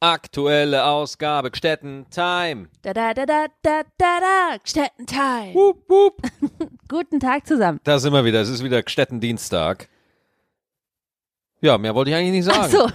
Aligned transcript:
Aktuelle 0.00 0.84
Ausgabe, 0.84 1.50
Gstetten 1.50 2.06
Time. 2.10 2.68
Da 2.82 2.92
da 2.94 3.14
da 3.14 3.26
da 3.26 3.46
da 3.62 3.82
da 3.98 4.20
da, 4.20 4.56
Gstetten-Time. 4.62 5.54
Wup, 5.54 5.88
wup. 5.88 6.22
Guten 6.88 7.18
Tag 7.18 7.46
zusammen. 7.48 7.80
Da 7.82 7.98
sind 7.98 8.12
wir 8.12 8.24
wieder, 8.24 8.40
es 8.40 8.48
ist 8.48 8.62
wieder 8.62 8.80
Gstetten 8.82 9.18
Dienstag. 9.20 9.88
Ja, 11.60 11.76
mehr 11.78 11.96
wollte 11.96 12.12
ich 12.12 12.16
eigentlich 12.16 12.30
nicht 12.30 12.44
sagen. 12.44 12.60
Ach 12.62 12.68
so, 12.70 12.88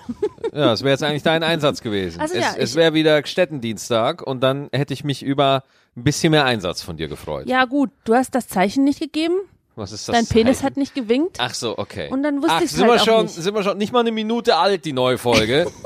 Ja, 0.58 0.72
es 0.72 0.82
wäre 0.82 0.92
jetzt 0.92 1.04
eigentlich 1.04 1.24
dein 1.24 1.44
Einsatz 1.44 1.82
gewesen. 1.82 2.20
Ach 2.24 2.28
so, 2.30 2.36
es 2.36 2.42
ja, 2.42 2.54
es 2.58 2.70
ich- 2.72 2.76
wäre 2.78 2.94
wieder 2.94 3.22
Gstetten-Dienstag 3.22 4.22
und 4.22 4.40
dann 4.40 4.70
hätte 4.72 4.94
ich 4.94 5.04
mich 5.04 5.24
über 5.24 5.64
ein 5.98 6.04
bisschen 6.06 6.32
mehr 6.32 6.46
Einsatz 6.46 6.82
von 6.82 6.96
dir 6.96 7.10
gefreut. 7.10 7.48
ja 7.48 7.66
gut, 7.66 7.90
du 8.06 8.16
hast 8.16 8.34
das 8.34 8.48
Zeichen 8.48 8.86
nicht 8.86 9.02
gegeben, 9.02 9.36
Was 9.76 9.92
ist 9.92 10.08
das? 10.08 10.16
dein 10.16 10.26
Penis 10.26 10.60
Zeichen? 10.60 10.66
hat 10.68 10.78
nicht 10.78 10.96
gewinkt. 10.96 11.38
Ach 11.42 11.54
so, 11.54 11.78
okay. 11.78 12.10
Und 12.10 12.24
dann 12.24 12.42
wusste 12.42 12.66
sind 12.66 12.88
halt 12.88 12.92
wir 12.94 13.02
auch 13.02 13.06
schon, 13.06 13.24
nicht. 13.26 13.36
sind 13.36 13.54
wir 13.54 13.64
schon 13.64 13.78
nicht 13.78 13.92
mal 13.92 14.00
eine 14.00 14.14
Minute 14.14 14.56
alt, 14.56 14.86
die 14.86 14.94
neue 14.94 15.18
Folge. 15.18 15.70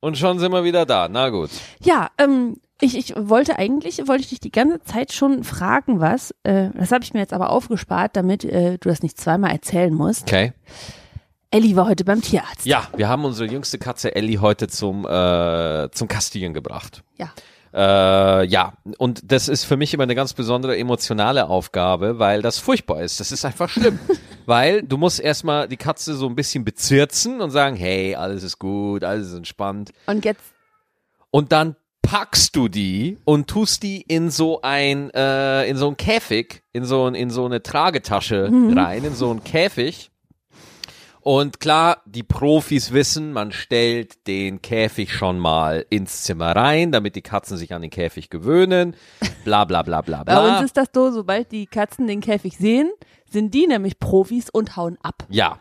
und 0.00 0.18
schon 0.18 0.38
sind 0.38 0.52
wir 0.52 0.64
wieder 0.64 0.86
da. 0.86 1.08
Na 1.08 1.30
gut. 1.30 1.50
Ja, 1.80 2.08
ähm, 2.18 2.56
ich, 2.80 2.96
ich 2.96 3.14
wollte 3.16 3.58
eigentlich, 3.58 4.06
wollte 4.06 4.22
ich 4.22 4.28
dich 4.28 4.40
die 4.40 4.52
ganze 4.52 4.80
Zeit 4.82 5.12
schon 5.12 5.42
fragen, 5.44 6.00
was. 6.00 6.32
Äh, 6.44 6.70
das 6.74 6.92
habe 6.92 7.02
ich 7.02 7.12
mir 7.12 7.20
jetzt 7.20 7.32
aber 7.32 7.50
aufgespart, 7.50 8.14
damit 8.14 8.44
äh, 8.44 8.78
du 8.78 8.88
das 8.88 9.02
nicht 9.02 9.18
zweimal 9.18 9.50
erzählen 9.50 9.92
musst. 9.92 10.22
Okay. 10.22 10.52
Ellie 11.50 11.76
war 11.76 11.88
heute 11.88 12.04
beim 12.04 12.20
Tierarzt. 12.20 12.66
Ja, 12.66 12.88
wir 12.94 13.08
haben 13.08 13.24
unsere 13.24 13.50
jüngste 13.50 13.78
Katze 13.78 14.14
Ellie 14.14 14.40
heute 14.40 14.68
zum, 14.68 15.06
äh, 15.06 15.88
zum 15.90 16.06
Kastieren 16.06 16.52
gebracht. 16.52 17.02
Ja. 17.16 17.32
Äh, 17.74 18.46
ja, 18.46 18.72
und 18.98 19.30
das 19.30 19.48
ist 19.48 19.64
für 19.64 19.76
mich 19.76 19.92
immer 19.94 20.04
eine 20.04 20.14
ganz 20.14 20.32
besondere 20.32 20.76
emotionale 20.78 21.48
Aufgabe, 21.48 22.18
weil 22.18 22.42
das 22.42 22.58
furchtbar 22.58 23.02
ist. 23.02 23.20
Das 23.20 23.32
ist 23.32 23.44
einfach 23.44 23.68
schlimm. 23.68 23.98
weil 24.46 24.82
du 24.82 24.96
musst 24.96 25.20
erstmal 25.20 25.68
die 25.68 25.76
Katze 25.76 26.14
so 26.14 26.26
ein 26.26 26.34
bisschen 26.34 26.64
bezirzen 26.64 27.40
und 27.40 27.50
sagen, 27.50 27.76
hey, 27.76 28.14
alles 28.14 28.42
ist 28.42 28.58
gut, 28.58 29.04
alles 29.04 29.28
ist 29.28 29.34
entspannt. 29.34 29.92
Und 30.06 30.24
jetzt, 30.24 30.42
Und 31.30 31.52
dann 31.52 31.76
packst 32.02 32.56
du 32.56 32.68
die 32.68 33.18
und 33.26 33.48
tust 33.48 33.82
die 33.82 34.00
in 34.00 34.30
so 34.30 34.62
ein, 34.62 35.10
äh, 35.10 35.68
in 35.68 35.76
so 35.76 35.88
ein 35.88 35.98
Käfig, 35.98 36.62
in 36.72 36.84
so, 36.86 37.06
ein, 37.06 37.14
in 37.14 37.28
so 37.28 37.44
eine 37.44 37.62
Tragetasche 37.62 38.50
rein, 38.74 39.04
in 39.04 39.14
so 39.14 39.30
einen 39.30 39.44
Käfig. 39.44 40.10
Und 41.28 41.60
klar, 41.60 42.00
die 42.06 42.22
Profis 42.22 42.94
wissen, 42.94 43.34
man 43.34 43.52
stellt 43.52 44.26
den 44.26 44.62
Käfig 44.62 45.12
schon 45.12 45.38
mal 45.38 45.84
ins 45.90 46.22
Zimmer 46.22 46.56
rein, 46.56 46.90
damit 46.90 47.16
die 47.16 47.20
Katzen 47.20 47.58
sich 47.58 47.74
an 47.74 47.82
den 47.82 47.90
Käfig 47.90 48.30
gewöhnen. 48.30 48.96
Bla 49.44 49.66
bla 49.66 49.82
bla 49.82 50.00
bla 50.00 50.24
bei 50.24 50.32
bla. 50.32 50.54
uns 50.54 50.64
ist 50.64 50.78
das 50.78 50.88
so, 50.94 51.10
sobald 51.10 51.52
die 51.52 51.66
Katzen 51.66 52.06
den 52.06 52.22
Käfig 52.22 52.56
sehen, 52.56 52.90
sind 53.30 53.52
die 53.52 53.66
nämlich 53.66 53.98
Profis 53.98 54.48
und 54.48 54.78
hauen 54.78 54.96
ab. 55.02 55.26
Ja. 55.28 55.58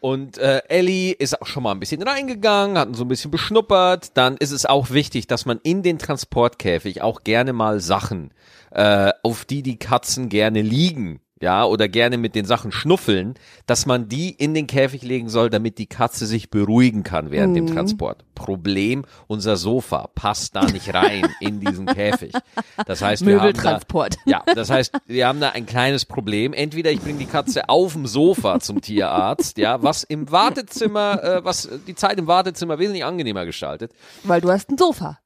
Und 0.00 0.36
äh, 0.36 0.60
Ellie 0.68 1.12
ist 1.12 1.40
auch 1.40 1.46
schon 1.46 1.62
mal 1.62 1.72
ein 1.72 1.80
bisschen 1.80 2.02
reingegangen, 2.02 2.76
hat 2.76 2.88
ihn 2.88 2.94
so 2.94 3.06
ein 3.06 3.08
bisschen 3.08 3.30
beschnuppert. 3.30 4.18
Dann 4.18 4.36
ist 4.36 4.50
es 4.50 4.66
auch 4.66 4.90
wichtig, 4.90 5.26
dass 5.26 5.46
man 5.46 5.60
in 5.62 5.82
den 5.82 5.98
Transportkäfig 5.98 7.00
auch 7.00 7.24
gerne 7.24 7.54
mal 7.54 7.80
Sachen, 7.80 8.34
äh, 8.70 9.14
auf 9.22 9.46
die 9.46 9.62
die 9.62 9.78
Katzen 9.78 10.28
gerne 10.28 10.60
liegen, 10.60 11.20
ja, 11.40 11.64
oder 11.64 11.88
gerne 11.88 12.16
mit 12.16 12.34
den 12.34 12.46
Sachen 12.46 12.72
schnuffeln, 12.72 13.34
dass 13.66 13.84
man 13.84 14.08
die 14.08 14.30
in 14.30 14.54
den 14.54 14.66
Käfig 14.66 15.02
legen 15.02 15.28
soll, 15.28 15.50
damit 15.50 15.78
die 15.78 15.86
Katze 15.86 16.24
sich 16.24 16.48
beruhigen 16.48 17.02
kann 17.02 17.30
während 17.30 17.54
dem 17.56 17.66
Transport. 17.66 18.24
Problem, 18.34 19.04
unser 19.26 19.56
Sofa 19.56 20.08
passt 20.14 20.56
da 20.56 20.64
nicht 20.64 20.94
rein 20.94 21.26
in 21.40 21.60
diesen 21.60 21.86
Käfig. 21.86 22.32
Das 22.86 23.02
heißt, 23.02 23.26
wir 23.26 23.40
haben 23.40 23.52
da, 23.52 23.80
ja, 24.24 24.42
das 24.54 24.70
heißt, 24.70 24.94
wir 25.06 25.26
haben 25.26 25.40
da 25.40 25.50
ein 25.50 25.66
kleines 25.66 26.06
Problem. 26.06 26.52
Entweder 26.52 26.90
ich 26.90 27.00
bringe 27.00 27.18
die 27.18 27.26
Katze 27.26 27.68
auf 27.68 27.92
dem 27.92 28.06
Sofa 28.06 28.60
zum 28.60 28.80
Tierarzt, 28.80 29.58
ja, 29.58 29.82
was 29.82 30.04
im 30.04 30.30
Wartezimmer, 30.30 31.22
äh, 31.22 31.44
was 31.44 31.68
die 31.86 31.94
Zeit 31.94 32.18
im 32.18 32.26
Wartezimmer 32.26 32.78
wesentlich 32.78 33.04
angenehmer 33.04 33.44
gestaltet. 33.44 33.92
Weil 34.24 34.40
du 34.40 34.50
hast 34.50 34.70
ein 34.70 34.78
Sofa. 34.78 35.18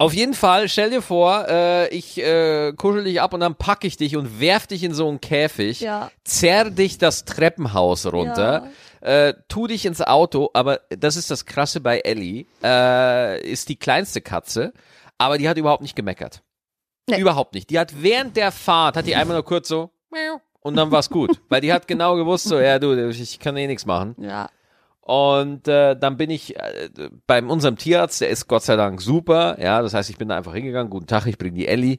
Auf 0.00 0.14
jeden 0.14 0.34
Fall, 0.34 0.68
stell 0.68 0.90
dir 0.90 1.02
vor, 1.02 1.46
äh, 1.48 1.88
ich 1.88 2.18
äh, 2.18 2.72
kuschel 2.74 3.02
dich 3.02 3.20
ab 3.20 3.34
und 3.34 3.40
dann 3.40 3.56
packe 3.56 3.86
ich 3.88 3.96
dich 3.96 4.16
und 4.16 4.40
werf 4.40 4.68
dich 4.68 4.84
in 4.84 4.94
so 4.94 5.08
einen 5.08 5.20
Käfig, 5.20 5.80
Ja. 5.80 6.12
zerr 6.22 6.70
dich 6.70 6.98
das 6.98 7.24
Treppenhaus 7.24 8.06
runter, 8.06 8.68
äh, 9.00 9.34
tu 9.48 9.66
dich 9.66 9.86
ins 9.86 10.00
Auto, 10.00 10.50
aber 10.54 10.82
das 10.90 11.16
ist 11.16 11.32
das 11.32 11.46
Krasse 11.46 11.80
bei 11.80 11.98
Ellie, 11.98 12.46
äh, 12.62 13.40
ist 13.42 13.68
die 13.68 13.76
kleinste 13.76 14.20
Katze, 14.20 14.72
aber 15.18 15.36
die 15.36 15.48
hat 15.48 15.56
überhaupt 15.58 15.82
nicht 15.82 15.96
gemeckert. 15.96 16.42
Nee. 17.10 17.18
Überhaupt 17.18 17.54
nicht. 17.54 17.68
Die 17.70 17.78
hat 17.78 17.92
während 18.00 18.36
der 18.36 18.52
Fahrt, 18.52 18.96
hat 18.96 19.06
die 19.06 19.16
einmal 19.16 19.36
nur 19.36 19.44
kurz 19.44 19.66
so, 19.66 19.90
und 20.60 20.76
dann 20.76 20.92
war's 20.92 21.10
gut. 21.10 21.40
Weil 21.48 21.60
die 21.60 21.72
hat 21.72 21.88
genau 21.88 22.14
gewusst, 22.14 22.44
so, 22.44 22.60
ja 22.60 22.78
du, 22.78 23.08
ich 23.08 23.40
kann 23.40 23.56
eh 23.56 23.66
nichts 23.66 23.84
machen. 23.86 24.14
Ja. 24.18 24.48
Und 25.08 25.66
äh, 25.68 25.96
dann 25.98 26.18
bin 26.18 26.28
ich 26.28 26.54
äh, 26.56 26.90
beim 27.26 27.48
unserem 27.48 27.76
Tierarzt, 27.78 28.20
der 28.20 28.28
ist 28.28 28.46
Gott 28.46 28.62
sei 28.62 28.76
Dank 28.76 29.00
super. 29.00 29.56
Ja, 29.58 29.80
das 29.80 29.94
heißt, 29.94 30.10
ich 30.10 30.18
bin 30.18 30.28
da 30.28 30.36
einfach 30.36 30.52
hingegangen. 30.52 30.90
Guten 30.90 31.06
Tag, 31.06 31.24
ich 31.26 31.38
bringe 31.38 31.56
die 31.56 31.66
Ellie. 31.66 31.98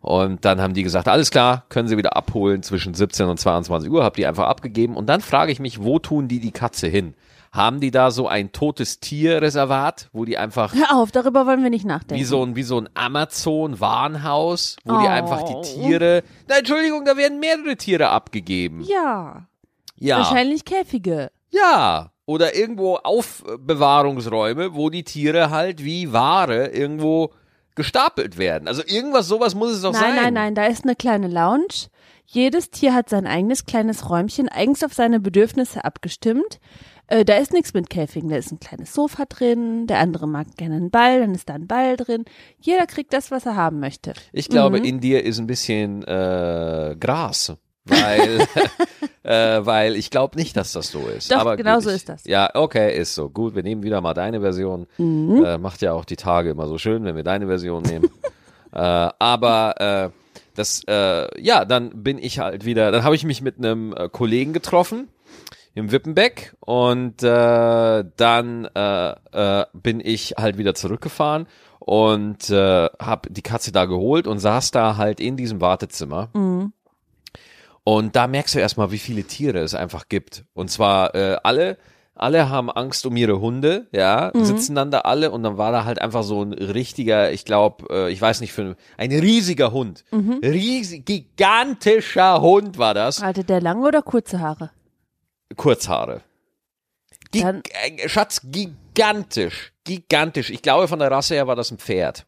Und 0.00 0.44
dann 0.44 0.60
haben 0.60 0.72
die 0.72 0.84
gesagt, 0.84 1.08
alles 1.08 1.32
klar, 1.32 1.64
können 1.68 1.88
Sie 1.88 1.96
wieder 1.96 2.16
abholen 2.16 2.62
zwischen 2.62 2.94
17 2.94 3.26
und 3.26 3.40
22 3.40 3.90
Uhr. 3.90 4.04
Hab 4.04 4.14
die 4.14 4.24
einfach 4.24 4.46
abgegeben. 4.46 4.94
Und 4.96 5.06
dann 5.08 5.20
frage 5.20 5.50
ich 5.50 5.58
mich, 5.58 5.82
wo 5.82 5.98
tun 5.98 6.28
die 6.28 6.38
die 6.38 6.52
Katze 6.52 6.86
hin? 6.86 7.14
Haben 7.50 7.80
die 7.80 7.90
da 7.90 8.12
so 8.12 8.28
ein 8.28 8.52
totes 8.52 9.00
Tierreservat, 9.00 10.08
wo 10.12 10.24
die 10.24 10.38
einfach 10.38 10.74
Hör 10.74 10.94
auf, 10.96 11.10
darüber 11.10 11.46
wollen 11.46 11.64
wir 11.64 11.70
nicht 11.70 11.86
nachdenken. 11.86 12.20
wie 12.20 12.24
so 12.24 12.40
ein, 12.44 12.54
wie 12.54 12.62
so 12.62 12.78
ein 12.80 12.88
Amazon-Warenhaus, 12.94 14.76
wo 14.84 14.98
die 14.98 15.06
Oh. 15.06 15.08
einfach 15.08 15.42
die 15.42 15.60
Tiere, 15.62 16.22
na 16.48 16.58
Entschuldigung, 16.58 17.04
da 17.04 17.16
werden 17.16 17.40
mehrere 17.40 17.76
Tiere 17.76 18.10
abgegeben. 18.10 18.82
Ja. 18.88 19.46
Ja. 19.96 20.18
Wahrscheinlich 20.18 20.64
Käfige. 20.64 21.30
Ja. 21.50 22.10
Oder 22.26 22.54
irgendwo 22.56 22.96
Aufbewahrungsräume, 22.96 24.74
wo 24.74 24.90
die 24.90 25.04
Tiere 25.04 25.50
halt 25.50 25.84
wie 25.84 26.12
Ware 26.12 26.68
irgendwo 26.68 27.30
gestapelt 27.74 28.38
werden. 28.38 28.68
Also 28.68 28.82
irgendwas, 28.86 29.26
sowas 29.28 29.54
muss 29.54 29.72
es 29.72 29.82
doch 29.82 29.92
Nein, 29.92 30.02
sein. 30.02 30.14
nein, 30.16 30.34
nein, 30.34 30.54
da 30.54 30.66
ist 30.66 30.84
eine 30.84 30.94
kleine 30.94 31.28
Lounge. 31.28 31.88
Jedes 32.26 32.70
Tier 32.70 32.94
hat 32.94 33.08
sein 33.10 33.26
eigenes 33.26 33.66
kleines 33.66 34.08
Räumchen, 34.08 34.48
eigens 34.48 34.82
auf 34.84 34.94
seine 34.94 35.20
Bedürfnisse 35.20 35.84
abgestimmt. 35.84 36.60
Äh, 37.08 37.24
da 37.26 37.36
ist 37.36 37.52
nichts 37.52 37.74
mit 37.74 37.90
Käfigen, 37.90 38.30
da 38.30 38.36
ist 38.36 38.50
ein 38.50 38.60
kleines 38.60 38.94
Sofa 38.94 39.24
drin, 39.26 39.86
der 39.86 39.98
andere 39.98 40.26
mag 40.26 40.46
gerne 40.56 40.76
einen 40.76 40.90
Ball, 40.90 41.20
dann 41.20 41.34
ist 41.34 41.50
da 41.50 41.54
ein 41.54 41.66
Ball 41.66 41.96
drin. 41.98 42.24
Jeder 42.60 42.86
kriegt 42.86 43.12
das, 43.12 43.30
was 43.30 43.44
er 43.44 43.56
haben 43.56 43.78
möchte. 43.80 44.14
Ich 44.32 44.48
glaube, 44.48 44.78
Mhm. 44.78 44.84
in 44.84 45.00
dir 45.00 45.22
ist 45.22 45.38
ein 45.38 45.46
bisschen 45.46 46.02
äh, 46.04 46.96
Gras. 46.98 47.52
Weil, 47.86 48.46
äh, 49.22 49.66
weil 49.66 49.96
ich 49.96 50.10
glaube 50.10 50.36
nicht, 50.36 50.56
dass 50.56 50.72
das 50.72 50.90
so 50.90 51.06
ist. 51.06 51.30
Doch, 51.30 51.38
Aber 51.38 51.56
genau 51.56 51.74
gut, 51.76 51.84
so 51.84 51.90
ich, 51.90 51.96
ist 51.96 52.08
das. 52.08 52.24
Ja, 52.24 52.50
okay, 52.54 52.96
ist 52.96 53.14
so. 53.14 53.28
Gut, 53.28 53.54
wir 53.54 53.62
nehmen 53.62 53.82
wieder 53.82 54.00
mal 54.00 54.14
deine 54.14 54.40
Version. 54.40 54.86
Mhm. 54.98 55.44
Äh, 55.44 55.58
macht 55.58 55.82
ja 55.82 55.92
auch 55.92 56.04
die 56.04 56.16
Tage 56.16 56.50
immer 56.50 56.66
so 56.66 56.78
schön, 56.78 57.04
wenn 57.04 57.16
wir 57.16 57.24
deine 57.24 57.46
Version 57.46 57.82
nehmen. 57.82 58.08
äh, 58.72 58.78
aber 58.78 59.80
äh, 59.80 60.10
das, 60.54 60.82
äh, 60.88 61.40
ja, 61.40 61.64
dann 61.64 62.02
bin 62.02 62.18
ich 62.18 62.38
halt 62.38 62.64
wieder, 62.64 62.90
dann 62.90 63.04
habe 63.04 63.16
ich 63.16 63.24
mich 63.24 63.42
mit 63.42 63.58
einem 63.58 63.92
äh, 63.92 64.08
Kollegen 64.08 64.52
getroffen 64.52 65.08
im 65.74 65.90
Wippenbeck 65.90 66.54
und 66.60 67.22
äh, 67.22 68.04
dann 68.16 68.64
äh, 68.64 69.64
bin 69.72 70.00
ich 70.00 70.34
halt 70.38 70.56
wieder 70.56 70.74
zurückgefahren 70.74 71.48
und 71.80 72.48
äh, 72.48 72.88
habe 73.00 73.30
die 73.30 73.42
Katze 73.42 73.72
da 73.72 73.84
geholt 73.84 74.28
und 74.28 74.38
saß 74.38 74.70
da 74.70 74.96
halt 74.96 75.18
in 75.20 75.36
diesem 75.36 75.60
Wartezimmer. 75.60 76.30
Und 77.84 78.16
da 78.16 78.26
merkst 78.26 78.54
du 78.54 78.58
erstmal, 78.58 78.90
wie 78.90 78.98
viele 78.98 79.24
Tiere 79.24 79.58
es 79.60 79.74
einfach 79.74 80.08
gibt. 80.08 80.44
Und 80.54 80.70
zwar 80.70 81.14
äh, 81.14 81.36
alle, 81.42 81.76
alle 82.14 82.48
haben 82.48 82.70
Angst 82.70 83.04
um 83.04 83.14
ihre 83.16 83.40
Hunde, 83.40 83.88
ja, 83.92 84.30
sitzen 84.34 84.74
dann 84.74 84.90
da 84.90 85.00
alle 85.00 85.30
und 85.30 85.42
dann 85.42 85.58
war 85.58 85.70
da 85.72 85.84
halt 85.84 86.00
einfach 86.00 86.22
so 86.22 86.42
ein 86.42 86.52
richtiger, 86.54 87.30
ich 87.32 87.44
glaube, 87.44 87.84
äh, 87.90 88.10
ich 88.12 88.20
weiß 88.20 88.40
nicht, 88.40 88.52
für 88.52 88.76
ein 88.96 89.10
riesiger 89.10 89.72
Hund. 89.72 90.04
Riesig, 90.12 91.04
gigantischer 91.04 92.40
Hund 92.40 92.78
war 92.78 92.94
das. 92.94 93.22
Hatte 93.22 93.44
der 93.44 93.60
lange 93.60 93.86
oder 93.86 94.00
kurze 94.00 94.40
Haare? 94.40 94.70
Kurzhaare. 95.56 96.22
Gig 97.32 97.42
Dann- 97.42 97.62
Schatz, 98.06 98.40
gigantisch. 98.44 99.72
Gigantisch. 99.84 100.50
Ich 100.50 100.62
glaube, 100.62 100.88
von 100.88 101.00
der 101.00 101.10
Rasse 101.10 101.34
her 101.34 101.46
war 101.46 101.56
das 101.56 101.70
ein 101.70 101.78
Pferd. 101.78 102.26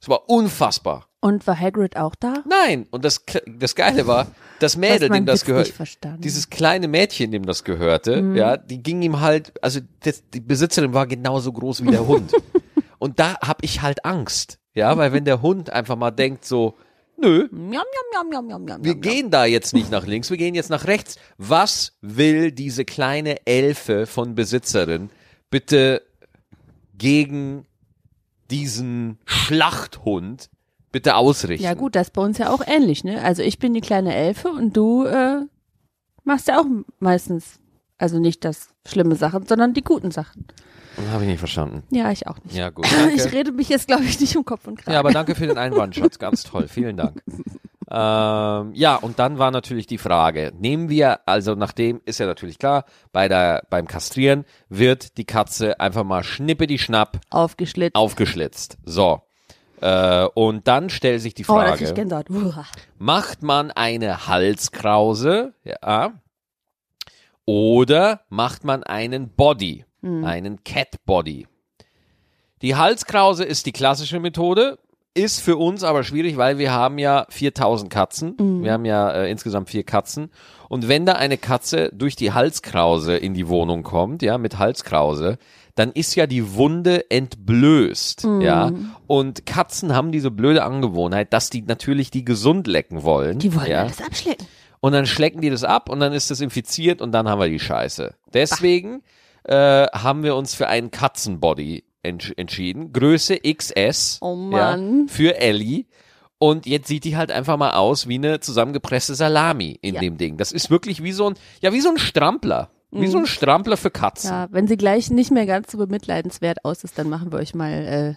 Es 0.00 0.08
war 0.08 0.30
unfassbar. 0.30 1.07
Und 1.20 1.46
war 1.48 1.58
Hagrid 1.58 1.96
auch 1.96 2.14
da? 2.14 2.44
Nein, 2.48 2.86
und 2.92 3.04
das, 3.04 3.24
das 3.46 3.74
Geile 3.74 4.06
war, 4.06 4.28
das 4.60 4.76
Mädel, 4.76 5.08
dem 5.08 5.26
das 5.26 5.44
gehört, 5.44 5.72
dieses 6.18 6.48
kleine 6.48 6.86
Mädchen, 6.86 7.32
dem 7.32 7.44
das 7.44 7.64
gehörte, 7.64 8.22
Mhm. 8.22 8.36
ja, 8.36 8.56
die 8.56 8.82
ging 8.82 9.02
ihm 9.02 9.20
halt, 9.20 9.52
also 9.62 9.80
das, 10.04 10.22
die 10.32 10.40
Besitzerin 10.40 10.94
war 10.94 11.06
genauso 11.08 11.52
groß 11.52 11.82
wie 11.84 11.90
der 11.90 12.06
Hund. 12.06 12.32
Und 13.00 13.18
da 13.18 13.34
hab 13.40 13.64
ich 13.64 13.82
halt 13.82 14.04
Angst, 14.04 14.58
ja, 14.74 14.96
weil 14.96 15.12
wenn 15.12 15.24
der 15.24 15.42
Hund 15.42 15.70
einfach 15.70 15.96
mal 15.96 16.10
denkt 16.12 16.44
so, 16.44 16.76
nö, 17.16 17.48
Miam, 17.50 17.82
miam, 18.30 18.46
miam, 18.46 18.84
wir 18.84 18.94
gehen 18.94 19.30
da 19.30 19.44
jetzt 19.44 19.74
nicht 19.74 19.90
nach 19.90 20.06
links, 20.06 20.30
wir 20.30 20.36
gehen 20.36 20.54
jetzt 20.54 20.70
nach 20.70 20.86
rechts. 20.86 21.16
Was 21.36 21.96
will 22.00 22.52
diese 22.52 22.84
kleine 22.84 23.44
Elfe 23.46 24.06
von 24.06 24.36
Besitzerin 24.36 25.10
bitte 25.50 26.02
gegen 26.96 27.66
diesen 28.50 29.18
Schlachthund 29.26 30.48
bitte 30.92 31.16
ausrichten? 31.16 31.64
Ja 31.64 31.74
gut, 31.74 31.94
das 31.94 32.08
ist 32.08 32.12
bei 32.14 32.22
uns 32.22 32.38
ja 32.38 32.50
auch 32.50 32.62
ähnlich, 32.66 33.04
ne? 33.04 33.22
Also 33.22 33.42
ich 33.42 33.58
bin 33.58 33.74
die 33.74 33.80
kleine 33.80 34.14
Elfe 34.14 34.48
und 34.48 34.76
du 34.76 35.04
äh, 35.04 35.40
machst 36.24 36.48
ja 36.48 36.60
auch 36.60 36.66
meistens 36.98 37.58
Also 37.98 38.18
nicht 38.18 38.44
das 38.44 38.68
schlimme 38.86 39.16
Sachen, 39.16 39.46
sondern 39.46 39.74
die 39.74 39.82
guten 39.82 40.10
Sachen. 40.10 40.46
Habe 41.12 41.22
ich 41.24 41.30
nicht 41.30 41.38
verstanden. 41.38 41.82
Ja, 41.90 42.10
ich 42.10 42.26
auch 42.26 42.38
nicht. 42.44 42.56
Ja, 42.56 42.70
gut. 42.70 42.86
Ich 43.14 43.22
Danke. 43.22 43.32
rede 43.36 43.52
mich 43.52 43.68
jetzt, 43.68 43.86
glaube 43.86 44.04
ich, 44.04 44.18
nicht 44.20 44.36
um 44.36 44.44
Kopf 44.44 44.66
und 44.66 44.76
Kragen. 44.78 44.92
Ja, 44.92 44.98
aber 45.00 45.12
danke 45.12 45.34
für 45.36 45.46
den 45.46 45.56
Einwand, 45.58 45.94
Schatz. 45.94 46.18
Ganz 46.18 46.42
toll. 46.44 46.66
Vielen 46.68 46.96
Dank. 46.96 47.22
Ähm, 47.90 48.74
ja, 48.74 48.96
und 48.96 49.18
dann 49.18 49.38
war 49.38 49.50
natürlich 49.50 49.86
die 49.86 49.96
Frage, 49.96 50.52
nehmen 50.58 50.90
wir, 50.90 51.20
also 51.26 51.54
nachdem 51.54 52.02
ist 52.04 52.18
ja 52.20 52.26
natürlich 52.26 52.58
klar, 52.58 52.84
bei 53.12 53.28
der, 53.28 53.62
beim 53.70 53.88
Kastrieren 53.88 54.44
wird 54.68 55.16
die 55.16 55.24
Katze 55.24 55.80
einfach 55.80 56.04
mal 56.04 56.22
schnippe 56.22 56.66
die 56.66 56.78
Schnapp 56.78 57.18
Aufgeschlitzt. 57.30 57.96
aufgeschlitzt. 57.96 58.76
So. 58.84 59.22
Äh, 59.80 60.26
und 60.34 60.66
dann 60.68 60.90
stellt 60.90 61.20
sich 61.20 61.34
die 61.34 61.44
oh, 61.44 61.54
Frage. 61.54 61.84
Uah. 62.30 62.66
macht 62.98 63.42
man 63.42 63.70
eine 63.70 64.26
Halskrause, 64.26 65.54
ja, 65.64 66.12
oder 67.44 68.20
macht 68.28 68.64
man 68.64 68.82
einen 68.82 69.30
Body, 69.30 69.84
einen 70.24 70.64
Cat 70.64 70.96
Body? 71.06 71.46
Die 72.60 72.76
Halskrause 72.76 73.44
ist 73.44 73.66
die 73.66 73.72
klassische 73.72 74.20
Methode, 74.20 74.78
ist 75.14 75.40
für 75.40 75.56
uns 75.56 75.82
aber 75.82 76.04
schwierig, 76.04 76.36
weil 76.36 76.58
wir 76.58 76.72
haben 76.72 76.98
ja 76.98 77.26
4000 77.28 77.90
Katzen. 77.90 78.36
Wir 78.62 78.72
haben 78.72 78.84
ja 78.84 79.10
äh, 79.10 79.30
insgesamt 79.30 79.70
vier 79.70 79.82
Katzen. 79.82 80.30
Und 80.68 80.88
wenn 80.88 81.06
da 81.06 81.14
eine 81.14 81.38
Katze 81.38 81.90
durch 81.94 82.14
die 82.16 82.32
Halskrause 82.32 83.16
in 83.16 83.34
die 83.34 83.48
Wohnung 83.48 83.82
kommt, 83.82 84.22
ja, 84.22 84.38
mit 84.38 84.58
Halskrause, 84.58 85.38
dann 85.78 85.92
ist 85.92 86.14
ja 86.14 86.26
die 86.26 86.54
Wunde 86.54 87.10
entblößt, 87.10 88.26
ja. 88.40 88.72
Und 89.06 89.46
Katzen 89.46 89.94
haben 89.94 90.10
diese 90.12 90.30
blöde 90.30 90.64
Angewohnheit, 90.64 91.32
dass 91.32 91.50
die 91.50 91.62
natürlich 91.62 92.10
die 92.10 92.24
gesund 92.24 92.66
lecken 92.66 93.02
wollen. 93.04 93.38
Die 93.38 93.54
wollen 93.54 93.70
ja. 93.70 93.82
alles 93.82 94.02
abschlecken. 94.02 94.46
Und 94.80 94.92
dann 94.92 95.06
schlecken 95.06 95.40
die 95.40 95.50
das 95.50 95.64
ab 95.64 95.88
und 95.88 96.00
dann 96.00 96.12
ist 96.12 96.30
das 96.30 96.40
infiziert 96.40 97.00
und 97.00 97.12
dann 97.12 97.28
haben 97.28 97.40
wir 97.40 97.48
die 97.48 97.58
Scheiße. 97.58 98.14
Deswegen 98.32 99.02
äh, 99.44 99.86
haben 99.86 100.22
wir 100.22 100.36
uns 100.36 100.54
für 100.54 100.68
einen 100.68 100.90
Katzenbody 100.90 101.84
entsch 102.02 102.32
entschieden. 102.36 102.92
Größe 102.92 103.38
XS. 103.40 104.18
Oh 104.20 104.36
Mann. 104.36 105.06
Ja, 105.06 105.12
für 105.12 105.36
Ellie. 105.38 105.86
Und 106.38 106.66
jetzt 106.66 106.86
sieht 106.86 107.04
die 107.04 107.16
halt 107.16 107.32
einfach 107.32 107.56
mal 107.56 107.72
aus 107.72 108.06
wie 108.06 108.14
eine 108.14 108.38
zusammengepresste 108.38 109.16
Salami 109.16 109.76
in 109.82 109.94
Ja. 109.94 110.00
dem 110.00 110.16
Ding. 110.16 110.36
Das 110.36 110.52
ist 110.52 110.70
wirklich 110.70 111.02
wie 111.02 111.12
so 111.12 111.30
ein, 111.30 111.34
ja, 111.60 111.72
wie 111.72 111.80
so 111.80 111.88
ein 111.88 111.98
Strampler. 111.98 112.70
Wie 112.90 113.06
so 113.06 113.18
ein 113.18 113.26
Strampler 113.26 113.76
für 113.76 113.90
Katzen. 113.90 114.30
Mhm. 114.30 114.36
Ja, 114.36 114.48
wenn 114.50 114.66
sie 114.66 114.76
gleich 114.76 115.10
nicht 115.10 115.30
mehr 115.30 115.46
ganz 115.46 115.72
so 115.72 115.78
bemitleidenswert 115.78 116.64
aus 116.64 116.84
ist, 116.84 116.98
dann 116.98 117.08
machen 117.08 117.30
wir 117.32 117.38
euch 117.38 117.54
mal 117.54 117.70
äh, 117.72 118.14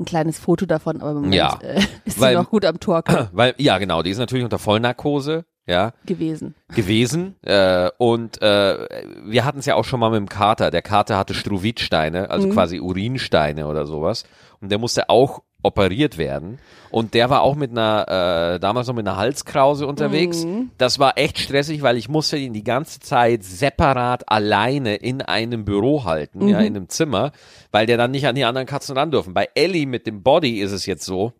ein 0.00 0.04
kleines 0.04 0.38
Foto 0.38 0.64
davon. 0.66 1.00
Aber 1.00 1.10
im 1.10 1.14
Moment 1.16 1.34
Ja, 1.34 1.58
äh, 1.62 1.80
ist 2.04 2.20
weil- 2.20 2.34
sie 2.34 2.40
noch 2.42 2.50
gut 2.50 2.64
am 2.64 2.80
Tor 2.80 3.02
Weil, 3.32 3.54
ja, 3.58 3.78
genau, 3.78 4.02
die 4.02 4.10
ist 4.10 4.18
natürlich 4.18 4.44
unter 4.44 4.58
Vollnarkose. 4.58 5.44
Ja, 5.66 5.92
gewesen. 6.04 6.56
gewesen 6.74 7.36
äh, 7.42 7.90
und 7.98 8.42
äh, 8.42 8.88
wir 9.24 9.44
hatten 9.44 9.60
es 9.60 9.66
ja 9.66 9.76
auch 9.76 9.84
schon 9.84 10.00
mal 10.00 10.10
mit 10.10 10.16
dem 10.18 10.28
Kater. 10.28 10.72
Der 10.72 10.82
Kater 10.82 11.16
hatte 11.16 11.32
Struvitsteine, 11.32 12.28
also 12.28 12.48
quasi 12.48 12.80
Urinsteine 12.80 13.68
oder 13.68 13.86
sowas 13.86 14.24
und 14.60 14.72
der 14.72 14.78
musste 14.78 15.08
auch 15.10 15.42
operiert 15.62 16.18
werden. 16.18 16.58
Und 16.90 17.14
der 17.14 17.30
war 17.30 17.42
auch 17.42 17.54
mit 17.54 17.70
einer 17.70 18.54
äh, 18.54 18.60
damals 18.60 18.88
noch 18.88 18.94
mit 18.94 19.06
einer 19.06 19.16
Halskrause 19.16 19.86
unterwegs. 19.86 20.46
Das 20.78 20.98
war 20.98 21.16
echt 21.18 21.38
stressig, 21.38 21.82
weil 21.82 21.96
ich 21.96 22.08
musste 22.08 22.36
ihn 22.36 22.52
die 22.52 22.64
ganze 22.64 23.00
Zeit 23.00 23.44
separat 23.44 24.28
alleine 24.28 24.96
in 24.96 25.22
einem 25.22 25.64
Büro 25.64 26.04
halten, 26.04 26.48
ja, 26.48 26.58
in 26.60 26.76
einem 26.76 26.88
Zimmer, 26.88 27.32
weil 27.70 27.86
der 27.86 27.96
dann 27.96 28.10
nicht 28.10 28.26
an 28.26 28.34
die 28.34 28.44
anderen 28.44 28.66
Katzen 28.66 28.96
ran 28.96 29.10
dürfen. 29.10 29.34
Bei 29.34 29.48
Ellie 29.54 29.86
mit 29.86 30.06
dem 30.06 30.22
Body 30.22 30.60
ist 30.60 30.72
es 30.72 30.86
jetzt 30.86 31.04
so, 31.04 31.32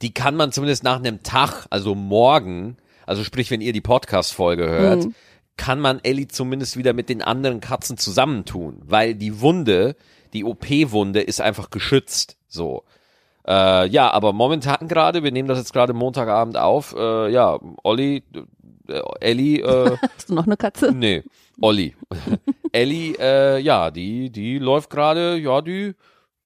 die 0.00 0.14
kann 0.14 0.34
man 0.34 0.52
zumindest 0.52 0.82
nach 0.82 0.98
einem 0.98 1.22
Tag, 1.22 1.66
also 1.70 1.94
morgen, 1.94 2.76
also 3.06 3.24
sprich, 3.24 3.50
wenn 3.50 3.60
ihr 3.60 3.72
die 3.72 3.80
Podcast-Folge 3.80 4.68
hört, 4.68 5.06
kann 5.56 5.80
man 5.80 6.00
Ellie 6.02 6.28
zumindest 6.28 6.76
wieder 6.76 6.92
mit 6.92 7.08
den 7.08 7.22
anderen 7.22 7.60
Katzen 7.60 7.96
zusammentun, 7.98 8.80
weil 8.84 9.14
die 9.14 9.40
Wunde, 9.40 9.96
die 10.32 10.44
OP-Wunde 10.44 11.20
ist 11.20 11.40
einfach 11.40 11.70
geschützt, 11.70 12.36
so. 12.52 12.84
Äh, 13.46 13.88
ja, 13.88 14.10
aber 14.10 14.32
momentan 14.32 14.86
gerade, 14.88 15.24
wir 15.24 15.32
nehmen 15.32 15.48
das 15.48 15.58
jetzt 15.58 15.72
gerade 15.72 15.92
Montagabend 15.92 16.56
auf, 16.56 16.94
äh, 16.96 17.30
ja, 17.30 17.58
Olli, 17.82 18.22
äh, 18.88 19.00
Ellie, 19.20 19.60
äh, 19.60 19.96
Hast 20.16 20.30
du 20.30 20.34
noch 20.34 20.46
eine 20.46 20.56
Katze? 20.56 20.92
Nee, 20.92 21.24
Olli. 21.60 21.96
Ellie, 22.72 23.14
äh, 23.18 23.58
ja, 23.58 23.90
die, 23.90 24.30
die 24.30 24.58
läuft 24.58 24.90
gerade, 24.90 25.36
ja, 25.38 25.60
die, 25.60 25.94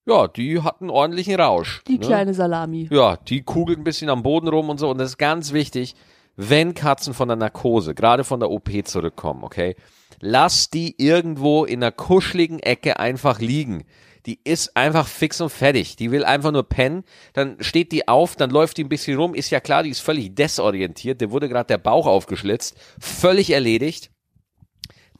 ja, 0.07 0.29
die 0.29 0.63
hat 0.63 0.81
einen 0.81 0.91
ordentlichen 0.91 1.39
Rausch. 1.39 1.83
Die 1.87 1.99
ne? 1.99 2.07
kleine 2.07 2.33
Salami. 2.35 2.89
Ja, 2.91 3.17
die 3.17 3.43
kugelt 3.43 3.79
ein 3.79 3.85
bisschen 3.85 4.09
am 4.09 4.23
Boden 4.23 4.49
rum 4.49 4.71
und 4.71 4.79
so. 4.79 4.89
Und 4.89 4.99
das 4.99 5.11
ist 5.11 5.19
ganz 5.19 5.53
wichtig, 5.53 5.97
wenn 6.37 6.75
Katzen 6.75 7.13
von 7.13 7.29
der 7.29 7.37
Narkose, 7.37 7.95
gerade 7.95 8.25
von 8.25 8.41
der 8.41 8.51
OP 8.51 8.71
zurückkommen, 8.85 9.43
okay, 9.43 9.75
lass 10.21 10.71
die 10.71 10.95
irgendwo 10.99 11.65
in 11.65 11.83
einer 11.83 11.93
kuscheligen 11.93 12.61
Ecke 12.61 12.99
einfach 13.01 13.41
liegen. 13.41 13.85
Die 14.27 14.41
ist 14.45 14.77
einfach 14.77 15.07
fix 15.07 15.41
und 15.41 15.51
fertig. 15.51 15.97
Die 15.97 16.11
will 16.11 16.25
einfach 16.25 16.53
nur 16.53 16.69
pennen. 16.69 17.05
Dann 17.33 17.57
steht 17.61 17.93
die 17.93 18.09
auf, 18.09 18.37
dann 18.37 18.51
läuft 18.51 18.77
die 18.77 18.85
ein 18.85 18.89
bisschen 18.89 19.17
rum. 19.17 19.35
Ist 19.35 19.51
ja 19.51 19.61
klar, 19.61 19.85
die 19.85 19.91
ist 19.91 20.01
völlig 20.01 20.35
desorientiert. 20.35 21.21
Der 21.21 21.31
wurde 21.31 21.49
gerade 21.49 21.69
der 21.69 21.79
Bauch 21.79 22.07
aufgeschlitzt. 22.07 22.77
Völlig 22.99 23.51
erledigt. 23.51 24.11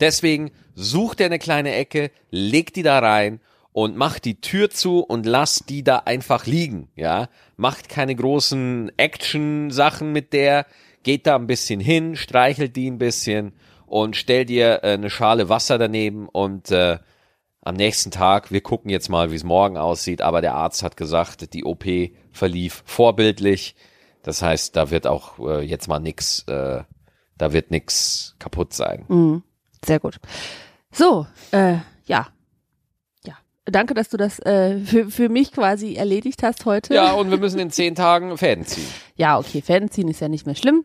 Deswegen 0.01 0.51
sucht 0.75 1.21
er 1.21 1.27
eine 1.27 1.39
kleine 1.39 1.75
Ecke, 1.75 2.11
legt 2.31 2.77
die 2.77 2.83
da 2.83 2.99
rein 2.99 3.41
und 3.73 3.97
macht 3.97 4.25
die 4.25 4.41
Tür 4.41 4.71
zu 4.71 5.01
und 5.01 5.27
lasst 5.27 5.69
die 5.69 5.85
da 5.85 5.99
einfach 5.99 6.47
liegen, 6.47 6.89
ja. 6.97 7.29
Macht 7.57 7.89
keine 7.89 8.15
großen 8.15 8.91
Action-Sachen 8.97 10.13
mit 10.13 10.33
der, 10.33 10.67
geht 11.03 11.27
da 11.27 11.37
ein 11.37 11.47
bisschen 11.47 11.81
hin, 11.81 12.17
streichelt 12.17 12.75
die 12.75 12.91
ein 12.91 12.99
bisschen 12.99 13.53
und 13.87 14.17
stellt 14.17 14.51
ihr 14.51 14.83
äh, 14.83 14.93
eine 14.93 15.11
Schale 15.11 15.49
Wasser 15.49 15.79
daneben 15.79 16.29
und 16.29 16.71
äh, 16.71 16.99
am 17.67 17.75
nächsten 17.75 18.13
Tag, 18.13 18.53
wir 18.53 18.61
gucken 18.61 18.91
jetzt 18.91 19.09
mal, 19.09 19.33
wie 19.33 19.35
es 19.35 19.43
morgen 19.43 19.77
aussieht, 19.77 20.23
aber 20.23 20.41
der 20.41 20.55
Arzt 20.55 20.85
hat 20.85 20.97
gesagt, 20.97 21.53
die 21.53 21.65
OP 21.65 21.85
verlief 22.31 22.85
vorbildlich. 22.87 23.75
Das 24.23 24.41
heißt, 24.41 24.77
da 24.77 24.91
wird 24.93 25.07
auch 25.09 25.39
äh, 25.41 25.63
jetzt 25.63 25.89
mal 25.89 25.99
nix, 25.99 26.45
äh, 26.47 26.85
da 27.37 27.53
wird 27.53 27.73
nix 27.73 28.37
kaputt 28.39 28.73
sein. 28.73 29.05
Sehr 29.85 29.99
gut. 29.99 30.19
So, 30.93 31.27
äh, 31.51 31.79
ja. 32.07 32.29
Ja. 33.25 33.35
Danke, 33.65 33.95
dass 33.95 34.11
du 34.11 34.17
das 34.17 34.39
äh, 34.41 34.79
für, 34.79 35.11
für 35.11 35.29
mich 35.29 35.51
quasi 35.51 35.95
erledigt 35.95 36.45
hast 36.45 36.67
heute. 36.67 36.95
Ja, 36.95 37.15
und 37.15 37.33
wir 37.33 37.39
müssen 37.39 37.59
in 37.59 37.71
zehn 37.73 37.97
Tagen 37.97 38.39
Fäden 38.39 38.65
ziehen. 38.65 38.87
Ja, 39.17 39.39
okay, 39.39 39.61
Fäden 39.61 39.91
ziehen 39.91 40.07
ist 40.07 40.21
ja 40.21 40.29
nicht 40.29 40.47
mehr 40.47 40.55
schlimm. 40.55 40.85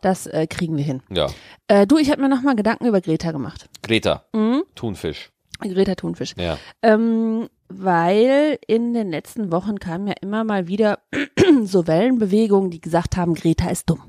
Das 0.00 0.26
äh, 0.26 0.48
kriegen 0.48 0.76
wir 0.76 0.84
hin. 0.84 1.02
Ja. 1.08 1.28
Äh, 1.68 1.86
du, 1.86 1.98
ich 1.98 2.10
habe 2.10 2.20
mir 2.20 2.28
noch 2.28 2.42
mal 2.42 2.56
Gedanken 2.56 2.86
über 2.86 3.00
Greta 3.00 3.30
gemacht. 3.30 3.68
Greta. 3.82 4.24
Thunfisch. 4.74 5.30
Greta 5.72 5.94
Thunfisch. 5.94 6.34
Ja. 6.36 6.58
Ähm, 6.82 7.48
weil 7.68 8.58
in 8.66 8.92
den 8.94 9.10
letzten 9.10 9.50
Wochen 9.50 9.78
kamen 9.78 10.06
ja 10.08 10.14
immer 10.20 10.44
mal 10.44 10.66
wieder 10.68 10.98
so 11.64 11.86
Wellenbewegungen, 11.86 12.70
die 12.70 12.80
gesagt 12.80 13.16
haben, 13.16 13.34
Greta 13.34 13.68
ist 13.70 13.88
dumm. 13.88 14.02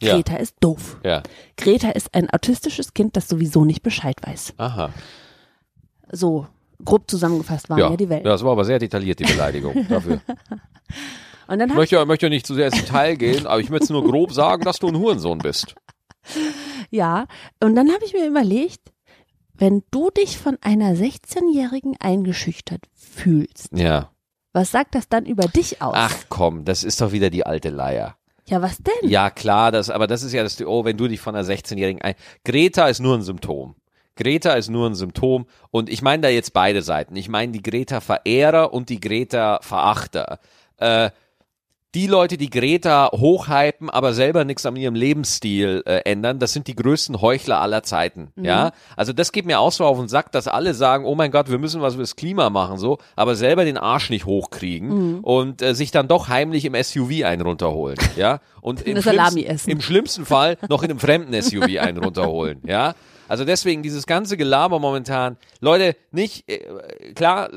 Ja. 0.00 0.14
Greta 0.14 0.36
ist 0.36 0.56
doof. 0.60 0.98
Ja. 1.04 1.22
Greta 1.56 1.90
ist 1.90 2.14
ein 2.14 2.28
autistisches 2.30 2.94
Kind, 2.94 3.16
das 3.16 3.28
sowieso 3.28 3.64
nicht 3.64 3.82
Bescheid 3.82 4.16
weiß. 4.26 4.54
Aha. 4.56 4.90
So 6.10 6.46
grob 6.84 7.08
zusammengefasst 7.08 7.70
waren 7.70 7.78
Ja. 7.78 7.90
ja, 7.90 7.96
die 7.96 8.08
Wellen. 8.08 8.24
ja, 8.24 8.30
das 8.32 8.42
war 8.44 8.52
aber 8.52 8.64
sehr 8.64 8.78
detailliert, 8.80 9.20
die 9.20 9.24
Beleidigung 9.24 9.86
dafür. 9.88 10.20
Und 11.46 11.58
dann 11.58 11.68
Ich 11.68 11.74
möchte, 11.76 12.04
möchte 12.06 12.28
nicht 12.28 12.46
zu 12.46 12.54
sehr 12.54 12.66
ins 12.66 12.76
Detail 12.84 13.14
gehen, 13.16 13.46
aber 13.46 13.60
ich 13.60 13.70
möchte 13.70 13.92
nur 13.92 14.02
grob 14.04 14.32
sagen, 14.32 14.64
dass 14.64 14.78
du 14.78 14.88
ein 14.88 14.98
Hurensohn 14.98 15.38
bist. 15.38 15.74
ja, 16.90 17.26
und 17.62 17.74
dann 17.76 17.92
habe 17.92 18.04
ich 18.04 18.12
mir 18.12 18.26
überlegt, 18.26 18.91
wenn 19.54 19.82
du 19.90 20.10
dich 20.10 20.38
von 20.38 20.58
einer 20.62 20.94
16-Jährigen 20.94 21.96
eingeschüchtert 22.00 22.82
fühlst, 22.94 23.68
Ja. 23.72 24.10
was 24.52 24.70
sagt 24.70 24.94
das 24.94 25.08
dann 25.08 25.26
über 25.26 25.46
dich 25.48 25.80
aus? 25.82 25.94
Ach 25.96 26.16
komm, 26.28 26.64
das 26.64 26.84
ist 26.84 27.00
doch 27.00 27.12
wieder 27.12 27.30
die 27.30 27.44
alte 27.46 27.70
Leier. 27.70 28.16
Ja, 28.48 28.60
was 28.60 28.78
denn? 28.78 29.08
Ja, 29.08 29.30
klar, 29.30 29.70
das, 29.70 29.88
aber 29.88 30.06
das 30.08 30.22
ist 30.24 30.32
ja 30.32 30.42
das, 30.42 30.60
oh, 30.62 30.84
wenn 30.84 30.96
du 30.96 31.06
dich 31.06 31.20
von 31.20 31.34
einer 31.36 31.46
16-Jährigen 31.46 32.02
ein, 32.02 32.14
Greta 32.44 32.88
ist 32.88 33.00
nur 33.00 33.16
ein 33.16 33.22
Symptom. 33.22 33.76
Greta 34.16 34.52
ist 34.54 34.68
nur 34.68 34.88
ein 34.90 34.94
Symptom 34.94 35.46
und 35.70 35.88
ich 35.88 36.02
meine 36.02 36.22
da 36.22 36.28
jetzt 36.28 36.52
beide 36.52 36.82
Seiten. 36.82 37.16
Ich 37.16 37.28
meine 37.28 37.52
die 37.52 37.62
Greta-Verehrer 37.62 38.72
und 38.74 38.88
die 38.90 39.00
Greta-Verachter. 39.00 40.38
Äh, 40.78 41.10
die 41.94 42.06
Leute, 42.06 42.38
die 42.38 42.48
Greta 42.48 43.10
hochhypen, 43.12 43.90
aber 43.90 44.14
selber 44.14 44.44
nichts 44.44 44.64
an 44.64 44.76
ihrem 44.76 44.94
Lebensstil 44.94 45.82
äh, 45.84 46.00
ändern, 46.04 46.38
das 46.38 46.52
sind 46.52 46.66
die 46.66 46.74
größten 46.74 47.20
Heuchler 47.20 47.60
aller 47.60 47.82
Zeiten. 47.82 48.32
Ja, 48.36 48.72
also 48.96 49.12
das 49.12 49.32
geht 49.32 49.44
mir 49.44 49.60
auch 49.60 49.72
so 49.72 49.84
auf 49.84 49.98
den 49.98 50.08
Sack, 50.08 50.32
dass 50.32 50.48
alle 50.48 50.72
sagen, 50.74 51.04
oh 51.04 51.14
mein 51.14 51.30
Gott, 51.30 51.50
wir 51.50 51.58
müssen 51.58 51.82
was 51.82 51.96
fürs 51.96 52.16
Klima 52.16 52.48
machen, 52.50 52.78
so, 52.78 52.98
aber 53.14 53.34
selber 53.34 53.64
den 53.64 53.76
Arsch 53.76 54.08
nicht 54.10 54.24
hochkriegen 54.24 55.20
und 55.20 55.60
äh, 55.60 55.74
sich 55.74 55.90
dann 55.90 56.08
doch 56.08 56.28
heimlich 56.28 56.64
im 56.64 56.74
SUV 56.82 57.24
einen 57.24 57.42
runterholen. 57.42 57.98
Ja, 58.14 58.40
und 58.60 58.82
im, 58.82 59.00
schlimmsten, 59.00 59.70
im 59.70 59.80
schlimmsten 59.80 60.26
Fall 60.26 60.58
noch 60.68 60.82
in 60.82 60.90
einem 60.90 60.98
fremden 61.00 61.40
SUV 61.40 61.78
einen 61.80 61.96
runterholen. 61.96 62.60
Ja, 62.64 62.94
also 63.26 63.44
deswegen 63.46 63.82
dieses 63.82 64.06
ganze 64.06 64.36
Gelaber 64.36 64.78
momentan, 64.78 65.38
Leute, 65.60 65.96
nicht 66.10 66.48
äh, 66.48 67.14
klar, 67.14 67.48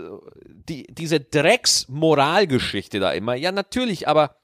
die 0.69 0.87
diese 0.89 1.19
Drecks-Moralgeschichte 1.19 2.99
da 2.99 3.11
immer. 3.11 3.35
Ja, 3.35 3.51
natürlich, 3.51 4.07
aber 4.07 4.37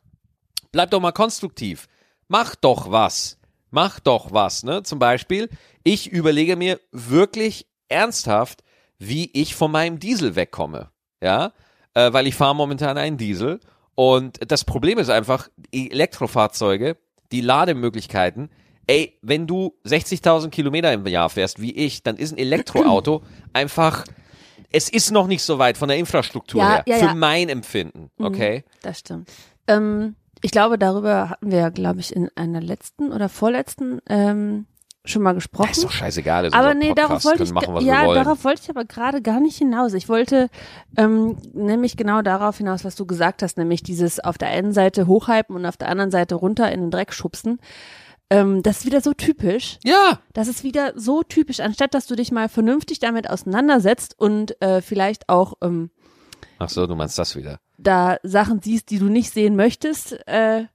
bleib 0.72 0.92
doch 0.92 1.00
mal 1.00 1.12
konstruktiv. 1.12 1.88
Mach 2.28 2.56
doch 2.56 2.92
was. 2.92 3.38
mach 3.72 4.00
doch 4.00 4.32
was, 4.34 4.64
ne? 4.64 4.84
Zum 4.84 5.00
Beispiel, 5.00 5.50
ich 5.84 6.12
überlege 6.12 6.56
mir 6.56 6.80
wirklich 6.92 7.68
ernsthaft, 7.88 8.64
wie 9.00 9.32
ich 9.34 9.56
von 9.56 9.72
meinem 9.72 10.00
Diesel 10.00 10.36
wegkomme. 10.36 10.92
Ja, 11.22 11.54
äh, 11.94 12.12
weil 12.14 12.28
ich 12.28 12.36
fahre 12.36 12.56
momentan 12.56 12.98
einen 12.98 13.18
Diesel 13.18 13.60
und 13.96 14.40
das 14.52 14.64
Problem 14.64 14.98
ist 14.98 15.10
einfach, 15.10 15.50
Elektrofahrzeuge, 15.72 16.98
die 17.32 17.42
Lademöglichkeiten, 17.42 18.50
ey, 18.88 19.18
wenn 19.22 19.48
du 19.48 19.78
60.000 19.86 20.50
Kilometer 20.50 20.92
im 20.92 21.06
Jahr 21.08 21.30
fährst, 21.30 21.62
wie 21.62 21.72
ich, 21.72 22.04
dann 22.04 22.18
ist 22.18 22.32
ein 22.32 22.38
Elektroauto 22.38 23.24
einfach, 23.54 24.06
es 24.72 24.90
ist 24.90 25.12
noch 25.12 25.28
nicht 25.28 25.44
so 25.44 25.60
weit 25.60 25.78
von 25.78 25.88
der 25.88 25.98
Infrastruktur 25.98 26.62
Ja, 26.62 26.70
her, 26.70 26.84
ja, 26.88 26.96
für 26.98 27.06
ja. 27.06 27.14
mein 27.14 27.50
Empfinden, 27.50 28.10
okay? 28.20 28.64
Das 28.82 29.00
stimmt. 29.00 29.30
Ähm, 29.68 30.16
ich 30.42 30.52
glaube, 30.52 30.78
darüber 30.78 31.30
hatten 31.30 31.52
wir 31.52 31.60
ja, 31.60 31.70
glaube 31.70 32.00
ich, 32.00 32.16
in 32.16 32.30
einer 32.36 32.62
letzten 32.62 33.12
oder 33.12 33.30
vorletzten 33.30 34.00
ähm, 34.10 34.66
schon 35.06 35.24
mal 35.24 35.34
gesprochen. 35.34 35.72
ist 35.72 35.84
doch 35.84 35.92
scheißegal, 35.92 36.46
ist 36.46 36.54
aber 36.54 36.74
nee, 36.74 36.94
darauf 36.94 37.24
wollte 37.26 37.44
ich, 37.44 37.52
machen, 37.52 37.82
ja, 37.82 38.12
darauf 38.14 38.44
wollte 38.44 38.62
ich 38.64 38.70
aber 38.70 38.86
gerade 38.86 39.22
gar 39.22 39.40
nicht 39.40 39.58
hinaus. 39.58 39.94
Ich 39.94 40.10
wollte 40.10 40.50
ähm, 40.96 41.38
nämlich 41.54 41.98
genau 41.98 42.22
darauf 42.22 42.58
hinaus, 42.58 42.86
was 42.86 42.96
du 42.96 43.06
gesagt 43.06 43.42
hast, 43.42 43.58
nämlich 43.58 43.84
dieses 43.84 44.20
auf 44.20 44.38
der 44.38 44.50
einen 44.50 44.74
Seite 44.74 45.08
hochhypen 45.08 45.56
und 45.56 45.66
auf 45.66 45.78
der 45.78 45.90
anderen 45.90 46.12
Seite 46.12 46.36
runter 46.36 46.72
in 46.72 46.82
den 46.82 46.92
Dreck 46.92 47.14
schubsen. 47.14 47.60
Ähm, 48.32 48.64
das 48.64 48.80
ist 48.80 48.86
wieder 48.86 49.02
so 49.02 49.14
typisch. 49.14 49.78
ja, 49.84 50.20
Das 50.34 50.48
ist 50.48 50.64
wieder 50.64 50.94
so 50.96 51.22
typisch, 51.24 51.60
anstatt 51.60 51.94
dass 51.94 52.08
du 52.08 52.16
dich 52.16 52.32
mal 52.32 52.50
vernünftig 52.50 53.00
damit 53.00 53.30
auseinandersetzt 53.30 54.16
und 54.18 54.60
äh, 54.62 54.82
vielleicht 54.82 55.28
auch 55.30 55.54
ähm, 55.62 55.92
ach 56.58 56.70
so, 56.70 56.88
du 56.88 56.96
meinst 56.96 57.18
das 57.20 57.36
wieder. 57.36 57.60
da 57.78 58.18
Sachen 58.24 58.62
siehst, 58.62 58.90
die 58.90 59.00
du 59.00 59.06
nicht 59.06 59.34
sehen 59.34 59.56
möchtest, 59.56 60.14
äh, 60.28 60.66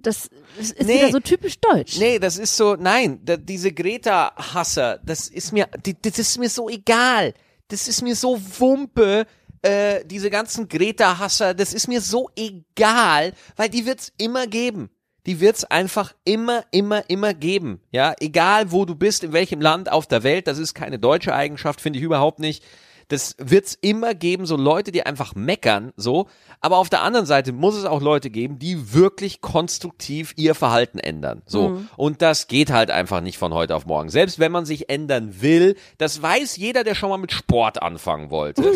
das 0.00 0.30
ist 0.58 0.80
Nee. 0.82 0.94
wieder 0.98 1.10
so 1.12 1.20
typisch 1.20 1.58
deutsch. 1.60 1.98
Nee, 1.98 2.18
das 2.20 2.38
ist 2.38 2.56
so, 2.56 2.76
nein, 2.76 3.20
da, 3.24 3.36
diese 3.36 3.72
Greta-Hasser, 3.72 5.00
das 5.04 5.28
ist 5.28 5.52
mir, 5.52 5.68
die, 5.84 6.00
das 6.00 6.18
ist 6.18 6.38
mir 6.38 6.48
so 6.48 6.68
egal. 6.68 7.34
Das 7.68 7.88
ist 7.88 8.02
mir 8.02 8.14
so 8.14 8.40
Wumpe, 8.60 9.26
äh, 9.62 10.04
diese 10.04 10.30
ganzen 10.30 10.68
Greta-Hasser, 10.68 11.54
das 11.54 11.74
ist 11.74 11.88
mir 11.88 12.00
so 12.00 12.30
egal, 12.36 13.32
weil 13.56 13.68
die 13.68 13.84
wird's 13.84 14.12
immer 14.18 14.46
geben. 14.46 14.90
Die 15.26 15.40
wird's 15.40 15.64
einfach 15.64 16.14
immer, 16.24 16.64
immer, 16.70 17.08
immer 17.10 17.34
geben. 17.34 17.80
Ja, 17.90 18.14
egal 18.20 18.70
wo 18.70 18.84
du 18.84 18.94
bist, 18.94 19.24
in 19.24 19.32
welchem 19.32 19.60
Land 19.60 19.90
auf 19.90 20.06
der 20.06 20.22
Welt, 20.22 20.46
das 20.46 20.58
ist 20.58 20.74
keine 20.74 20.98
deutsche 20.98 21.34
Eigenschaft, 21.34 21.80
finde 21.80 21.98
ich 21.98 22.04
überhaupt 22.04 22.38
nicht. 22.38 22.62
Das 23.08 23.36
wird's 23.38 23.78
immer 23.80 24.14
geben, 24.14 24.46
so 24.46 24.56
Leute, 24.56 24.90
die 24.90 25.06
einfach 25.06 25.36
meckern, 25.36 25.92
so. 25.96 26.26
Aber 26.60 26.78
auf 26.78 26.88
der 26.88 27.02
anderen 27.02 27.24
Seite 27.24 27.52
muss 27.52 27.76
es 27.76 27.84
auch 27.84 28.00
Leute 28.02 28.30
geben, 28.30 28.58
die 28.58 28.94
wirklich 28.94 29.40
konstruktiv 29.40 30.32
ihr 30.34 30.56
Verhalten 30.56 30.98
ändern, 30.98 31.42
so. 31.46 31.82
Und 31.96 32.20
das 32.20 32.48
geht 32.48 32.72
halt 32.72 32.90
einfach 32.90 33.20
nicht 33.20 33.38
von 33.38 33.54
heute 33.54 33.76
auf 33.76 33.86
morgen. 33.86 34.08
Selbst 34.08 34.40
wenn 34.40 34.50
man 34.50 34.64
sich 34.64 34.90
ändern 34.90 35.40
will, 35.40 35.76
das 35.98 36.20
weiß 36.20 36.56
jeder, 36.56 36.82
der 36.82 36.96
schon 36.96 37.10
mal 37.10 37.16
mit 37.16 37.30
Sport 37.30 37.80
anfangen 37.80 38.30
wollte. 38.30 38.62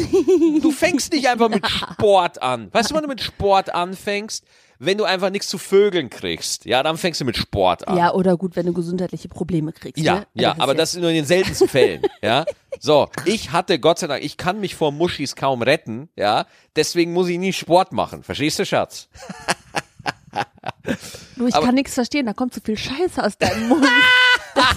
Du 0.62 0.70
fängst 0.72 1.12
nicht 1.12 1.26
einfach 1.28 1.48
mit 1.48 1.66
Sport 1.66 2.42
an. 2.42 2.68
Weißt 2.72 2.90
du, 2.90 2.94
wann 2.94 3.02
du 3.02 3.08
mit 3.08 3.22
Sport 3.22 3.74
anfängst? 3.74 4.44
Wenn 4.82 4.96
du 4.96 5.04
einfach 5.04 5.28
nichts 5.28 5.48
zu 5.48 5.58
Vögeln 5.58 6.08
kriegst, 6.08 6.64
ja, 6.64 6.82
dann 6.82 6.96
fängst 6.96 7.20
du 7.20 7.26
mit 7.26 7.36
Sport 7.36 7.86
an. 7.86 7.98
Ja, 7.98 8.14
oder 8.14 8.38
gut, 8.38 8.56
wenn 8.56 8.64
du 8.64 8.72
gesundheitliche 8.72 9.28
Probleme 9.28 9.72
kriegst. 9.74 10.02
Ja, 10.02 10.20
ne? 10.20 10.26
ja, 10.32 10.50
Also 10.52 10.62
aber 10.62 10.72
ist 10.72 10.78
das 10.78 10.94
ist 10.94 11.00
nur 11.00 11.10
in 11.10 11.16
den 11.16 11.24
seltensten 11.26 11.68
Fällen, 11.68 12.00
ja. 12.22 12.46
So, 12.78 13.08
ich 13.26 13.52
hatte 13.52 13.78
Gott 13.78 13.98
sei 13.98 14.06
Dank, 14.06 14.24
ich 14.24 14.38
kann 14.38 14.58
mich 14.58 14.74
vor 14.74 14.90
Muschis 14.90 15.36
kaum 15.36 15.60
retten, 15.60 16.08
ja. 16.16 16.46
Deswegen 16.76 17.12
muss 17.12 17.28
ich 17.28 17.38
nie 17.38 17.52
Sport 17.52 17.92
machen. 17.92 18.22
Verstehst 18.22 18.58
du, 18.58 18.64
Schatz? 18.64 19.08
Du, 21.36 21.46
ich 21.46 21.54
aber- 21.54 21.66
kann 21.66 21.74
nichts 21.74 21.94
verstehen, 21.94 22.26
da 22.26 22.32
kommt 22.32 22.54
so 22.54 22.60
viel 22.64 22.78
Scheiße 22.78 23.22
aus 23.24 23.36
deinem 23.38 23.68
Mund. 23.68 23.86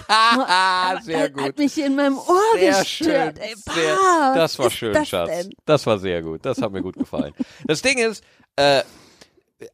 Ah, 0.07 0.99
sehr 1.01 1.29
Das 1.29 1.43
hat 1.45 1.57
mich 1.57 1.77
in 1.79 1.95
meinem 1.95 2.17
Ohr 2.17 2.39
Sehr 2.57 2.85
schön. 2.85 3.07
gestört. 3.07 3.39
Ey, 3.39 3.53
Sehr, 3.55 4.33
das 4.35 4.59
war 4.59 4.69
schön, 4.69 4.93
das 4.93 5.09
Schatz. 5.09 5.29
Denn? 5.29 5.49
Das 5.65 5.85
war 5.87 5.97
sehr 5.97 6.21
gut. 6.21 6.45
Das 6.45 6.61
hat 6.61 6.71
mir 6.71 6.81
gut 6.81 6.95
gefallen. 6.95 7.33
Das 7.65 7.81
Ding 7.81 7.97
ist, 7.97 8.23
äh, 8.55 8.83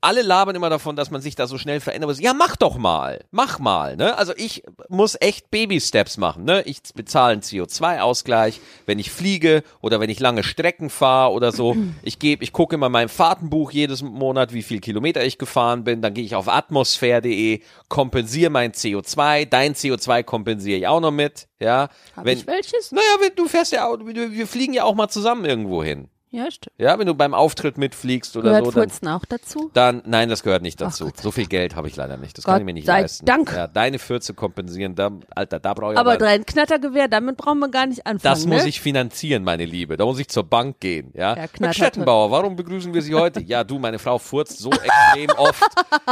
alle 0.01 0.21
labern 0.21 0.55
immer 0.55 0.69
davon, 0.69 0.95
dass 0.95 1.11
man 1.11 1.21
sich 1.21 1.35
da 1.35 1.47
so 1.47 1.57
schnell 1.57 1.79
verändern 1.79 2.09
muss. 2.09 2.19
Ja, 2.19 2.33
mach 2.33 2.55
doch 2.55 2.77
mal. 2.77 3.23
Mach 3.31 3.59
mal, 3.59 3.95
ne? 3.95 4.17
Also 4.17 4.33
ich 4.35 4.63
muss 4.87 5.17
echt 5.19 5.51
Baby-Steps 5.51 6.17
machen, 6.17 6.43
ne? 6.43 6.61
Ich 6.65 6.81
bezahle 6.95 7.33
einen 7.33 7.41
CO2-Ausgleich, 7.41 8.59
wenn 8.85 8.99
ich 8.99 9.11
fliege 9.11 9.63
oder 9.81 9.99
wenn 9.99 10.09
ich 10.09 10.19
lange 10.19 10.43
Strecken 10.43 10.89
fahre 10.89 11.31
oder 11.31 11.51
so. 11.51 11.75
Ich 12.01 12.17
gebe, 12.17 12.43
ich 12.43 12.53
gucke 12.53 12.75
immer 12.75 12.87
in 12.87 12.91
meinem 12.91 13.09
Fahrtenbuch 13.09 13.71
jedes 13.71 14.01
Monat, 14.01 14.53
wie 14.53 14.63
viel 14.63 14.79
Kilometer 14.79 15.23
ich 15.23 15.37
gefahren 15.37 15.83
bin. 15.83 16.01
Dann 16.01 16.13
gehe 16.13 16.23
ich 16.23 16.33
auf 16.35 16.47
atmosphäre.de, 16.47 17.61
kompensiere 17.87 18.49
mein 18.49 18.71
CO2. 18.71 19.45
Dein 19.45 19.75
CO2 19.75 20.23
kompensiere 20.23 20.79
ich 20.79 20.87
auch 20.87 21.01
noch 21.01 21.11
mit, 21.11 21.47
ja? 21.59 21.89
Hab 22.15 22.25
wenn, 22.25 22.37
ich 22.37 22.47
welches? 22.47 22.91
naja, 22.91 23.03
wenn, 23.19 23.35
du 23.35 23.47
fährst 23.47 23.73
ja 23.73 23.89
wir 23.89 24.47
fliegen 24.47 24.73
ja 24.73 24.83
auch 24.83 24.95
mal 24.95 25.09
zusammen 25.09 25.45
irgendwo 25.45 25.83
hin. 25.83 26.09
Ja, 26.31 26.51
stimmt. 26.51 26.75
Ja, 26.77 26.99
wenn 26.99 27.07
du 27.07 27.15
beim 27.15 27.33
Auftritt 27.33 27.79
mitfliegst 27.79 28.37
oder 28.37 28.49
Gehört 28.49 28.65
so, 28.65 28.71
dann, 28.71 28.89
Furzen 28.89 29.07
auch 29.07 29.25
dazu? 29.25 29.71
dann, 29.73 30.03
nein, 30.05 30.29
das 30.29 30.43
gehört 30.43 30.61
nicht 30.61 30.79
dazu. 30.79 31.09
So 31.19 31.31
viel 31.31 31.47
Geld 31.47 31.75
habe 31.75 31.87
ich 31.87 31.95
leider 31.95 32.17
nicht. 32.17 32.37
Das 32.37 32.45
Gott 32.45 32.53
kann 32.53 32.61
ich 32.61 32.65
mir 32.65 32.73
nicht 32.73 32.85
sei 32.85 33.01
leisten. 33.01 33.25
Dank. 33.25 33.51
Ja, 33.51 33.65
deine 33.65 33.97
Fürze 33.97 34.35
kompensieren, 34.35 34.93
da, 34.93 35.09
Alter, 35.35 35.59
da 35.59 35.73
brauche 35.73 35.93
ich 35.93 35.97
Aber 35.97 36.11
aber, 36.11 36.19
dein 36.19 36.45
Knattergewehr, 36.45 37.07
damit 37.07 37.37
brauchen 37.37 37.59
wir 37.59 37.69
gar 37.69 37.87
nicht 37.87 38.05
anfangen. 38.05 38.21
das 38.21 38.45
muss 38.45 38.61
ne? 38.61 38.69
ich 38.69 38.79
finanzieren, 38.79 39.43
meine 39.43 39.65
Liebe. 39.65 39.97
Da 39.97 40.05
muss 40.05 40.19
ich 40.19 40.27
zur 40.27 40.43
Bank 40.43 40.79
gehen, 40.79 41.11
ja. 41.15 41.29
Ja, 41.31 41.35
Herr 41.35 41.47
Knatter- 41.47 41.73
Stettenbauer, 41.73 42.29
warum 42.29 42.55
begrüßen 42.55 42.93
wir 42.93 43.01
Sie 43.01 43.15
heute? 43.15 43.41
Ja, 43.41 43.63
du, 43.63 43.79
meine 43.79 43.97
Frau 43.97 44.19
furzt 44.19 44.59
so 44.59 44.69
extrem 44.71 45.31
oft, 45.35 45.63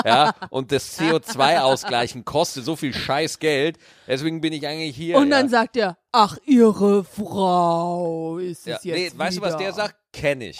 ja, 0.03 0.33
und 0.50 0.71
das 0.71 1.00
CO2 1.00 1.59
ausgleichen 1.59 2.25
kostet 2.25 2.65
so 2.65 2.75
viel 2.75 2.93
scheiß 2.93 3.38
Geld. 3.38 3.77
Deswegen 4.07 4.41
bin 4.41 4.53
ich 4.53 4.65
eigentlich 4.65 4.95
hier. 4.95 5.17
Und 5.17 5.29
dann 5.29 5.45
ja. 5.45 5.50
sagt 5.50 5.77
er, 5.77 5.97
ach, 6.17 6.38
ihre 6.45 7.03
Frau 7.03 8.39
ist 8.39 8.65
Ja, 8.65 8.77
es 8.77 8.83
jetzt 8.83 9.13
nee, 9.13 9.19
weißt 9.19 9.38
du, 9.38 9.41
was 9.41 9.53
wieder. 9.53 9.59
der 9.65 9.74
sagt? 9.74 9.95
Kenn 10.12 10.41
ich. 10.41 10.57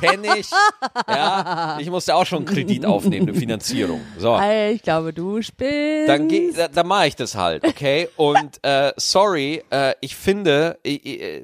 Kenn 0.00 0.24
ich. 0.24 0.48
Ja, 1.08 1.78
ich 1.80 1.90
musste 1.90 2.14
auch 2.14 2.24
schon 2.24 2.38
einen 2.38 2.46
Kredit 2.46 2.86
aufnehmen, 2.86 3.28
eine 3.28 3.38
Finanzierung. 3.38 4.00
So. 4.18 4.38
Ich 4.72 4.82
glaube, 4.82 5.12
du 5.12 5.42
spinnst. 5.42 6.08
Dann, 6.08 6.28
geh, 6.28 6.52
da, 6.52 6.68
dann 6.68 6.86
mache 6.86 7.06
ich 7.08 7.16
das 7.16 7.34
halt, 7.34 7.64
okay? 7.64 8.08
Und 8.16 8.62
äh, 8.64 8.92
sorry, 8.96 9.62
äh, 9.70 9.94
ich 10.00 10.16
finde, 10.16 10.78
äh, 10.84 11.42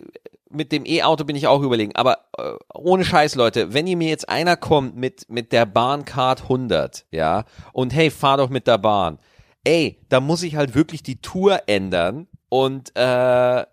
mit 0.51 0.73
dem 0.73 0.87
E-Auto 0.87 1.25
bin 1.25 1.37
ich 1.37 1.47
auch 1.47 1.63
überlegen, 1.63 1.95
aber 1.97 2.19
äh, 2.39 2.53
ohne 2.75 3.05
Scheiß, 3.05 3.35
Leute, 3.35 3.73
wenn 3.75 3.87
ihr 3.87 3.97
mir 3.97 4.09
jetzt 4.09 4.29
einer 4.29 4.57
kommt 4.57 4.97
mit, 4.97 5.29
mit 5.29 5.53
der 5.53 5.67
Bahncard 5.67 6.43
100, 6.43 7.07
ja, 7.11 7.45
und 7.73 7.93
hey, 7.95 8.11
fahr 8.11 8.37
doch 8.39 8.49
mit 8.51 8.67
der 8.67 8.79
Bahn, 8.79 9.19
ey, 9.65 9.99
da 10.09 10.21
muss 10.21 10.43
ich 10.43 10.57
halt 10.57 10.75
wirklich 10.75 11.03
die 11.03 11.21
Tour 11.21 11.63
ändern 11.67 12.27
und 12.55 12.97
äh, 12.97 13.63
äh, 13.63 13.65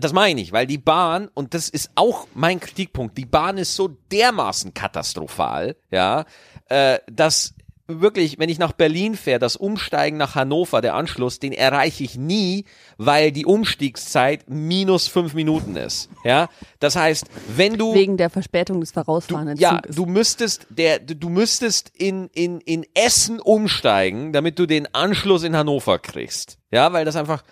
das 0.00 0.12
meine 0.12 0.30
ich 0.30 0.34
nicht, 0.34 0.52
weil 0.52 0.66
die 0.66 0.76
Bahn, 0.76 1.28
und 1.34 1.54
das 1.54 1.68
ist 1.68 1.90
auch 1.94 2.26
mein 2.34 2.58
Kritikpunkt, 2.58 3.16
die 3.16 3.26
Bahn 3.26 3.58
ist 3.58 3.76
so 3.76 3.96
dermaßen 4.10 4.74
katastrophal, 4.74 5.76
ja, 5.92 6.24
äh, 6.68 6.98
dass 7.08 7.54
wirklich, 7.86 8.40
wenn 8.40 8.48
ich 8.48 8.58
nach 8.58 8.72
Berlin 8.72 9.14
fähre, 9.14 9.38
das 9.38 9.54
Umsteigen 9.54 10.16
nach 10.16 10.34
Hannover, 10.34 10.80
der 10.80 10.96
Anschluss, 10.96 11.38
den 11.38 11.52
erreiche 11.52 12.02
ich 12.02 12.16
nie, 12.16 12.64
weil 12.98 13.30
die 13.30 13.46
Umstiegszeit 13.46 14.50
minus 14.50 15.06
fünf 15.06 15.34
Minuten 15.34 15.76
ist, 15.76 16.08
ja. 16.24 16.48
Das 16.80 16.96
heißt, 16.96 17.26
wenn 17.54 17.78
du 17.78 17.94
Wegen 17.94 18.16
der 18.16 18.30
Verspätung 18.30 18.80
des 18.80 18.90
vorausfahrenden 18.90 19.58
ja, 19.58 19.76
Zuges. 19.76 19.94
du 19.94 20.06
müsstest 20.06 20.66
der 20.70 20.98
du, 20.98 21.14
du 21.14 21.28
müsstest 21.28 21.92
in 21.94 22.30
in 22.34 22.60
in 22.62 22.84
Essen 22.94 23.38
umsteigen, 23.38 24.32
damit 24.32 24.58
du 24.58 24.66
den 24.66 24.92
Anschluss 24.92 25.44
in 25.44 25.56
Hannover 25.56 26.00
kriegst. 26.00 26.58
Ja, 26.72 26.92
weil 26.92 27.04
das 27.04 27.14
einfach 27.14 27.44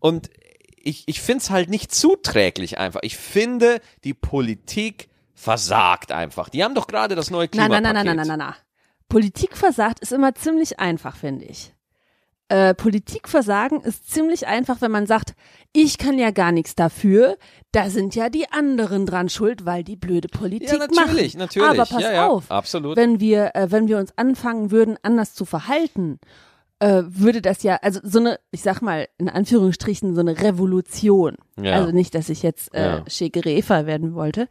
und 0.00 0.30
ich 0.76 1.04
ich 1.06 1.20
find's 1.20 1.50
halt 1.50 1.68
nicht 1.68 1.94
zuträglich 1.94 2.78
einfach. 2.78 3.00
Ich 3.02 3.16
finde, 3.16 3.80
die 4.04 4.14
Politik 4.14 5.08
versagt 5.34 6.12
einfach. 6.12 6.48
Die 6.48 6.64
haben 6.64 6.74
doch 6.74 6.86
gerade 6.86 7.14
das 7.14 7.30
neue 7.30 7.42
Nein, 7.46 7.50
Klimapaket. 7.50 7.82
nein, 7.82 7.94
nein, 7.94 8.06
nein, 8.06 8.16
nein, 8.16 8.26
nein, 8.28 8.38
nein, 8.38 8.48
nein. 8.50 8.54
Politik 9.08 9.56
versagt 9.56 10.00
ist 10.00 10.12
immer 10.12 10.34
ziemlich 10.34 10.80
einfach, 10.80 11.16
finde 11.16 11.44
ich. 11.44 11.72
Äh, 12.48 12.74
Politikversagen 12.74 13.80
ist 13.80 14.08
ziemlich 14.08 14.46
einfach, 14.46 14.80
wenn 14.80 14.92
man 14.92 15.06
sagt, 15.06 15.34
ich 15.72 15.98
kann 15.98 16.16
ja 16.16 16.30
gar 16.30 16.52
nichts 16.52 16.76
dafür, 16.76 17.36
da 17.72 17.90
sind 17.90 18.14
ja 18.14 18.28
die 18.28 18.50
anderen 18.52 19.04
dran 19.04 19.28
schuld, 19.28 19.66
weil 19.66 19.82
die 19.82 19.96
blöde 19.96 20.28
Politik 20.28 20.70
Ja, 20.70 20.78
natürlich, 20.78 21.34
machen. 21.34 21.38
natürlich. 21.38 21.68
Aber 21.68 21.86
pass 21.86 22.02
ja, 22.02 22.12
ja, 22.12 22.28
auf, 22.28 22.50
absolut. 22.50 22.96
wenn 22.96 23.18
wir, 23.18 23.50
äh, 23.54 23.70
wenn 23.72 23.88
wir 23.88 23.98
uns 23.98 24.16
anfangen 24.16 24.70
würden, 24.70 24.96
anders 25.02 25.34
zu 25.34 25.44
verhalten, 25.44 26.20
äh, 26.78 27.02
würde 27.06 27.40
das 27.40 27.62
ja, 27.62 27.76
also 27.82 28.00
so 28.02 28.18
eine, 28.18 28.38
ich 28.50 28.62
sag 28.62 28.82
mal, 28.82 29.08
in 29.18 29.28
Anführungsstrichen, 29.28 30.14
so 30.14 30.20
eine 30.20 30.40
Revolution. 30.40 31.36
Ja. 31.58 31.74
Also 31.76 31.92
nicht, 31.92 32.14
dass 32.14 32.28
ich 32.28 32.42
jetzt 32.42 32.74
äh, 32.74 32.98
Ja. 32.98 33.04
Che 33.08 33.30
Guevara 33.30 33.86
werden 33.86 34.14
wollte, 34.14 34.48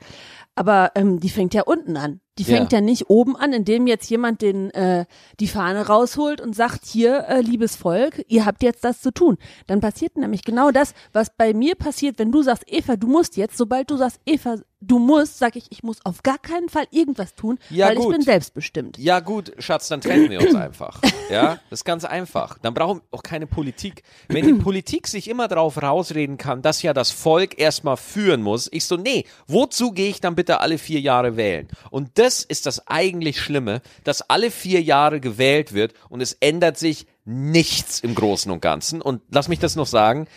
aber 0.56 0.92
ähm, 0.96 1.20
die 1.20 1.30
fängt 1.30 1.54
ja 1.54 1.64
unten 1.64 1.98
an. 1.98 2.22
Die 2.38 2.44
fängt 2.44 2.72
Ja. 2.72 2.80
ja, 2.80 2.86
nicht 2.86 3.10
oben 3.10 3.36
an, 3.36 3.54
indem 3.54 3.88
jetzt 3.88 4.10
jemand 4.10 4.42
den 4.42 4.72
äh, 4.72 5.06
die 5.40 5.48
Fahne 5.48 5.88
rausholt 5.88 6.42
und 6.42 6.56
sagt, 6.56 6.86
hier, 6.86 7.26
äh, 7.28 7.42
liebes 7.42 7.76
Volk, 7.76 8.24
ihr 8.28 8.46
habt 8.46 8.64
jetzt 8.64 8.84
das 8.84 9.02
zu 9.02 9.12
tun. 9.12 9.38
Dann 9.68 9.80
passiert 9.80 10.18
nämlich 10.18 10.44
genau 10.44 10.72
das, 10.72 10.94
was 11.14 11.30
bei 11.36 11.54
mir 11.54 11.76
passiert, 11.76 12.18
wenn 12.20 12.32
du 12.32 12.42
sagst, 12.42 12.64
Eva, 12.68 12.96
du 12.96 13.08
musst 13.08 13.38
jetzt, 13.38 13.58
sobald 13.58 13.92
du 13.92 13.98
sagst, 13.98 14.20
Eva, 14.26 14.56
du 14.88 15.00
musst, 15.00 15.40
sag 15.40 15.56
ich, 15.56 15.66
ich 15.72 15.84
muss 15.84 15.98
auf 16.06 16.24
gar 16.24 16.38
keinen 16.38 16.70
Fall 16.70 16.86
irgendwas 16.92 17.36
tun, 17.36 17.58
Ja, 17.70 17.88
weil 17.88 17.96
gut. 17.96 18.06
ich 18.06 18.12
bin 18.18 18.22
selbstbestimmt. 18.22 18.98
Ja 18.98 19.20
gut, 19.20 19.54
Schatz, 19.60 19.88
dann 19.88 20.02
trennen 20.02 20.30
wir 20.30 20.42
uns 20.42 20.56
einfach. 20.56 21.02
Ja, 21.32 21.60
das 21.72 21.80
ist 21.80 21.86
ganz 21.86 22.06
einfach. 22.06 22.60
Dann 22.60 22.76
brauchen 22.76 23.00
wir 23.00 23.18
auch 23.18 23.24
keine 23.24 23.48
Politik. 23.48 24.04
Wenn 24.28 24.46
die 24.46 24.54
Politik 24.54 25.08
sich 25.08 25.28
immer 25.28 25.48
darauf 25.48 25.82
rausreden 25.82 26.38
kann, 26.38 26.62
dass 26.62 26.84
ja 26.84 26.94
das 26.94 27.10
Volk 27.10 27.58
erstmal 27.58 27.98
führen 27.98 28.44
muss, 28.44 28.70
ich 28.72 28.86
so, 28.86 28.96
nee, 28.96 29.26
wozu 29.48 29.92
gehe 29.92 30.10
ich 30.10 30.22
dann 30.22 30.36
bitte 30.36 30.60
alle 30.60 30.78
vier 30.78 31.00
Jahre 31.00 31.36
wählen? 31.36 31.68
Und 31.90 32.12
das 32.20 32.44
ist 32.44 32.68
das 32.68 32.88
eigentlich 32.88 33.42
Schlimme, 33.42 33.82
dass 34.04 34.22
alle 34.30 34.52
vier 34.52 34.84
Jahre 34.84 35.20
gewählt 35.20 35.74
wird 35.74 35.94
und 36.10 36.22
es 36.22 36.34
ändert 36.34 36.78
sich 36.78 37.08
nichts 37.26 38.00
im 38.00 38.14
Großen 38.14 38.52
und 38.52 38.62
Ganzen. 38.62 39.02
Und 39.02 39.22
lass 39.32 39.48
mich 39.48 39.60
das 39.60 39.76
noch 39.76 39.88
sagen, 39.88 40.28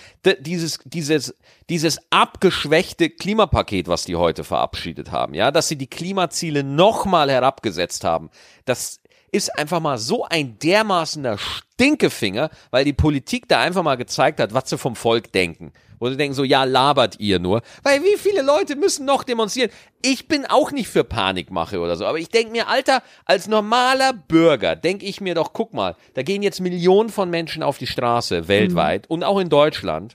dieses, 0.40 0.80
dieses, 0.84 1.34
dieses 1.68 1.98
abgeschwächte 2.10 3.10
Klimapaket, 3.10 3.88
was 3.88 4.04
die 4.04 4.16
heute 4.16 4.42
verabschiedet 4.42 5.12
haben, 5.12 5.34
ja, 5.34 5.50
dass 5.50 5.68
sie 5.68 5.76
die 5.76 5.86
Klimaziele 5.86 6.64
nochmal 6.64 7.30
herabgesetzt 7.30 8.04
haben, 8.04 8.30
das 8.64 9.00
ist 9.30 9.58
einfach 9.58 9.80
mal 9.80 9.98
so 9.98 10.24
ein 10.24 10.58
dermaßener 10.58 11.36
Stinkefinger, 11.36 12.50
weil 12.70 12.86
die 12.86 12.94
Politik 12.94 13.46
da 13.48 13.60
einfach 13.60 13.82
mal 13.82 13.96
gezeigt 13.96 14.40
hat, 14.40 14.54
was 14.54 14.70
sie 14.70 14.78
vom 14.78 14.96
Volk 14.96 15.32
denken. 15.32 15.72
Wo 15.98 16.08
sie 16.08 16.16
denken 16.16 16.34
so, 16.34 16.44
ja, 16.44 16.64
labert 16.64 17.18
ihr 17.18 17.38
nur. 17.38 17.62
Weil 17.82 18.02
wie 18.02 18.16
viele 18.16 18.42
Leute 18.42 18.76
müssen 18.76 19.04
noch 19.04 19.24
demonstrieren? 19.24 19.70
Ich 20.02 20.28
bin 20.28 20.46
auch 20.46 20.70
nicht 20.70 20.88
für 20.88 21.04
Panikmache 21.04 21.80
oder 21.80 21.96
so, 21.96 22.06
aber 22.06 22.18
ich 22.18 22.28
denke 22.28 22.52
mir, 22.52 22.68
Alter, 22.68 23.02
als 23.24 23.48
normaler 23.48 24.12
Bürger 24.12 24.76
denke 24.76 25.06
ich 25.06 25.20
mir 25.20 25.34
doch, 25.34 25.52
guck 25.52 25.74
mal, 25.74 25.96
da 26.14 26.22
gehen 26.22 26.42
jetzt 26.42 26.60
Millionen 26.60 27.08
von 27.08 27.30
Menschen 27.30 27.62
auf 27.62 27.78
die 27.78 27.86
Straße 27.86 28.48
weltweit 28.48 29.08
und 29.08 29.24
auch 29.24 29.38
in 29.38 29.48
Deutschland. 29.48 30.14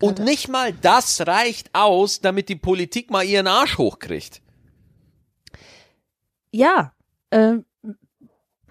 Und 0.00 0.18
nicht 0.18 0.48
mal 0.48 0.72
das 0.72 1.26
reicht 1.26 1.70
aus, 1.72 2.20
damit 2.20 2.48
die 2.48 2.56
Politik 2.56 3.10
mal 3.10 3.24
ihren 3.24 3.46
Arsch 3.46 3.78
hochkriegt. 3.78 4.42
Ja, 6.50 6.92
ähm, 7.30 7.64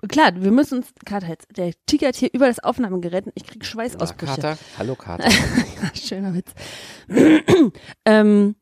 klar, 0.08 0.32
wir 0.36 0.52
müssen 0.52 0.80
uns, 0.80 0.94
Kater, 1.06 1.28
jetzt, 1.28 1.48
der 1.56 1.74
tickert 1.86 2.16
hier 2.16 2.30
über 2.34 2.48
das 2.48 2.60
Aufnahmegerät 2.60 3.26
und 3.26 3.34
ich 3.36 3.46
krieg 3.46 3.66
Schweißausbrüche. 3.66 4.36
Kater? 4.36 4.58
Hallo 4.78 4.96
Kater. 4.96 5.30
Schöner 5.94 6.34
Witz. 6.34 6.54
ähm, 8.06 8.56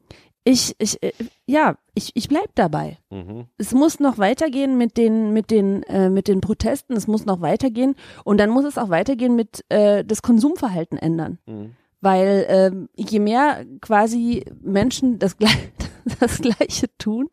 ich, 0.46 0.76
ich, 0.80 1.02
äh, 1.02 1.14
ja, 1.46 1.78
ich, 1.94 2.12
ich 2.16 2.28
bleib 2.28 2.54
dabei. 2.56 2.98
mhm. 3.10 3.46
Es 3.58 3.74
muss 3.74 4.00
noch 4.00 4.18
weitergehen 4.18 4.78
mit 4.78 4.98
den, 4.98 5.32
mit 5.32 5.52
den, 5.52 5.84
äh, 5.84 6.10
mit 6.10 6.28
den 6.28 6.42
Protesten. 6.42 6.96
Es 6.96 7.08
muss 7.08 7.26
noch 7.26 7.42
weitergehen 7.42 7.96
und 8.24 8.40
dann 8.40 8.50
muss 8.50 8.66
es 8.66 8.78
auch 8.78 8.90
weitergehen 8.90 9.36
mit 9.36 9.64
äh, 9.70 10.04
das 10.04 10.22
Konsumverhalten 10.22 10.98
ändern. 10.98 11.40
Mhm. 11.46 11.76
Weil 12.02 12.46
ähm, 12.50 12.90
je 12.98 13.20
mehr 13.20 13.64
quasi 13.80 14.44
Menschen 14.62 15.20
das, 15.20 15.38
das 16.20 16.42
Gleiche 16.42 16.88
tun, 16.98 17.30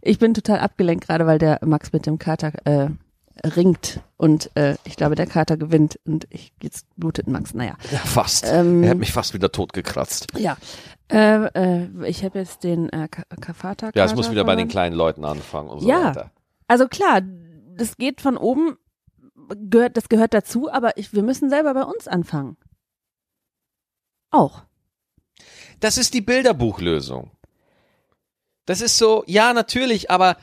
ich 0.00 0.18
bin 0.18 0.32
total 0.32 0.60
abgelenkt 0.60 1.06
gerade, 1.06 1.26
weil 1.26 1.38
der 1.38 1.60
Max 1.64 1.92
mit 1.92 2.06
dem 2.06 2.18
Kater 2.18 2.52
äh, 2.64 2.88
ringt 3.44 4.00
und 4.16 4.50
äh, 4.56 4.76
ich 4.84 4.96
glaube, 4.96 5.14
der 5.14 5.26
Kater 5.26 5.56
gewinnt 5.56 5.98
und 6.06 6.26
ich 6.30 6.52
jetzt 6.62 6.86
blutet 6.96 7.26
Max. 7.28 7.54
Naja, 7.54 7.76
Ja, 7.90 7.98
fast. 7.98 8.46
Ähm, 8.46 8.82
er 8.82 8.90
hat 8.90 8.98
mich 8.98 9.12
fast 9.12 9.34
wieder 9.34 9.52
totgekratzt. 9.52 10.28
ja. 10.38 10.56
Äh, 11.08 11.44
äh, 11.84 11.88
ich 12.08 12.24
habe 12.24 12.40
jetzt 12.40 12.64
den 12.64 12.88
äh, 12.88 13.06
Ka- 13.08 13.22
Kafata. 13.40 13.90
Ja, 13.94 14.04
es 14.04 14.14
muss 14.16 14.30
wieder 14.30 14.44
bei 14.44 14.56
den 14.56 14.66
kleinen 14.66 14.96
Leuten 14.96 15.24
anfangen 15.24 15.68
und 15.68 15.80
so 15.80 15.88
Ja. 15.88 16.06
weiter. 16.06 16.32
Also 16.66 16.88
klar, 16.88 17.20
das 17.76 17.96
geht 17.96 18.20
von 18.20 18.36
oben, 18.36 18.76
gehört, 19.70 19.96
das 19.96 20.08
gehört 20.08 20.34
dazu, 20.34 20.68
aber 20.72 20.96
ich, 20.98 21.12
wir 21.12 21.22
müssen 21.22 21.48
selber 21.48 21.74
bei 21.74 21.82
uns 21.84 22.08
anfangen. 22.08 22.56
Auch. 24.32 24.64
Das 25.78 25.96
ist 25.98 26.14
die 26.14 26.22
Bilderbuchlösung. 26.22 27.30
Das 28.64 28.80
ist 28.80 28.96
so, 28.96 29.22
ja, 29.28 29.52
natürlich, 29.52 30.10
aber 30.10 30.36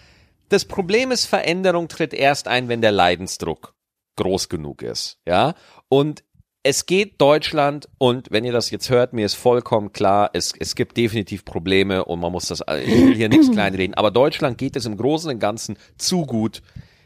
das 0.50 0.66
Problem 0.66 1.12
ist, 1.12 1.26
Veränderung 1.26 1.88
tritt 1.88 2.14
erst 2.14 2.48
ein, 2.48 2.68
wenn 2.68 2.82
der 2.82 2.92
Leidensdruck 2.92 3.74
groß 4.16 4.50
genug 4.50 4.82
ist. 4.82 5.20
Ja. 5.26 5.56
Und 5.90 6.24
es 6.64 6.86
geht 6.86 7.20
Deutschland 7.20 7.90
und 7.98 8.32
wenn 8.32 8.46
ihr 8.46 8.54
das 8.54 8.72
jetzt 8.72 8.90
hört, 8.90 9.12
mir 9.12 9.26
ist 9.26 9.34
vollkommen 9.34 9.92
klar, 9.92 10.30
es, 10.34 10.54
es 10.58 10.76
gibt 10.76 10.96
definitiv 10.96 11.44
Probleme 11.44 12.06
und 12.06 12.22
man 12.22 12.32
muss 12.32 12.48
das, 12.48 12.62
ich 12.62 12.88
will 12.88 13.16
hier 13.16 13.28
nichts 13.28 13.52
kleinreden, 13.52 13.96
aber 13.96 14.12
Deutschland 14.12 14.58
geht 14.58 14.78
es 14.78 14.86
im 14.86 14.96
Großen 14.96 15.30
und 15.30 15.40
Ganzen 15.40 15.78
zu 15.98 16.26
gut. 16.26 16.62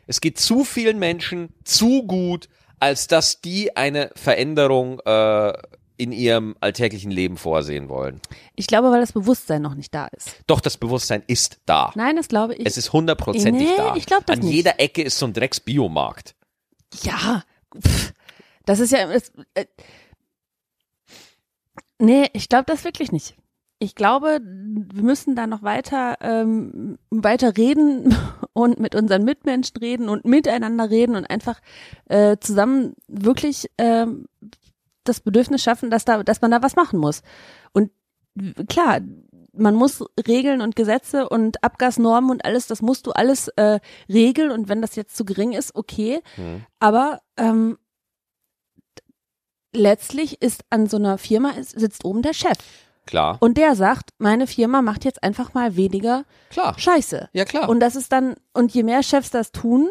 Es 0.05 0.21
geht 0.21 0.39
zu 0.39 0.63
vielen 0.63 0.99
Menschen 0.99 1.53
zu 1.63 2.03
gut, 2.03 2.47
als 2.79 3.07
dass 3.07 3.41
die 3.41 3.75
eine 3.75 4.11
Veränderung 4.15 4.99
äh, 4.99 5.53
in 5.97 6.11
ihrem 6.11 6.55
alltäglichen 6.59 7.11
Leben 7.11 7.37
vorsehen 7.37 7.89
wollen. 7.89 8.21
Ich 8.55 8.67
glaube, 8.67 8.91
weil 8.91 8.99
das 9.01 9.13
Bewusstsein 9.13 9.61
noch 9.61 9.75
nicht 9.75 9.93
da 9.93 10.07
ist. 10.07 10.29
Doch, 10.47 10.61
das 10.61 10.77
Bewusstsein 10.77 11.23
ist 11.27 11.59
da. 11.65 11.91
Nein, 11.95 12.15
das 12.15 12.27
glaube 12.27 12.55
ich. 12.55 12.65
Es 12.65 12.77
ist 12.77 12.93
hundertprozentig 12.93 13.67
Nee, 13.67 13.75
da. 13.77 13.95
ich 13.95 14.05
glaub 14.05 14.25
das 14.25 14.37
An 14.39 14.45
nicht. 14.45 14.53
jeder 14.53 14.79
Ecke 14.79 15.01
ist 15.01 15.17
so 15.17 15.25
ein 15.25 15.33
Drecksbiomarkt. 15.33 16.35
ja. 17.03 17.43
Pff, 17.77 18.13
das 18.65 18.79
ist 18.79 18.91
ja. 18.91 19.09
Es, 19.11 19.31
äh, 19.55 19.65
nee, 21.99 22.29
ich 22.33 22.49
glaube 22.49 22.65
das 22.67 22.83
wirklich 22.83 23.11
nicht. 23.11 23.35
Ich 23.79 23.93
glaube, 23.93 24.39
wir 24.41 25.03
müssen 25.03 25.35
da 25.35 25.45
noch 25.45 25.61
weiter, 25.61 26.17
ähm, 26.21 26.97
weiter 27.11 27.55
reden 27.57 28.15
und 28.53 28.79
mit 28.79 28.95
unseren 28.95 29.23
Mitmenschen 29.23 29.77
reden 29.77 30.09
und 30.09 30.25
miteinander 30.25 30.89
reden 30.89 31.15
und 31.15 31.29
einfach 31.29 31.59
äh, 32.05 32.37
zusammen 32.39 32.93
wirklich 33.07 33.69
ähm, 33.77 34.25
das 35.07 35.19
Bedürfnis 35.19 35.63
schaffen, 35.63 35.89
dass 35.89 36.05
da, 36.05 36.23
dass 36.23 36.41
man 36.41 36.51
da 36.51 36.61
was 36.61 36.75
machen 36.75 36.99
muss. 36.99 37.21
Und 37.73 37.91
klar, 38.67 38.99
man 39.53 39.75
muss 39.75 40.03
Regeln 40.27 40.61
und 40.61 40.75
Gesetze 40.75 41.27
und 41.29 41.63
Abgasnormen 41.63 42.29
und 42.29 42.45
alles, 42.45 42.67
das 42.67 42.81
musst 42.81 43.07
du 43.07 43.11
alles 43.11 43.47
äh, 43.49 43.79
regeln 44.09 44.51
und 44.51 44.69
wenn 44.69 44.81
das 44.81 44.95
jetzt 44.95 45.17
zu 45.17 45.25
gering 45.25 45.53
ist, 45.53 45.75
okay. 45.75 46.21
Hm. 46.35 46.65
Aber 46.79 47.21
ähm, 47.37 47.77
letztlich 49.73 50.41
ist 50.41 50.63
an 50.69 50.87
so 50.87 50.97
einer 50.97 51.17
Firma 51.17 51.53
sitzt 51.61 52.05
oben 52.05 52.21
der 52.21 52.33
Chef 52.33 52.57
Klar. 53.05 53.37
und 53.39 53.57
der 53.57 53.75
sagt, 53.75 54.11
meine 54.17 54.47
Firma 54.47 54.81
macht 54.81 55.05
jetzt 55.05 55.23
einfach 55.23 55.53
mal 55.53 55.75
weniger 55.75 56.23
Klar. 56.49 56.77
Scheiße. 56.77 57.29
Ja, 57.33 57.45
klar. 57.45 57.69
Und 57.69 57.79
das 57.79 57.95
ist 57.95 58.11
dann, 58.11 58.35
und 58.53 58.73
je 58.73 58.83
mehr 58.83 59.03
Chefs 59.03 59.31
das 59.31 59.51
tun, 59.51 59.89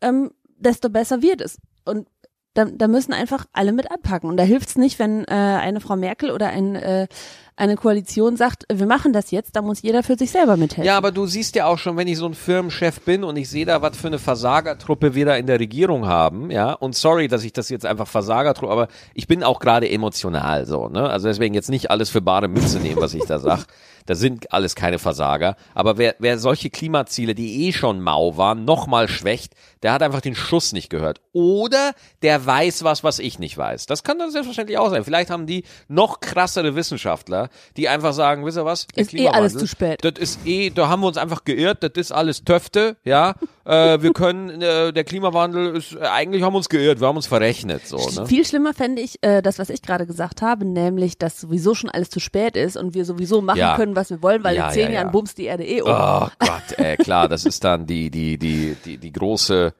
ähm, 0.00 0.32
desto 0.56 0.88
besser 0.88 1.22
wird 1.22 1.40
es. 1.40 1.58
Und 1.84 2.08
da, 2.54 2.66
da 2.66 2.88
müssen 2.88 3.12
einfach 3.12 3.46
alle 3.52 3.72
mit 3.72 3.90
anpacken. 3.90 4.28
Und 4.28 4.36
da 4.36 4.42
hilft 4.42 4.70
es 4.70 4.76
nicht, 4.76 4.98
wenn 4.98 5.24
äh, 5.24 5.30
eine 5.30 5.80
Frau 5.80 5.96
Merkel 5.96 6.30
oder 6.30 6.48
ein, 6.48 6.76
äh, 6.76 7.08
eine 7.56 7.76
Koalition 7.76 8.36
sagt, 8.36 8.64
wir 8.72 8.86
machen 8.86 9.12
das 9.12 9.30
jetzt, 9.30 9.56
da 9.56 9.62
muss 9.62 9.82
jeder 9.82 10.02
für 10.02 10.16
sich 10.16 10.30
selber 10.30 10.56
mithelfen. 10.56 10.84
Ja, 10.84 10.96
aber 10.96 11.12
du 11.12 11.26
siehst 11.26 11.54
ja 11.54 11.66
auch 11.66 11.78
schon, 11.78 11.96
wenn 11.96 12.08
ich 12.08 12.18
so 12.18 12.26
ein 12.26 12.34
Firmenchef 12.34 13.00
bin 13.02 13.24
und 13.24 13.36
ich 13.36 13.48
sehe 13.48 13.66
da, 13.66 13.82
was 13.82 13.96
für 13.96 14.08
eine 14.08 14.18
Versagertruppe 14.18 15.14
wir 15.14 15.26
da 15.26 15.36
in 15.36 15.46
der 15.46 15.60
Regierung 15.60 16.06
haben, 16.06 16.50
ja, 16.50 16.72
und 16.72 16.96
sorry, 16.96 17.28
dass 17.28 17.44
ich 17.44 17.52
das 17.52 17.68
jetzt 17.68 17.84
einfach 17.86 18.08
Versagertruppe, 18.08 18.72
aber 18.72 18.88
ich 19.14 19.26
bin 19.26 19.44
auch 19.44 19.60
gerade 19.60 19.88
emotional 19.88 20.66
so, 20.66 20.88
ne, 20.88 21.08
also 21.08 21.28
deswegen 21.28 21.54
jetzt 21.54 21.70
nicht 21.70 21.90
alles 21.90 22.10
für 22.10 22.22
bare 22.22 22.48
Münze 22.48 22.80
nehmen, 22.80 23.00
was 23.00 23.14
ich 23.14 23.24
da 23.24 23.38
sag. 23.38 23.66
Da 24.06 24.16
sind 24.16 24.52
alles 24.52 24.74
keine 24.74 24.98
Versager. 24.98 25.54
Aber 25.74 25.96
wer, 25.96 26.16
wer 26.18 26.36
solche 26.36 26.70
Klimaziele, 26.70 27.36
die 27.36 27.68
eh 27.68 27.72
schon 27.72 28.00
mau 28.00 28.36
waren, 28.36 28.64
nochmal 28.64 29.06
schwächt, 29.06 29.54
der 29.82 29.92
hat 29.92 30.02
einfach 30.02 30.20
den 30.20 30.34
Schuss 30.34 30.72
nicht 30.72 30.90
gehört. 30.90 31.20
Oder 31.32 31.92
der 32.22 32.44
weiß 32.44 32.84
was, 32.84 33.02
was 33.04 33.18
ich 33.18 33.38
nicht 33.38 33.56
weiß. 33.58 33.86
Das 33.86 34.02
kann 34.04 34.18
dann 34.18 34.30
selbstverständlich 34.30 34.78
auch 34.78 34.90
sein. 34.90 35.04
Vielleicht 35.04 35.30
haben 35.30 35.46
die 35.46 35.64
noch 35.88 36.20
krassere 36.20 36.74
Wissenschaftler, 36.76 37.48
die 37.76 37.88
einfach 37.88 38.12
sagen, 38.12 38.44
wisst 38.44 38.58
ihr 38.58 38.64
was? 38.64 38.86
Der 38.94 39.02
Ist 39.02 39.14
eh 39.14 39.28
alles 39.28 39.56
zu 39.56 39.66
spät. 39.66 39.98
Das 40.02 40.14
ist 40.18 40.46
eh, 40.46 40.70
da 40.70 40.88
haben 40.88 41.02
wir 41.02 41.08
uns 41.08 41.16
einfach 41.16 41.44
geirrt, 41.44 41.82
das 41.82 41.92
ist 41.96 42.12
alles 42.12 42.44
Töfte, 42.44 42.96
ja. 43.04 43.34
äh, 43.64 44.00
wir 44.02 44.12
können, 44.12 44.60
äh, 44.62 44.92
der 44.92 45.04
Klimawandel 45.04 45.76
ist, 45.76 45.92
äh, 45.94 46.00
eigentlich 46.00 46.42
haben 46.42 46.52
wir 46.52 46.58
uns 46.58 46.68
geirrt, 46.68 47.00
wir 47.00 47.08
haben 47.08 47.16
uns 47.16 47.26
verrechnet, 47.26 47.86
so, 47.86 47.96
ne? 47.96 48.26
Viel 48.26 48.44
schlimmer 48.46 48.74
fände 48.74 49.02
ich 49.02 49.18
äh, 49.22 49.42
das, 49.42 49.58
was 49.58 49.70
ich 49.70 49.82
gerade 49.82 50.06
gesagt 50.06 50.42
habe, 50.42 50.64
nämlich, 50.64 51.18
dass 51.18 51.40
sowieso 51.40 51.74
schon 51.74 51.90
alles 51.90 52.10
zu 52.10 52.20
spät 52.20 52.56
ist 52.56 52.76
und 52.76 52.94
wir 52.94 53.04
sowieso 53.04 53.40
machen 53.42 53.58
Ja. 53.58 53.76
können, 53.76 53.96
was 53.96 54.10
wir 54.10 54.22
wollen, 54.22 54.44
weil 54.44 54.56
Ja, 54.56 54.68
in 54.68 54.74
zehn 54.74 54.86
ja. 54.92 55.00
Jahren 55.00 55.10
bumst 55.12 55.38
die 55.38 55.44
Erde 55.44 55.64
eh 55.64 55.80
um. 55.82 55.90
Oh 55.90 56.28
Gott, 56.38 56.78
ey, 56.78 56.96
klar, 56.96 57.28
das 57.28 57.44
ist 57.44 57.64
dann 57.64 57.86
die, 57.86 58.10
die, 58.10 58.38
die, 58.38 58.76
die, 58.84 58.98
die 58.98 59.12
große, 59.12 59.71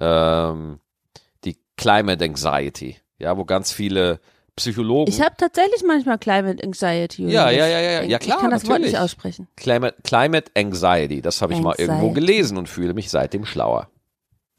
ähm, 0.00 0.80
die 1.44 1.56
Climate 1.76 2.24
Anxiety, 2.24 2.96
ja, 3.18 3.36
wo 3.36 3.44
ganz 3.44 3.72
viele 3.72 4.20
Psychologen. 4.56 5.10
Ich 5.10 5.20
habe 5.20 5.34
tatsächlich 5.36 5.82
manchmal 5.86 6.18
Climate 6.18 6.64
Anxiety. 6.64 7.26
Ja, 7.26 7.50
ja, 7.50 7.66
ja, 7.66 7.80
ja, 7.80 8.02
ja, 8.02 8.18
klar, 8.18 8.36
Ich 8.38 8.42
kann 8.42 8.50
das 8.50 8.66
Wort 8.68 8.80
nicht 8.80 8.98
aussprechen. 8.98 9.48
Climate, 9.56 9.96
Climate 10.02 10.50
Anxiety, 10.56 11.20
das 11.20 11.42
habe 11.42 11.52
ich 11.52 11.60
mal 11.60 11.74
irgendwo 11.76 12.10
gelesen 12.12 12.56
und 12.56 12.68
fühle 12.68 12.94
mich 12.94 13.10
seitdem 13.10 13.44
schlauer. 13.44 13.90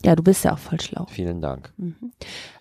Ja, 0.03 0.15
du 0.15 0.21
bist 0.21 0.43
ja 0.45 0.53
auch 0.53 0.59
voll 0.59 0.79
schlau. 0.79 1.07
Vielen 1.09 1.41
Dank. 1.41 1.73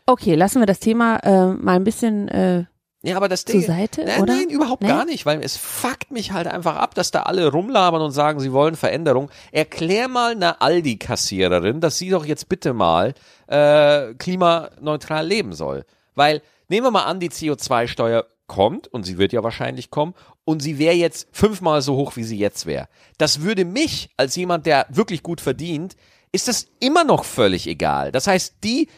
Okay, 0.07 0.35
lassen 0.35 0.61
wir 0.61 0.67
das 0.67 0.81
Thema 0.81 1.19
äh, 1.19 1.53
mal 1.53 1.77
ein 1.77 1.85
bisschen 1.85 2.29
äh, 2.29 2.65
Ja, 3.07 3.17
aber 3.17 3.29
das 3.29 3.45
zur 3.45 3.61
Ding, 3.61 3.67
Seite, 3.67 4.05
Nein, 4.05 4.21
oder? 4.23 4.35
nein, 4.35 4.51
überhaupt 4.51 4.83
Nee? 4.83 4.89
gar 4.89 5.05
nicht, 5.05 5.25
weil 5.27 5.41
es 5.43 5.57
fuckt 5.57 6.11
mich 6.11 6.33
halt 6.33 6.47
einfach 6.49 6.77
ab, 6.77 6.95
dass 6.95 7.11
da 7.13 7.23
alle 7.23 7.51
rumlabern 7.53 8.03
und 8.03 8.11
sagen, 8.11 8.41
sie 8.41 8.53
wollen 8.53 8.75
Veränderung. 8.75 9.31
Erklär 9.53 10.09
mal 10.09 10.33
einer 10.33 10.61
Aldi-Kassiererin, 10.61 11.81
dass 11.81 11.99
sie 11.99 12.11
doch 12.11 12.25
jetzt 12.27 12.49
bitte 12.49 12.73
mal 12.73 13.15
äh, 13.47 14.15
klimaneutral 14.15 15.27
leben 15.27 15.53
soll. 15.53 15.85
Weil, 16.15 16.43
nehmen 16.69 16.87
wir 16.87 16.91
mal 16.91 17.05
an, 17.05 17.21
die 17.21 17.31
CO2-Steuer 17.31 18.27
kommt 18.47 18.89
und 18.89 19.05
sie 19.05 19.19
wird 19.19 19.33
ja 19.33 19.43
wahrscheinlich 19.43 19.91
kommen 19.91 20.15
und 20.45 20.61
sie 20.61 20.79
wäre 20.79 20.95
jetzt 20.95 21.29
fünfmal 21.33 21.83
so 21.83 21.97
hoch, 21.97 22.17
wie 22.17 22.25
sie 22.25 22.39
jetzt 22.39 22.67
wäre. 22.67 22.89
Das 23.19 23.43
würde 23.43 23.65
mich 23.65 24.11
als 24.17 24.37
jemand, 24.37 24.67
der 24.67 24.87
wirklich 24.89 25.23
gut 25.23 25.41
verdient, 25.41 25.97
ist 26.33 26.49
das 26.49 26.69
immer 26.81 27.05
noch 27.05 27.25
völlig 27.25 27.67
egal. 27.67 28.13
Das 28.13 28.27
heißt, 28.27 28.57
die 28.63 28.89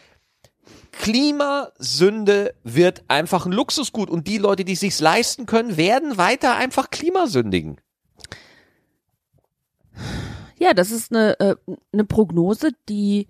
Klimasünde 0.99 2.53
wird 2.65 3.03
einfach 3.07 3.45
ein 3.45 3.53
Luxusgut 3.53 4.09
und 4.09 4.27
die 4.27 4.37
Leute, 4.37 4.65
die 4.65 4.75
sich's 4.75 4.99
leisten 4.99 5.45
können, 5.45 5.77
werden 5.77 6.17
weiter 6.17 6.57
einfach 6.57 6.89
Klimasündigen. 6.89 7.79
Ja, 10.57 10.73
das 10.73 10.91
ist 10.91 11.13
eine, 11.13 11.39
äh, 11.39 11.55
eine 11.93 12.03
Prognose, 12.03 12.71
die 12.89 13.27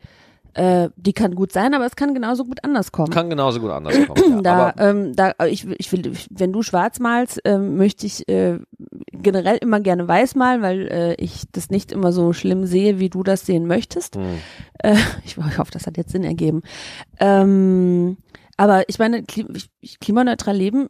äh, 0.53 0.89
die 0.95 1.13
kann 1.13 1.35
gut 1.35 1.51
sein, 1.51 1.73
aber 1.73 1.85
es 1.85 1.95
kann 1.95 2.13
genauso 2.13 2.43
gut 2.43 2.63
anders 2.63 2.91
kommen. 2.91 3.11
Kann 3.11 3.29
genauso 3.29 3.59
gut 3.59 3.71
anders 3.71 3.95
kommen. 4.07 4.35
Ja. 4.35 4.41
da, 4.41 4.73
ähm, 4.77 5.15
da, 5.15 5.33
ich, 5.47 5.67
ich 5.67 5.91
will, 5.91 6.13
wenn 6.29 6.51
du 6.53 6.61
schwarz 6.63 6.99
malst, 6.99 7.41
ähm, 7.45 7.77
möchte 7.77 8.05
ich 8.05 8.27
äh, 8.29 8.59
generell 9.11 9.57
immer 9.57 9.79
gerne 9.79 10.07
weiß 10.07 10.35
malen, 10.35 10.61
weil 10.61 10.87
äh, 10.87 11.13
ich 11.15 11.43
das 11.51 11.69
nicht 11.69 11.91
immer 11.91 12.11
so 12.11 12.33
schlimm 12.33 12.65
sehe, 12.65 12.99
wie 12.99 13.09
du 13.09 13.23
das 13.23 13.45
sehen 13.45 13.67
möchtest. 13.67 14.15
Hm. 14.15 14.39
Äh, 14.79 14.95
ich, 15.25 15.37
ich 15.37 15.57
hoffe, 15.57 15.71
das 15.71 15.85
hat 15.87 15.97
jetzt 15.97 16.11
Sinn 16.11 16.23
ergeben. 16.23 16.61
Ähm, 17.19 18.17
aber 18.57 18.87
ich 18.89 18.99
meine, 18.99 19.23
Klim 19.23 19.53
ich- 19.81 19.99
klimaneutral 19.99 20.55
leben, 20.55 20.87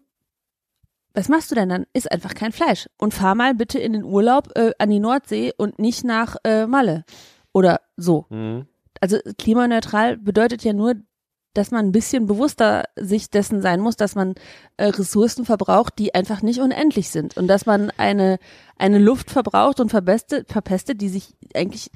was 1.13 1.27
machst 1.27 1.51
du 1.51 1.55
denn 1.55 1.69
dann? 1.69 1.85
Ist 1.93 2.11
einfach 2.11 2.33
kein 2.33 2.51
Fleisch. 2.51 2.87
Und 2.97 3.13
fahr 3.13 3.35
mal 3.35 3.53
bitte 3.55 3.79
in 3.79 3.93
den 3.93 4.03
Urlaub 4.03 4.49
äh, 4.55 4.71
an 4.79 4.89
die 4.89 4.99
Nordsee 4.99 5.51
und 5.57 5.79
nicht 5.79 6.03
nach 6.03 6.37
äh, 6.43 6.65
Malle. 6.67 7.03
Oder 7.51 7.81
so 7.97 8.25
hm. 8.29 8.67
Also 8.99 9.17
klimaneutral 9.37 10.17
bedeutet 10.17 10.63
ja 10.63 10.73
nur, 10.73 10.95
dass 11.53 11.71
man 11.71 11.87
ein 11.87 11.91
bisschen 11.91 12.27
bewusster 12.27 12.85
sich 12.95 13.29
dessen 13.29 13.61
sein 13.61 13.81
muss, 13.81 13.95
dass 13.95 14.15
man 14.15 14.35
äh, 14.77 14.85
Ressourcen 14.85 15.45
verbraucht, 15.45 15.93
die 15.97 16.13
einfach 16.13 16.41
nicht 16.41 16.59
unendlich 16.59 17.09
sind 17.09 17.37
und 17.37 17.47
dass 17.47 17.65
man 17.65 17.91
eine 17.97 18.37
eine 18.79 18.97
Luft 18.97 19.29
verbraucht 19.29 19.79
und 19.81 19.89
verpestet, 19.89 20.49
verpestet, 20.49 21.01
die 21.01 21.09
sich 21.09 21.35
eigentlich 21.53 21.91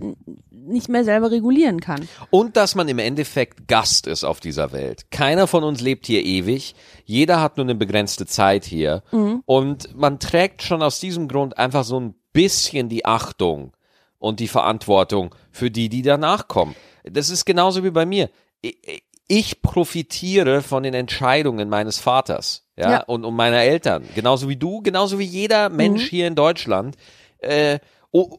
nicht 0.52 0.90
mehr 0.90 1.06
selber 1.06 1.32
regulieren 1.32 1.80
kann. 1.80 2.08
Und 2.30 2.58
dass 2.58 2.76
man 2.76 2.88
im 2.90 3.00
Endeffekt 3.00 3.68
Gast 3.68 4.06
ist 4.06 4.24
auf 4.24 4.42
dieser 4.42 4.74
Welt. 4.74 5.10
Keiner 5.10 5.48
von 5.48 5.64
uns 5.64 5.80
lebt 5.82 6.06
hier 6.06 6.24
ewig. 6.24 6.76
Jeder 7.06 7.42
hat 7.42 7.58
nur 7.58 7.66
eine 7.66 7.76
begrenzte 7.76 8.26
Zeit 8.26 8.66
hier. 8.66 9.02
Und 9.46 9.96
man 9.96 10.20
trägt 10.20 10.62
schon 10.62 10.84
aus 10.84 11.00
diesem 11.00 11.30
Grund 11.30 11.58
einfach 11.58 11.86
so 11.86 12.00
ein 12.00 12.16
bisschen 12.34 12.90
die 12.90 13.06
Achtung 13.06 13.72
und 14.20 14.40
die 14.42 14.48
Verantwortung 14.50 15.34
für 15.52 15.72
die, 15.72 15.88
die 15.88 16.02
danach 16.02 16.50
kommen. 16.50 16.76
Das 17.04 17.30
ist 17.30 17.46
genauso 17.46 17.84
wie 17.84 17.92
bei 17.92 18.06
mir. 18.06 18.30
Ich- 19.28 19.62
profitiere 19.62 20.62
von 20.62 20.84
den 20.84 20.94
Entscheidungen 20.94 21.68
meines 21.70 21.98
Vaters, 21.98 22.68
ja, 22.78 22.92
Ja. 22.92 23.00
und, 23.04 23.26
und 23.26 23.36
meiner 23.36 23.62
Eltern. 23.62 24.04
Genauso 24.16 24.48
wie 24.50 24.56
du, 24.58 24.82
genauso 24.82 25.18
wie 25.20 25.24
jeder 25.26 25.70
Mensch 25.70 26.08
hier 26.10 26.28
in 26.28 26.36
Deutschland. 26.36 26.96
Äh, 27.40 27.80
oh, 28.12 28.38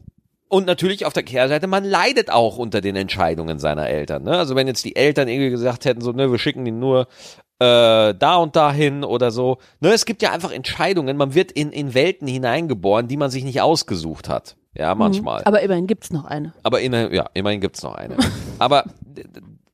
und 0.48 0.66
natürlich 0.66 1.04
auf 1.04 1.12
der 1.12 1.24
Kehrseite, 1.24 1.66
man 1.66 1.84
leidet 1.84 2.30
auch 2.30 2.58
unter 2.58 2.80
den 2.80 2.94
Entscheidungen 2.96 3.58
seiner 3.58 3.88
Eltern. 3.88 4.22
Ne? 4.22 4.38
Also 4.38 4.54
wenn 4.54 4.66
jetzt 4.68 4.84
die 4.84 4.94
Eltern 4.94 5.26
irgendwie 5.26 5.50
gesagt 5.50 5.84
hätten, 5.84 6.00
so, 6.00 6.12
ne, 6.12 6.30
wir 6.30 6.38
schicken 6.38 6.64
ihn 6.64 6.78
nur 6.78 7.08
äh, 7.58 8.14
da 8.14 8.36
und 8.36 8.54
dahin 8.54 9.02
oder 9.04 9.30
so. 9.30 9.58
Ne, 9.80 9.88
es 9.92 10.04
gibt 10.06 10.22
ja 10.22 10.30
einfach 10.32 10.52
Entscheidungen. 10.52 11.16
Man 11.16 11.34
wird 11.34 11.50
in, 11.50 11.72
in 11.72 11.94
Welten 11.94 12.28
hineingeboren, 12.28 13.08
die 13.08 13.16
man 13.16 13.30
sich 13.30 13.42
nicht 13.42 13.60
ausgesucht 13.62 14.28
hat. 14.28 14.56
Ja, 14.76 14.94
manchmal. 14.94 15.42
Aber 15.44 15.60
immerhin 15.60 15.86
gibt's 15.86 16.10
noch 16.10 16.24
eine. 16.24 16.52
Aber 16.62 16.80
in, 16.80 16.92
ja, 16.92 17.28
immerhin 17.34 17.60
gibt's 17.60 17.82
noch 17.82 17.94
eine. 17.94 18.16
Aber 18.58 18.84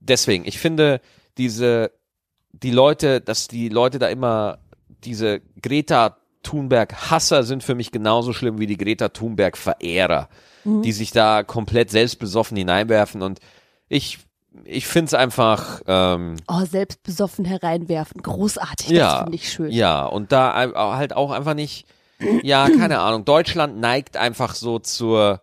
deswegen, 0.01 0.45
ich 0.45 0.59
finde 0.59 1.01
diese, 1.39 1.91
die 2.53 2.71
Leute, 2.71 3.21
dass 3.21 3.49
die 3.49 3.69
Leute 3.69 3.99
da 3.99 4.09
immer 4.09 4.59
diese 5.05 5.41
Greta 5.63 6.17
Thunberg-Hasser 6.43 7.43
sind 7.45 7.63
für 7.63 7.75
mich 7.75 7.93
genauso 7.93 8.33
schlimm 8.33 8.59
wie 8.59 8.67
die 8.67 8.77
Greta 8.77 9.09
Thunberg-Verehrer, 9.11 10.29
die 10.65 10.93
sich 10.93 11.11
da 11.11 11.43
komplett 11.43 11.91
selbstbesoffen 11.91 12.57
hineinwerfen 12.57 13.23
und 13.23 13.41
ich, 13.89 14.19
ich 14.65 14.87
find's 14.87 15.15
einfach, 15.15 15.81
ähm, 15.87 16.37
Oh, 16.49 16.65
selbstbesoffen 16.65 17.45
hereinwerfen, 17.45 18.23
großartig, 18.23 18.91
ja, 18.91 19.11
das 19.13 19.23
finde 19.23 19.35
ich 19.37 19.51
schön. 19.53 19.71
Ja, 19.71 20.05
und 20.05 20.33
da 20.33 20.55
halt 20.97 21.15
auch 21.15 21.31
einfach 21.31 21.55
nicht, 21.55 21.87
ja, 22.43 22.69
keine 22.69 23.01
Ahnung, 23.01 23.25
Deutschland 23.25 23.79
neigt 23.79 24.17
einfach 24.17 24.55
so 24.55 24.79
zur, 24.79 25.41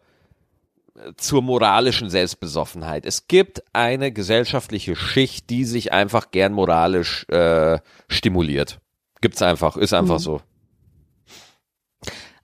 zur 1.18 1.42
moralischen 1.42 2.10
Selbstbesoffenheit. 2.10 3.06
Es 3.06 3.28
gibt 3.28 3.64
eine 3.74 4.12
gesellschaftliche 4.12 4.96
Schicht, 4.96 5.50
die 5.50 5.64
sich 5.66 5.92
einfach 5.94 6.32
gern 6.32 6.54
moralisch 6.54 7.26
äh, 7.30 7.80
stimuliert. 8.08 8.80
Gibt's 9.22 9.42
einfach, 9.42 9.78
ist 9.78 9.92
Mhm. 9.92 9.98
einfach 10.00 10.20
so. 10.20 10.42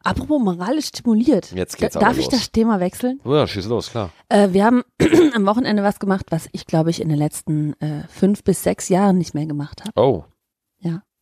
Apropos 0.05 0.41
moralisch 0.41 0.87
stimuliert. 0.87 1.53
Jetzt 1.53 1.77
geht's 1.77 1.93
Da- 1.93 2.01
Darf 2.01 2.17
ich 2.17 2.25
los. 2.25 2.33
das 2.33 2.51
Thema 2.51 2.81
wechseln? 2.81 3.21
Ja, 3.23 3.47
schieß 3.47 3.67
los, 3.67 3.89
klar. 3.89 4.09
Äh, 4.27 4.49
wir 4.51 4.65
haben 4.65 4.83
am 5.33 5.45
Wochenende 5.45 5.81
was 5.81 5.97
gemacht, 5.99 6.25
was 6.29 6.49
ich, 6.51 6.65
glaube 6.65 6.89
ich, 6.89 7.01
in 7.01 7.07
den 7.07 7.17
letzten 7.17 7.73
äh, 7.79 8.03
fünf 8.09 8.43
bis 8.43 8.63
sechs 8.63 8.89
Jahren 8.89 9.17
nicht 9.17 9.33
mehr 9.33 9.45
gemacht 9.45 9.81
habe. 9.81 9.91
Oh, 9.95 10.25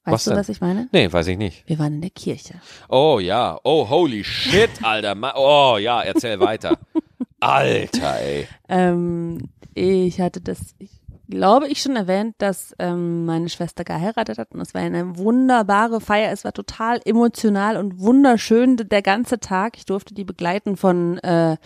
Ja. 0.05 0.11
Was 0.11 0.13
Weißt 0.13 0.27
du, 0.27 0.29
denn? 0.31 0.39
was 0.39 0.49
ich 0.49 0.61
meine? 0.61 0.89
nee, 0.91 1.11
weiß 1.11 1.27
ich 1.27 1.37
nicht. 1.37 1.63
Wir 1.67 1.77
waren 1.79 1.93
in 1.93 2.01
der 2.01 2.09
Kirche. 2.09 2.55
Oh 2.89 3.19
ja, 3.19 3.59
oh 3.63 3.87
holy 3.87 4.23
shit, 4.23 4.69
Alter. 4.81 5.15
Oh 5.35 5.77
ja, 5.77 6.01
erzähl 6.01 6.39
weiter. 6.39 6.77
Alter, 7.39 8.19
ey. 8.19 8.47
Ähm, 8.67 9.49
ich 9.73 10.19
hatte 10.19 10.41
das, 10.41 10.75
ich 10.79 10.89
glaube 11.29 11.67
ich 11.67 11.81
schon 11.81 11.95
erwähnt, 11.95 12.35
dass 12.39 12.75
ähm, 12.77 13.25
meine 13.25 13.49
Schwester 13.49 13.83
geheiratet 13.83 14.37
hat 14.37 14.51
und 14.53 14.61
es 14.61 14.73
war 14.73 14.81
eine 14.81 15.15
vunderbare 15.15 16.01
Feier. 16.01 16.31
Es 16.31 16.43
war 16.43 16.53
total 16.53 16.99
emotional 17.05 17.77
und 17.77 17.99
wunderschön 17.99 18.77
der 18.77 19.01
ganze 19.01 19.39
Tag. 19.39 19.77
Ich 19.77 19.85
durfte 19.85 20.13
die 20.13 20.25
begleiten 20.25 20.77
von 20.77 21.17
äh, 21.19 21.57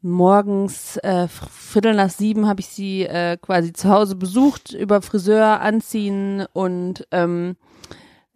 morgens 0.00 0.96
äh, 0.98 1.26
Viertel 1.28 1.94
nach 1.94 2.10
sieben 2.10 2.46
habe 2.46 2.60
ich 2.60 2.68
sie 2.68 3.04
äh, 3.04 3.36
quasi 3.36 3.72
zu 3.72 3.88
Hause 3.88 4.16
besucht, 4.16 4.72
über 4.72 5.02
Friseur 5.02 5.60
anziehen 5.60 6.46
und 6.52 7.06
ähm, 7.10 7.56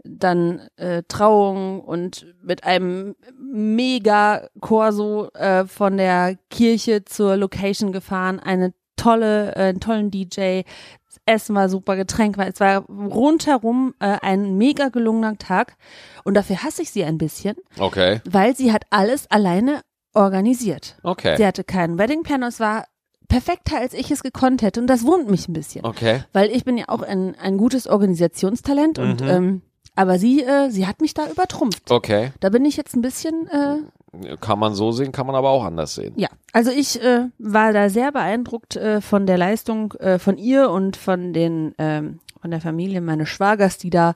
dann 0.05 0.61
äh, 0.77 1.03
Trauung 1.07 1.81
und 1.81 2.27
mit 2.43 2.65
einem 2.65 3.15
mega 3.39 4.49
Corso 4.61 5.29
äh, 5.35 5.65
von 5.67 5.97
der 5.97 6.37
Kirche 6.51 7.05
zur 7.05 7.37
Location 7.37 7.93
gefahren, 7.93 8.41
eine 8.41 8.75
tolle, 8.97 9.55
äh, 9.55 9.69
einen 9.69 9.81
tollen 9.81 10.11
DJ, 10.11 10.63
das 11.07 11.21
Essen 11.27 11.55
war 11.55 11.69
super, 11.69 11.97
Getränk 11.97 12.37
war, 12.37 12.49
es 12.49 12.59
war 12.59 12.85
rundherum 12.87 13.95
äh, 14.01 14.19
ein 14.23 14.57
mega 14.57 14.89
gelungener 14.89 15.39
Tag. 15.39 15.77
Und 16.25 16.35
dafür 16.35 16.63
hasse 16.63 16.83
ich 16.83 16.91
sie 16.91 17.05
ein 17.05 17.19
bisschen, 17.19 17.57
Okay, 17.79 18.21
weil 18.29 18.57
sie 18.57 18.73
hat 18.73 18.85
alles 18.91 19.31
alleine 19.31 19.83
organisiert. 20.15 20.97
okay, 21.03 21.37
Sie 21.37 21.47
hatte 21.47 21.65
keinen 21.65 21.99
Wedding 21.99 22.23
Planner, 22.23 22.49
es 22.49 22.61
war 22.61 22.85
perfekter, 23.29 23.79
als 23.79 23.95
ich 23.95 24.11
es 24.11 24.23
gekonnt 24.23 24.63
hätte 24.63 24.81
und 24.81 24.87
das 24.87 25.05
wurmt 25.05 25.31
mich 25.31 25.49
ein 25.49 25.55
bisschen 25.55 25.85
okay. 25.87 26.23
weil 26.33 26.51
ich 26.51 26.65
bin 26.65 26.77
ja 26.77 26.85
auch 26.89 27.03
ein, 27.03 27.35
ein 27.39 27.57
gutes 27.57 27.87
Organisationstalent 27.87 28.99
und 28.99 29.23
ähm, 29.23 29.63
aber 29.95 30.19
sie, 30.19 30.43
äh, 30.43 30.71
sie 30.71 30.87
hat 30.87 31.01
mich 31.01 31.13
da 31.15 31.29
übertrumpft. 31.29 31.91
Okay. 31.91 32.33
Da 32.41 32.49
bin 32.49 32.65
ich 32.65 32.77
jetzt 32.77 32.95
ein 32.97 33.03
bisschen, 33.03 33.47
äh, 33.49 34.37
Kann 34.41 34.59
man 34.59 34.75
so 34.75 34.91
sehen, 34.91 35.13
kann 35.13 35.27
man 35.27 35.37
aber 35.37 35.51
auch 35.51 35.65
anders 35.65 35.95
sehen. 35.95 36.15
ja. 36.17 36.29
Also 36.53 36.71
ich 36.71 37.03
äh, 37.03 37.29
war 37.39 37.73
da 37.73 37.89
sehr 37.89 38.13
beeindruckt 38.13 38.77
äh, 38.77 39.01
von 39.01 39.27
der 39.27 39.39
Leistung 39.39 39.93
äh, 39.95 40.19
von 40.19 40.37
ihr 40.37 40.71
und 40.71 40.97
von 40.97 41.33
den 41.33 41.75
ähm, 41.79 42.21
von 42.43 42.51
der 42.51 42.61
Familie 42.61 43.01
meines 43.01 43.29
Schwagers, 43.29 43.79
die 43.79 43.89
da 43.91 44.15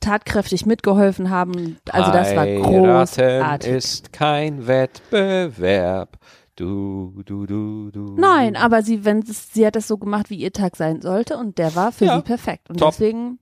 tatkräftig 0.00 0.66
mitgeholfen 0.66 1.30
haben. 1.30 1.78
Also 1.90 2.10
das 2.12 2.34
war 2.36 2.44
großartig. 2.46 3.70
ist 3.72 4.12
kein 4.12 4.66
Wettbewerb. 4.66 6.18
Du, 6.56 7.22
du, 7.24 7.46
du, 7.46 7.90
du. 7.92 8.16
Nein, 8.18 8.56
aber 8.56 8.82
sie, 8.82 9.04
wenn 9.04 9.20
es, 9.20 9.52
sie 9.54 9.64
hat 9.64 9.76
das 9.76 9.86
so 9.86 9.96
gemacht, 9.96 10.28
wie 10.28 10.34
ihr 10.36 10.52
Tag 10.52 10.74
sein 10.76 11.00
sollte 11.00 11.36
und 11.38 11.56
der 11.58 11.76
war 11.76 11.92
für 11.92 12.06
Ja. 12.06 12.16
sie 12.16 12.22
perfekt. 12.22 12.68
Und 12.68 12.80
Top. 12.80 12.90
deswegen 12.90 13.38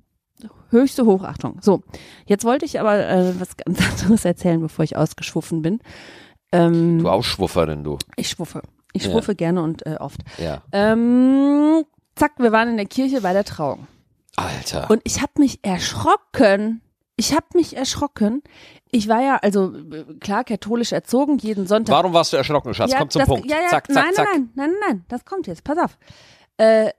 höchste 0.71 1.07
Hochachtung. 1.07 1.57
So, 1.63 1.83
jetzt 2.27 2.45
wollte 2.45 2.67
ich 2.67 2.79
aber 2.79 3.09
äh, 3.09 3.41
was 3.41 3.57
ganz 3.57 3.81
anderes 4.03 4.27
erzählen, 4.27 4.61
bevor 4.61 4.85
ich 4.85 4.97
ausgeschwuffen 4.99 5.63
bin. 5.63 5.81
Ähm, 6.53 6.99
Du 6.99 7.09
Ausschwufferin, 7.09 7.83
du. 7.85 7.97
Ich 8.17 8.29
schwuffe. 8.29 8.61
Ich 8.93 9.05
Ja. 9.07 9.13
schwuffe 9.13 9.35
gerne 9.35 9.63
und 9.63 9.87
äh, 9.87 9.97
oft. 9.99 10.21
Ja. 10.37 10.63
Ähm, 10.73 11.85
zack, 12.17 12.33
wir 12.39 12.53
waren 12.53 12.69
in 12.69 12.77
der 12.77 12.87
Kirche 12.87 13.23
bei 13.23 13.33
der 13.33 13.45
Trauung. 13.45 13.87
Alter. 14.37 14.91
Und 14.91 15.01
ich 15.05 15.21
habe 15.23 15.33
mich 15.39 15.61
erschrocken. 15.65 16.83
Ich 17.17 17.33
habe 17.35 17.47
mich 17.55 17.77
erschrocken. 17.77 18.43
Ich 18.91 19.09
war 19.09 19.23
ja, 19.23 19.37
also 19.37 19.73
klar, 20.21 20.45
katholisch 20.45 20.93
erzogen, 20.93 21.39
jeden 21.39 21.67
Sonntag. 21.67 21.95
Warum 21.95 22.13
warst 22.13 22.33
du 22.33 22.37
erschrocken, 22.37 22.75
Schatz? 22.75 22.93
Ja, 22.93 22.99
Komm 22.99 23.11
zum 23.11 23.21
das, 23.21 23.29
Punkt. 23.29 23.51
Ja, 23.51 23.57
ja, 23.63 23.69
zack, 23.71 23.87
zack, 23.87 23.95
nein, 24.05 24.15
zack. 24.15 24.27
nein, 24.31 24.51
nein, 24.55 24.71
nein, 24.71 24.77
nein, 24.89 25.05
das 25.09 25.25
kommt 25.25 25.47
jetzt. 25.47 25.65
Pass 25.65 25.79
auf. 25.79 25.97
Äh, 26.59 26.91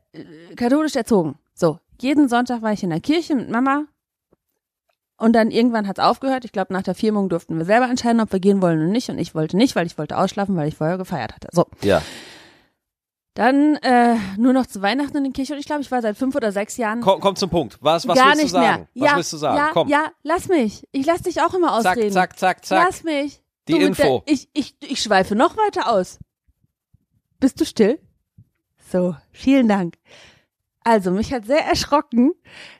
katholisch 0.55 0.95
erzogen. 0.95 1.35
So, 1.53 1.79
jeden 2.01 2.29
Sonntag 2.29 2.61
war 2.63 2.73
ich 2.73 2.81
in 2.83 2.89
der 2.89 2.99
Kirche 2.99 3.35
mit 3.35 3.49
Mama. 3.49 3.83
Und 5.19 5.33
dann 5.33 5.49
irgendwann 5.49 5.87
hat's 5.87 5.99
aufgehört. 5.99 6.45
Ich 6.45 6.51
glaube, 6.51 6.71
nach 6.73 6.83
der 6.83 6.93
Firmung 6.93 7.27
durften 7.29 7.57
wir 7.57 7.65
selber 7.65 7.89
entscheiden, 7.89 8.21
ob 8.21 8.31
wir 8.31 8.39
gehen 8.39 8.61
wollen 8.61 8.79
oder 8.79 8.87
nicht. 8.89 9.09
Und 9.09 9.17
ich 9.17 9.33
wollte 9.33 9.57
nicht, 9.57 9.75
weil 9.75 9.87
ich 9.87 9.97
wollte 9.97 10.15
ausschlafen, 10.17 10.55
weil 10.55 10.67
ich 10.67 10.75
vorher 10.75 10.97
gefeiert 10.99 11.33
hatte. 11.33 11.47
So, 11.51 11.65
Ja. 11.81 12.01
Dann 13.37 13.75
äh, 13.83 14.15
nur 14.37 14.51
noch 14.51 14.65
zu 14.65 14.81
Weihnachten 14.81 15.15
in 15.17 15.25
der 15.25 15.31
Kirche 15.31 15.53
und 15.53 15.59
ich 15.59 15.67
glaube, 15.67 15.83
ich 15.83 15.91
war 15.91 16.01
seit 16.01 16.17
fünf 16.17 16.33
oder 16.35 16.51
sechs 16.51 16.75
Jahren 16.75 17.01
Komm, 17.01 17.19
komm 17.19 17.35
zum 17.35 17.51
Punkt. 17.51 17.77
Was, 17.81 18.07
was 18.07 18.17
gar 18.17 18.29
willst 18.29 18.37
nicht 18.41 18.47
du 18.47 18.59
sagen? 18.59 18.87
mehr. 18.95 19.03
Was 19.03 19.11
ja, 19.11 19.15
willst 19.15 19.33
du 19.33 19.37
sagen? 19.37 19.57
Ja, 19.57 19.69
komm. 19.73 19.87
ja, 19.89 20.11
lass 20.23 20.47
mich. 20.47 20.87
Ich 20.91 21.05
lass 21.05 21.21
dich 21.21 21.39
auch 21.39 21.53
immer 21.53 21.67
zack, 21.83 21.97
ausreden. 21.97 22.13
zack, 22.13 22.39
zack, 22.39 22.65
zack. 22.65 22.87
Lass 22.87 23.03
mich. 23.03 23.43
Die 23.67 23.73
Du 23.73 23.77
Info. 23.77 24.23
Der, 24.25 24.33
ich, 24.33 24.49
ich, 24.53 24.75
ich 24.81 25.03
schweife 25.03 25.35
noch 25.35 25.55
weiter 25.55 25.91
aus. 25.91 26.17
Bist 27.39 27.61
du 27.61 27.65
still? 27.65 27.99
So, 28.91 29.15
vielen 29.29 29.67
Dank. 29.67 29.99
Also, 30.83 31.11
mich 31.11 31.31
hat 31.31 31.45
sehr 31.45 31.63
erschrocken, 31.63 32.31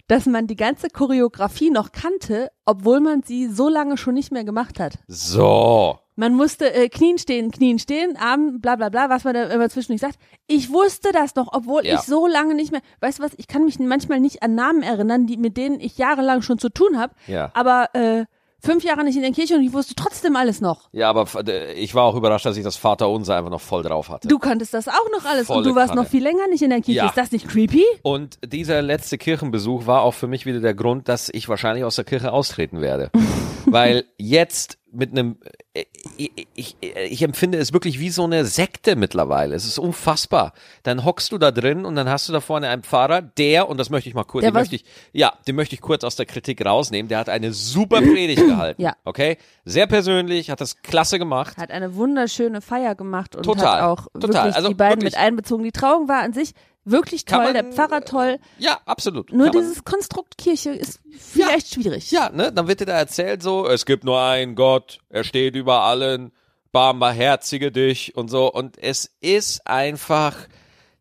dass 0.08 0.26
man 0.26 0.48
die 0.48 0.56
ganze 0.56 0.90
Choreografie 0.90 1.70
noch 1.70 1.92
kannte, 1.92 2.50
obwohl 2.66 3.00
man 3.00 3.22
sie 3.22 3.48
so 3.48 3.70
lange 3.70 3.96
schon 3.96 4.16
nicht 4.16 4.32
mehr 4.32 4.44
gemacht 4.44 4.80
hat. 4.80 4.98
So. 5.06 6.00
Man 6.20 6.34
musste 6.34 6.74
äh, 6.74 6.90
Knien 6.90 7.20
stehen, 7.20 7.52
Knien 7.52 7.78
stehen, 7.80 8.18
Arm, 8.18 8.60
bla 8.60 8.76
bla 8.76 8.90
bla, 8.90 9.08
was 9.10 9.24
man 9.24 9.36
da 9.36 9.44
immer 9.44 9.70
zwischendurch 9.70 10.02
sagt. 10.02 10.18
Ich 10.48 10.72
wusste 10.74 11.12
das 11.14 11.36
noch, 11.36 11.50
obwohl 11.54 11.86
Ja. 11.86 11.94
ich 11.96 12.02
so 12.02 12.26
lange 12.28 12.56
nicht 12.56 12.72
mehr, 12.72 12.82
weißt 13.02 13.20
du 13.20 13.24
was, 13.24 13.32
ich 13.38 13.48
kann 13.48 13.64
mich 13.64 13.78
manchmal 13.80 14.20
nicht 14.20 14.42
an 14.42 14.56
Namen 14.56 14.82
erinnern, 14.82 15.28
die, 15.28 15.38
mit 15.38 15.58
denen 15.58 15.80
ich 15.80 15.98
jahrelang 16.00 16.42
schon 16.42 16.58
zu 16.58 16.70
tun 16.70 16.98
habe, 16.98 17.14
Ja. 17.28 17.52
aber 17.54 17.90
äh, 17.94 18.26
fünf 18.60 18.84
Jahre 18.84 19.04
nicht 19.04 19.16
in 19.16 19.22
der 19.22 19.32
Kirche 19.32 19.54
und 19.56 19.62
ich 19.62 19.72
wusste 19.72 19.94
trotzdem 19.94 20.36
alles 20.36 20.60
noch. 20.60 20.90
Ja, 20.92 21.08
aber 21.12 21.28
ich 21.76 21.94
war 21.94 22.06
auch 22.06 22.16
überrascht, 22.16 22.48
dass 22.48 22.58
ich 22.58 22.64
das 22.64 22.76
Vaterunser 22.78 23.36
einfach 23.38 23.52
noch 23.52 23.62
voll 23.62 23.84
drauf 23.84 24.10
hatte. 24.10 24.28
Du 24.28 24.40
kanntest 24.40 24.74
das 24.74 24.88
auch 24.88 25.12
noch 25.16 25.24
alles 25.26 25.46
Volle 25.46 25.60
und 25.60 25.66
du 25.68 25.76
warst 25.76 25.90
Kanne. 25.90 26.02
noch 26.02 26.10
viel 26.10 26.24
länger 26.24 26.48
nicht 26.50 26.64
in 26.64 26.72
der 26.72 26.82
Kirche. 26.82 26.98
Ja. 26.98 27.06
Ist 27.06 27.16
das 27.18 27.32
nicht 27.32 27.48
creepy? 27.48 27.86
Und 28.02 28.40
dieser 28.44 28.82
letzte 28.82 29.20
Kirchenbesuch 29.20 29.86
war 29.86 30.02
auch 30.02 30.16
für 30.16 30.26
mich 30.28 30.48
wieder 30.48 30.60
der 30.62 30.74
Grund, 30.74 31.08
dass 31.08 31.30
ich 31.30 31.48
wahrscheinlich 31.48 31.84
aus 31.86 31.96
der 31.96 32.06
Kirche 32.06 32.34
austreten 32.34 32.82
werde. 32.82 33.12
Weil 33.68 34.06
jetzt 34.18 34.80
mit 34.98 35.12
einem, 35.12 35.38
äh, 35.74 35.86
ich, 36.18 36.48
ich, 36.56 36.76
ich 36.82 37.22
empfinde 37.22 37.58
es 37.58 37.72
wirklich 37.72 38.00
wie 38.00 38.10
so 38.10 38.24
eine 38.24 38.46
Sekte 38.46 38.96
mittlerweile. 38.96 39.56
Es 39.56 39.66
ist 39.66 39.78
unfassbar. 39.78 40.54
Dann 40.84 41.06
hockst 41.06 41.32
du 41.32 41.38
da 41.38 41.52
drin 41.52 41.86
und 41.86 41.96
dann 41.96 42.10
hast 42.10 42.28
du 42.28 42.34
da 42.34 42.40
vorne 42.42 42.68
einen 42.70 42.84
Pfarrer, 42.84 43.22
der, 43.22 43.70
und 43.70 43.78
das 43.78 43.90
möchte 43.90 44.10
ich 44.10 44.16
mal 44.16 44.24
kurz, 44.24 44.42
Der 44.42 44.52
den 44.52 44.56
was- 44.56 44.62
möchte 44.72 44.76
ich, 44.78 44.86
ja, 45.14 45.34
den 45.48 45.56
möchte 45.56 45.76
ich 45.76 45.82
kurz 45.82 46.04
aus 46.04 46.16
der 46.16 46.26
Kritik 46.26 46.66
rausnehmen, 46.66 47.08
der 47.10 47.20
hat 47.20 47.30
eine 47.30 47.54
super 47.54 48.02
Predigt 48.02 48.46
gehalten. 48.46 48.82
Ja. 48.88 48.96
Okay? 49.06 49.38
Sehr 49.66 49.88
persönlich, 49.88 50.50
hat 50.50 50.62
das 50.62 50.82
klasse 50.82 51.20
gemacht. 51.20 51.58
Hat 51.58 51.72
eine 51.72 51.96
wunderschöne 51.96 52.62
Feier 52.62 52.96
gemacht 52.96 53.36
und 53.36 53.44
Total, 53.44 53.82
hat 53.82 53.84
auch 53.84 54.08
total. 54.14 54.22
wirklich 54.34 54.56
Also 54.56 54.68
die 54.70 54.74
beiden 54.76 55.02
wirklich. 55.02 55.14
mit 55.14 55.22
einbezogen. 55.22 55.64
Die 55.64 55.72
Trauung 55.72 56.08
war 56.08 56.22
an 56.22 56.34
sich 56.34 56.54
wirklich 56.92 57.26
toll, 57.26 57.44
man, 57.46 57.54
der 57.54 57.64
Pfarrer 57.66 58.02
toll. 58.02 58.40
Ja, 58.60 58.80
absolut. 58.86 59.32
Nur 59.32 59.48
Kann 59.48 59.56
man- 59.56 59.64
dieses 59.64 59.84
Konstrukt 59.84 60.38
Kirche 60.38 60.72
ist 60.72 61.00
vielleicht 61.20 61.74
schwierig. 61.74 62.12
Ja, 62.12 62.30
ne, 62.30 62.52
dann 62.52 62.68
wird 62.68 62.80
dir 62.80 62.86
da 62.86 62.98
erzählt 62.98 63.44
so, 63.44 63.68
es 63.68 63.86
gibt 63.86 64.04
nur 64.04 64.22
einen 64.22 64.56
Gott, 64.56 65.00
er 65.10 65.24
steht 65.24 65.56
über 65.56 65.82
allen, 65.82 66.32
barmherzige 66.72 67.72
dich 67.72 68.16
und 68.16 68.30
so. 68.30 68.52
Und 68.52 68.78
es 68.78 69.12
ist 69.22 69.66
einfach, 69.68 70.36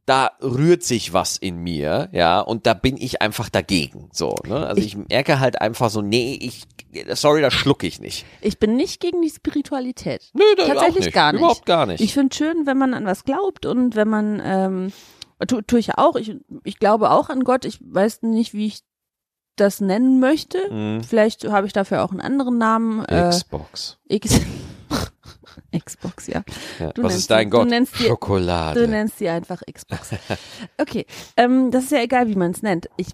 da 0.07 0.31
rührt 0.41 0.83
sich 0.85 1.13
was 1.13 1.37
in 1.37 1.59
mir, 1.59 2.09
ja, 2.13 2.41
und 2.41 2.67
da 2.67 2.75
bin 2.75 2.97
ich 2.97 3.21
einfach 3.23 3.49
dagegen, 3.49 4.09
so, 4.13 4.37
ne. 4.47 4.67
Also 4.67 4.81
ich, 4.81 4.97
merke 4.97 5.41
halt 5.41 5.61
einfach 5.61 5.91
so, 5.91 6.01
nee, 6.01 6.39
ich, 6.41 6.63
sorry, 7.15 7.41
das 7.43 7.53
schlucke 7.55 7.87
ich 7.87 8.01
nicht. 8.01 8.25
Ich 8.41 8.59
bin 8.59 8.77
nicht 8.77 9.01
gegen 9.01 9.21
die 9.21 9.31
Spiritualität. 9.31 10.31
Nö, 10.33 10.45
das 10.57 10.69
Tatsächlich 10.69 10.97
auch 10.97 11.05
nicht. 11.07 11.13
gar 11.15 11.33
nicht. 11.33 11.41
Überhaupt 11.41 11.67
gar 11.67 11.87
nicht. 11.87 12.01
Ich 12.01 12.15
finde 12.15 12.35
schön, 12.35 12.67
wenn 12.67 12.79
man 12.79 12.95
an 12.95 13.05
was 13.05 13.25
glaubt 13.25 13.67
und 13.67 13.97
wenn 13.97 14.09
man, 14.09 14.41
ähm, 14.45 14.93
tu, 15.47 15.61
tue 15.63 15.79
ich 15.79 15.89
ja 15.89 15.95
auch, 15.99 16.17
ich, 16.17 16.35
ich 16.65 16.79
glaube 16.79 17.11
auch 17.11 17.29
an 17.29 17.45
Gott, 17.45 17.65
ich 17.65 17.79
weiß 17.83 18.23
nicht, 18.23 18.55
wie 18.55 18.67
ich 18.67 18.81
das 19.57 19.81
nennen 19.81 20.21
möchte. 20.21 20.59
Mhm. 20.71 21.03
Vielleicht 21.03 21.45
habe 21.49 21.67
ich 21.67 21.73
dafür 21.73 22.05
auch 22.05 22.11
einen 22.11 22.21
anderen 22.21 22.59
Namen. 22.59 23.05
Äh, 23.07 23.31
Xbox. 23.31 23.99
X 24.09 24.41
Xbox, 25.79 26.27
ja. 26.27 26.43
Ja. 26.79 26.93
du 26.93 27.03
Was 27.03 27.17
ist 27.17 27.31
dein 27.31 27.47
die- 27.47 27.51
du 27.51 27.59
Gott? 27.59 27.69
nennst 27.69 27.99
die- 27.99 28.05
Schokolade. 28.05 28.81
Du 28.83 28.89
nennst 28.89 29.19
sie 29.19 29.29
einfach 29.29 29.63
Xbox. 29.71 30.11
Okay, 30.79 31.07
ähm, 31.37 31.71
das 31.71 31.85
ist 31.85 31.93
ja 31.93 32.01
egal, 32.03 32.29
wie 32.29 32.35
man 32.37 32.51
es 32.51 32.63
nennt. 32.63 32.89
Ich 32.97 33.09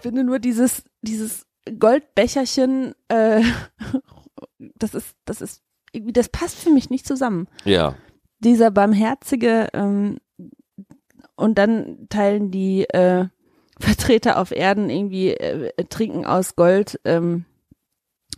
finde 0.00 0.24
nur 0.24 0.38
dieses, 0.38 0.84
dieses 1.00 1.46
Goldbecherchen, 1.78 2.94
äh, 3.08 3.42
das 4.76 4.94
ist, 4.94 5.14
das 5.24 5.40
ist, 5.40 5.62
irgendwie, 5.92 6.12
das 6.12 6.28
passt 6.28 6.56
für 6.56 6.70
mich 6.70 6.90
nicht 6.90 7.06
zusammen. 7.06 7.48
ja. 7.64 7.94
Dieser 8.44 8.72
barmherzige, 8.72 9.68
ähm, 9.72 10.18
und 11.36 11.58
dann 11.58 12.06
teilen 12.08 12.50
die 12.50 12.84
äh, 12.90 13.26
Vertreter 13.78 14.38
auf 14.38 14.52
Erden 14.52 14.90
irgendwie 14.90 15.30
äh, 15.30 15.72
trinken 15.88 16.24
aus 16.24 16.56
Gold 16.56 17.00
ähm, 17.04 17.46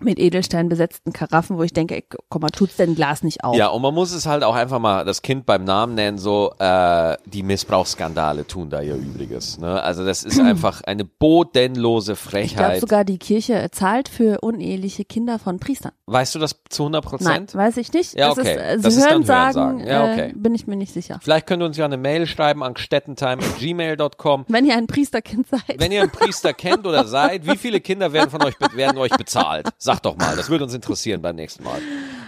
mit 0.01 0.19
Edelstein 0.19 0.69
besetzten 0.69 1.13
Karaffen, 1.13 1.57
wo 1.57 1.63
ich 1.63 1.73
denke, 1.73 1.95
ey, 1.95 2.05
komm 2.29 2.43
mal, 2.43 2.51
tut's 2.51 2.77
denn 2.77 2.95
Glas 2.95 3.23
nicht 3.23 3.45
auf? 3.45 3.57
Ja, 3.57 3.69
und 3.69 3.81
man 3.83 3.95
muss 3.95 4.13
es 4.13 4.27
halt 4.27 4.43
auch 4.43 4.55
einfach 4.55 4.79
mal 4.81 5.05
das 5.05 5.23
Kind 5.23 5.47
beim 5.47 5.65
Namen 5.65 5.95
nennen, 5.95 6.19
so 6.19 6.53
äh, 6.59 7.17
die 7.27 7.43
Missbrauchsskandale 7.43 8.47
tun 8.47 8.71
da 8.71 8.81
ihr 8.81 8.97
Übriges. 8.97 9.59
Ne? 9.59 9.81
Also 9.83 10.05
das 10.05 10.25
ist 10.25 10.41
einfach 10.41 10.83
eine 10.83 11.05
bodenlose 11.05 12.13
Ich 12.15 12.19
glaube 12.23 12.31
Frechheit. 12.49 12.81
sogar, 12.81 13.05
die 13.05 13.19
Kirche 13.19 13.69
zahlt 13.71 14.09
für 14.09 14.41
uneheliche 14.41 15.05
Kinder 15.05 15.39
von 15.39 15.59
Priestern. 15.61 15.93
weißt 16.07 16.35
du 16.35 16.39
das 16.41 16.57
zu 16.69 16.83
100 16.83 17.05
Nein, 17.05 17.11
Prozent? 17.11 17.55
weiß 17.55 17.77
ich 17.77 17.93
nicht. 17.93 18.15
Ja, 18.15 18.31
Das 18.31 18.39
okay. 18.39 18.51
ist, 18.55 18.59
äh, 18.61 18.77
Das 18.81 18.95
Sie 18.95 18.99
ist 19.01 19.05
dann 19.07 19.13
hören 19.13 19.25
sagen, 19.25 19.59
Hörensagen. 19.81 19.87
Ja, 19.87 20.13
okay. 20.13 20.31
äh, 20.31 20.33
bin 20.35 20.55
ich 20.55 20.67
mir 20.67 20.77
nicht 20.77 20.93
sicher. 20.93 21.19
Vielleicht 21.23 21.47
könnt 21.47 21.63
ihr 21.63 21.67
uns 21.67 21.77
ja 21.77 21.85
eine 21.85 21.97
Mail 21.97 22.27
schreiben 22.27 22.63
an 22.65 22.75
gstettentime.gmail.com. 22.75 24.45
Wenn 24.49 24.65
ihr 24.67 24.77
ein 24.77 24.87
Priesterkind 24.87 25.47
seid. 25.49 25.79
Wenn 25.79 25.93
ihr 25.93 26.03
einen 26.03 26.11
Priester 26.11 26.53
kennt 26.53 26.87
oder 26.87 27.05
seid, 27.07 27.47
wie 27.47 27.57
viele 27.57 27.81
Kinder 27.81 28.13
werden 28.13 28.31
von 28.31 28.43
euch 28.43 28.55
werden 28.75 28.99
euch 28.99 29.13
bezahlt? 29.13 29.69
Sagt 29.85 30.07
doch 30.07 30.17
mal, 30.17 30.35
das 30.35 30.49
würde 30.49 30.65
uns 30.65 30.73
interessieren 30.73 31.21
beim 31.21 31.37
nächsten 31.37 31.63
Mal. 31.63 31.79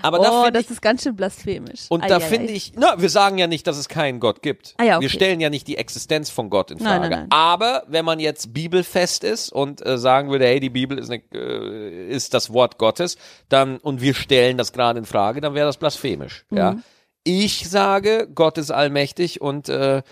Aber 0.02 0.18
da 0.18 0.30
oh, 0.30 0.42
finde 0.42 0.58
das 0.58 0.64
ich 0.66 0.72
ist 0.72 0.82
ganz 0.82 1.02
schön 1.02 1.16
blasphemisch. 1.16 1.86
Und 1.88 2.02
Ei, 2.02 2.08
da 2.08 2.20
finde 2.20 2.52
ich, 2.52 2.74
na, 2.76 3.00
wir 3.00 3.08
sagen 3.08 3.38
ja 3.38 3.46
nicht, 3.46 3.66
dass 3.66 3.78
es 3.78 3.88
keinen 3.88 4.20
Gott 4.20 4.42
gibt. 4.42 4.74
Ah 4.76 4.84
ja, 4.84 4.96
okay. 4.96 5.04
Wir 5.04 5.08
stellen 5.08 5.40
ja 5.40 5.48
nicht 5.48 5.66
die 5.66 5.78
Existenz 5.78 6.28
von 6.28 6.50
Gott 6.50 6.70
in 6.70 6.76
Nein, 6.76 6.86
Frage. 6.86 7.00
nein, 7.00 7.10
nein. 7.20 7.26
Aber 7.30 7.84
wenn 7.88 8.04
man 8.04 8.20
jetzt 8.20 8.52
bibelfest 8.52 9.24
ist 9.24 9.50
und 9.50 9.84
äh, 9.86 9.96
sagen 9.96 10.30
würde, 10.30 10.44
hey, 10.44 10.60
die 10.60 10.68
Bibel 10.68 10.98
ist, 10.98 11.10
eine, 11.10 11.22
äh, 11.32 12.10
ist 12.10 12.34
das 12.34 12.52
Wort 12.52 12.76
Gottes, 12.76 13.16
dann 13.48 13.78
und 13.78 14.02
wir 14.02 14.12
stellen 14.12 14.58
das 14.58 14.74
gerade 14.74 14.98
in 14.98 15.06
Frage, 15.06 15.40
dann 15.40 15.54
wäre 15.54 15.66
das 15.66 15.78
blasphemisch. 15.78 16.44
Mhm. 16.50 16.58
Ja. 16.58 16.76
Ich 17.24 17.66
sage, 17.70 18.28
Gott 18.34 18.58
ist 18.58 18.70
allmächtig 18.70 19.40
und 19.40 19.70
äh, 19.70 20.02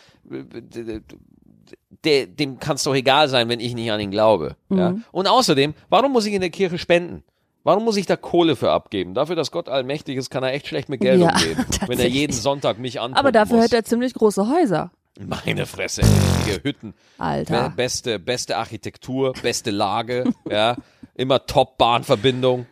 dem 2.02 2.58
kann 2.58 2.76
es 2.76 2.84
doch 2.84 2.94
egal 2.94 3.28
sein, 3.28 3.50
wenn 3.50 3.60
ich 3.60 3.74
nicht 3.74 3.92
an 3.92 4.00
ihn 4.00 4.10
glaube. 4.10 4.56
Ja? 4.70 4.92
Mhm. 4.92 5.04
Und 5.12 5.26
außerdem, 5.26 5.74
warum 5.90 6.12
muss 6.12 6.24
ich 6.24 6.32
in 6.32 6.40
der 6.40 6.48
Kirche 6.48 6.78
spenden? 6.78 7.22
Warum 7.64 7.84
muss 7.84 7.96
ich 7.96 8.04
da 8.06 8.16
Kohle 8.16 8.56
für 8.56 8.70
abgeben? 8.70 9.14
Dafür, 9.14 9.36
dass 9.36 9.50
Gott 9.50 9.68
allmächtig 9.70 10.16
ist, 10.18 10.30
kann 10.30 10.44
er 10.44 10.52
echt 10.52 10.66
schlecht 10.68 10.88
mit 10.90 11.00
Geld 11.00 11.20
Ja, 11.20 11.30
umgehen. 11.32 11.64
Wenn 11.86 11.98
er 11.98 12.08
jeden 12.08 12.32
Sonntag 12.34 12.78
mich 12.78 13.00
anpumpen 13.00 13.18
Aber 13.18 13.32
dafür 13.32 13.56
muss. 13.56 13.64
hat 13.64 13.72
er 13.72 13.84
ziemlich 13.84 14.12
große 14.14 14.48
Häuser. 14.48 14.92
Meine 15.18 15.64
Fresse, 15.64 16.02
richtige 16.02 16.62
Hütten. 16.62 16.94
Alter. 17.18 17.72
beste, 17.74 18.18
beste 18.18 18.56
Architektur, 18.58 19.32
beste 19.42 19.70
Lage, 19.70 20.24
ja. 20.50 20.76
Immer 21.14 21.46
Top-Bahnverbindung. 21.46 22.66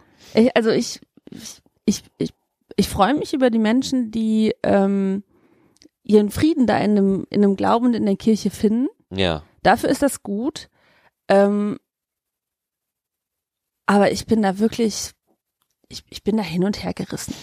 Also 0.55 0.70
ich, 0.70 1.00
ich, 1.31 1.62
ich, 1.87 2.02
ich, 2.18 2.31
ich 2.76 2.88
freue 2.88 3.14
mich 3.14 3.33
über 3.33 3.48
die 3.50 3.61
Menschen, 3.61 4.11
die 4.11 4.55
ähm, 4.62 5.22
ihren 6.02 6.31
Frieden 6.31 6.66
da 6.66 6.78
in 6.78 6.90
einem, 6.92 7.26
in 7.31 7.44
einem 7.44 7.57
Glauben 7.57 7.87
und 7.87 7.94
in 7.94 8.05
der 8.05 8.16
Kirche 8.16 8.50
finden. 8.50 8.88
Ja. 9.11 9.42
Dafür 9.62 9.88
ist 9.90 10.02
das 10.02 10.22
gut. 10.24 10.68
Ähm, 11.28 11.78
aber 13.87 14.12
ich 14.12 14.27
bin 14.27 14.42
da 14.42 14.59
wirklich, 14.59 15.11
ich, 15.88 16.05
ich 16.09 16.23
bin 16.23 16.37
da 16.37 16.42
hin 16.42 16.64
und 16.64 16.83
her 16.83 16.95
gerissen. 16.95 17.35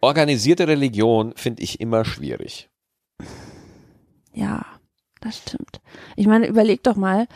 Organisierte 0.00 0.68
Religion 0.68 1.32
finde 1.36 1.62
ich 1.62 1.80
immer 1.80 2.04
schwierig. 2.04 2.70
Ja, 4.32 4.64
das 5.20 5.38
stimmt. 5.38 5.80
Ich 6.14 6.26
meine, 6.26 6.46
überleg 6.46 6.84
doch 6.84 6.94
mal, 6.94 7.26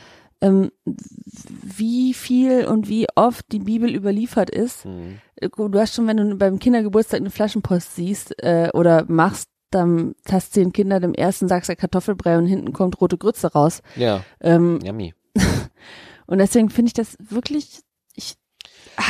ähm, 0.40 0.71
wie 0.85 2.14
viel 2.14 2.66
und 2.66 2.88
wie 2.88 3.07
oft 3.14 3.45
die 3.51 3.59
Bibel 3.61 3.92
überliefert 3.95 4.51
ist. 4.51 4.85
Mhm. 4.85 5.18
Du 5.40 5.79
hast 5.79 5.95
schon, 5.95 6.07
wenn 6.07 6.16
du 6.16 6.37
beim 6.37 6.59
Kindergeburtstag 6.59 7.21
eine 7.21 7.31
Flaschenpost 7.31 7.97
siehst 7.97 8.40
äh, 8.42 8.71
oder 8.75 9.05
machst, 9.09 9.49
dann 9.71 10.14
hast 10.31 10.53
zehn 10.53 10.73
Kinder, 10.73 11.01
dem 11.01 11.14
ersten 11.14 11.49
sagst 11.49 11.71
du 11.71 11.77
Kartoffelbrei 11.77 12.37
und 12.38 12.47
hinten 12.47 12.73
kommt 12.73 13.01
rote 13.01 13.16
Grütze 13.18 13.53
raus. 13.53 13.83
Ja, 13.97 14.25
Ähm, 14.40 14.79
yummy. 14.85 15.14
Und 16.27 16.39
deswegen 16.39 16.71
finde 16.71 16.89
ich 16.89 16.95
das 16.95 17.17
wirklich, 17.19 17.81
ich, 18.15 18.37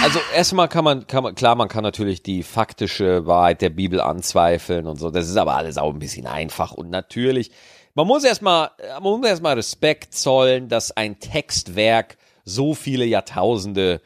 Also 0.00 0.20
erstmal 0.34 0.68
kann 0.68 0.84
man, 0.84 1.06
kann 1.06 1.22
man, 1.22 1.34
klar, 1.34 1.54
man 1.54 1.68
kann 1.68 1.82
natürlich 1.82 2.22
die 2.22 2.42
faktische 2.42 3.26
Wahrheit 3.26 3.62
der 3.62 3.70
Bibel 3.70 4.00
anzweifeln 4.00 4.86
und 4.86 4.98
so. 4.98 5.10
Das 5.10 5.28
ist 5.28 5.36
aber 5.36 5.54
alles 5.56 5.78
auch 5.78 5.92
ein 5.92 5.98
bisschen 5.98 6.26
einfach 6.26 6.72
und 6.72 6.90
natürlich. 6.90 7.50
Man 7.94 8.06
muss 8.06 8.24
erstmal, 8.24 8.70
man 8.94 9.02
muss 9.02 9.26
erstmal 9.26 9.54
Respekt 9.54 10.14
zollen, 10.14 10.68
dass 10.68 10.92
ein 10.96 11.20
Textwerk 11.20 12.16
so 12.44 12.74
viele 12.74 13.04
Jahrtausende 13.04 14.00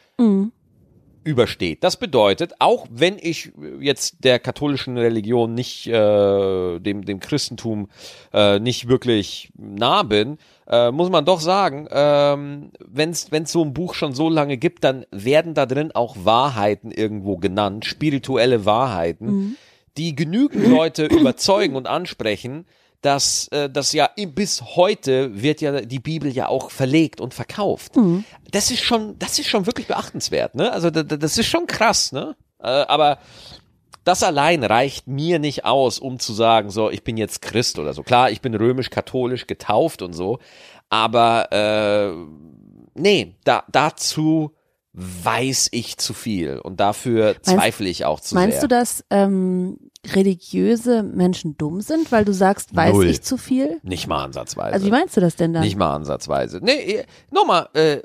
übersteht. 1.27 1.83
Das 1.85 1.97
bedeutet, 1.97 2.55
auch 2.61 2.87
wenn 2.91 3.17
ich 3.21 3.53
jetzt 3.81 4.25
der 4.25 4.39
katholischen 4.39 4.97
Religion 4.97 5.55
nicht, 5.55 5.87
äh, 5.87 6.79
dem, 6.79 7.05
dem 7.05 7.21
Christentum 7.21 7.89
äh, 8.33 8.61
nicht 8.61 8.89
wirklich 8.89 9.53
nah 9.57 10.03
bin, 10.03 10.39
äh, 10.69 10.91
muss 10.91 11.11
man 11.11 11.25
doch 11.25 11.41
sagen, 11.41 11.87
ähm, 11.91 12.71
wenn 12.87 13.11
es 13.11 13.29
so 13.53 13.63
ein 13.63 13.73
Buch 13.75 13.95
schon 13.95 14.15
so 14.15 14.29
lange 14.29 14.57
gibt, 14.57 14.85
dann 14.85 15.07
werden 15.11 15.55
da 15.55 15.67
drin 15.67 15.93
auch 15.95 16.17
Wahrheiten 16.25 16.91
irgendwo 16.91 17.37
genannt, 17.37 17.85
spirituelle 17.85 18.65
Wahrheiten, 18.65 19.57
die 19.97 20.15
genügend 20.15 20.67
Leute 20.69 21.07
überzeugen 21.07 21.77
und 21.77 21.87
ansprechen, 21.87 22.67
dass 23.03 23.49
äh, 23.49 23.71
das 23.71 23.93
ja 23.93 24.09
bis 24.35 24.63
heute 24.77 25.41
wird 25.43 25.61
ja 25.61 25.81
die 25.83 26.01
Bibel 26.01 26.31
ja 26.33 26.49
auch 26.49 26.71
verlegt 26.71 27.21
und 27.21 27.35
verkauft. 27.35 27.93
Das 28.51 28.71
ist 28.71 28.83
schon, 28.83 29.19
das 29.19 29.39
ist 29.39 29.49
schon 29.49 29.67
wirklich 29.67 29.87
beachtenswert, 29.87 30.55
ne? 30.55 30.73
Also 30.73 30.91
da- 30.91 31.03
da- 31.05 31.17
das 31.17 31.39
ist 31.39 31.47
schon 31.47 31.67
krass, 31.67 32.11
ne? 32.13 32.35
Äh, 32.61 32.67
aber 32.67 33.19
das 34.07 34.23
allein 34.23 34.63
reicht 34.63 35.09
mir 35.09 35.41
nicht 35.41 35.65
aus, 35.65 35.99
um 35.99 36.21
zu 36.21 36.33
sagen, 36.33 36.71
so, 36.71 36.91
ich 36.91 37.03
bin 37.03 37.17
jetzt 37.17 37.43
Christ 37.43 37.81
oder 37.81 37.93
so. 37.93 38.05
Klar, 38.05 38.31
ich 38.31 38.41
bin 38.41 38.55
römisch-katholisch 38.55 39.49
getauft 39.49 40.01
und 40.01 40.13
so, 40.13 40.39
aber 40.89 41.51
äh, 41.51 42.13
nee, 42.95 43.35
da, 43.43 43.65
dazu 43.71 44.53
weiß 44.93 45.71
ich 45.73 45.99
zu 45.99 46.15
viel 46.15 46.61
und 46.61 46.79
dafür 46.79 47.43
zweifle 47.43 47.89
ich 47.89 48.05
auch 48.05 48.21
zu 48.21 48.37
Meinst 48.37 48.61
sehr. 48.61 48.69
du, 48.69 48.69
dass 48.69 49.05
ähm, 49.11 49.77
religiöse 50.15 51.03
Menschen 51.03 51.59
dumm 51.59 51.81
sind, 51.81 52.13
weil 52.13 52.25
du 52.25 52.33
sagst, 52.33 52.75
weiß 52.77 52.95
Null. 52.95 53.07
ich 53.07 53.23
zu 53.23 53.37
viel? 53.37 53.81
Nicht 53.83 54.07
mal 54.07 54.23
ansatzweise. 54.23 54.73
Also 54.73 54.87
wie 54.87 54.91
meinst 54.93 55.17
du 55.17 55.21
das 55.21 55.35
denn 55.35 55.53
dann? 55.53 55.65
Nicht 55.65 55.77
mal 55.77 55.93
ansatzweise. 55.93 56.61
Nee, 56.63 57.01
eh, 57.01 57.05
nochmal, 57.33 57.69
äh, 57.75 58.03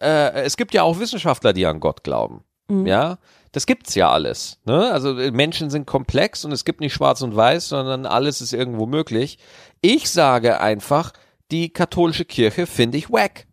äh, 0.00 0.42
es 0.44 0.56
gibt 0.56 0.72
ja 0.74 0.84
auch 0.84 1.00
Wissenschaftler, 1.00 1.52
die 1.52 1.66
an 1.66 1.80
Gott 1.80 2.04
glauben. 2.04 2.44
Mhm. 2.68 2.86
Ja, 2.86 3.18
das 3.52 3.66
gibt's 3.66 3.94
ja 3.94 4.10
alles. 4.10 4.58
Ne? 4.64 4.90
Also 4.90 5.18
äh, 5.18 5.30
Menschen 5.30 5.70
sind 5.70 5.86
komplex 5.86 6.44
und 6.44 6.52
es 6.52 6.64
gibt 6.64 6.80
nicht 6.80 6.94
schwarz 6.94 7.22
und 7.22 7.36
weiß, 7.36 7.68
sondern 7.68 8.06
alles 8.06 8.40
ist 8.40 8.52
irgendwo 8.52 8.86
möglich. 8.86 9.38
Ich 9.80 10.10
sage 10.10 10.60
einfach, 10.60 11.12
die 11.50 11.70
katholische 11.70 12.24
Kirche 12.24 12.66
finde 12.66 12.98
ich 12.98 13.10
wack. 13.10 13.46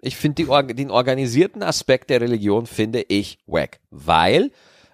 Ich 0.00 0.16
finde 0.16 0.44
die 0.44 0.74
den 0.74 0.90
organisierten 0.90 1.62
Aspekt 1.62 2.08
der 2.10 2.20
Religion 2.20 2.66
finde 2.66 3.04
ich 3.08 3.38
wack, 3.46 3.80
weil 3.90 4.50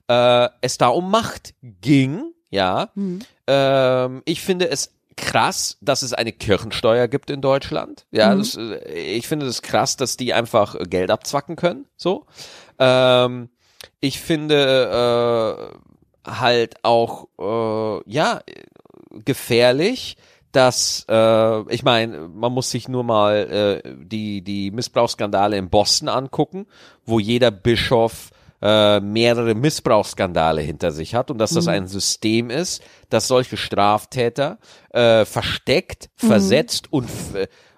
äh, 0.08 0.48
es 0.62 0.78
da 0.78 0.88
um 0.88 1.10
Macht 1.10 1.54
ging, 1.62 2.32
ja. 2.50 2.90
Hm. 2.94 3.20
Ähm, 3.46 4.22
ich 4.24 4.40
finde 4.40 4.68
es 4.68 4.92
krass, 5.16 5.78
dass 5.80 6.02
es 6.02 6.12
eine 6.12 6.32
Kirchensteuer 6.32 7.08
gibt 7.08 7.30
in 7.30 7.40
Deutschland. 7.40 8.06
Ja, 8.10 8.34
Mhm. 8.34 8.38
das, 8.38 8.56
äh, 8.56 8.92
ich 9.16 9.28
finde 9.28 9.46
es 9.46 9.62
krass, 9.62 9.96
dass 9.96 10.16
die 10.16 10.34
einfach 10.34 10.74
äh, 10.74 10.84
Geld 10.84 11.10
abzwacken 11.10 11.56
können. 11.56 11.86
So. 11.96 12.26
Ähm, 12.78 13.48
ich 14.00 14.20
finde 14.20 15.78
äh, 16.26 16.30
halt 16.30 16.84
auch 16.84 17.28
äh, 17.38 18.10
ja 18.10 18.40
gefährlich, 19.24 20.16
dass 20.52 21.04
äh, 21.08 21.72
ich 21.72 21.82
meine, 21.82 22.28
man 22.28 22.52
muss 22.52 22.70
sich 22.70 22.88
nur 22.88 23.04
mal 23.04 23.82
äh, 23.84 23.94
die 24.04 24.42
die 24.42 24.70
Missbrauchsskandale 24.70 25.56
in 25.56 25.70
Boston 25.70 26.08
angucken, 26.08 26.66
wo 27.04 27.18
jeder 27.18 27.50
Bischof 27.50 28.30
äh, 28.62 29.00
mehrere 29.00 29.54
Missbrauchsskandale 29.54 30.62
hinter 30.62 30.90
sich 30.90 31.14
hat 31.14 31.30
und 31.30 31.38
dass 31.38 31.50
das 31.50 31.68
ein 31.68 31.86
System 31.86 32.48
ist, 32.50 32.82
das 33.10 33.28
solche 33.28 33.56
Straftäter 33.56 34.58
äh, 34.90 35.24
versteckt, 35.24 36.08
versetzt 36.16 36.92
und 36.92 37.08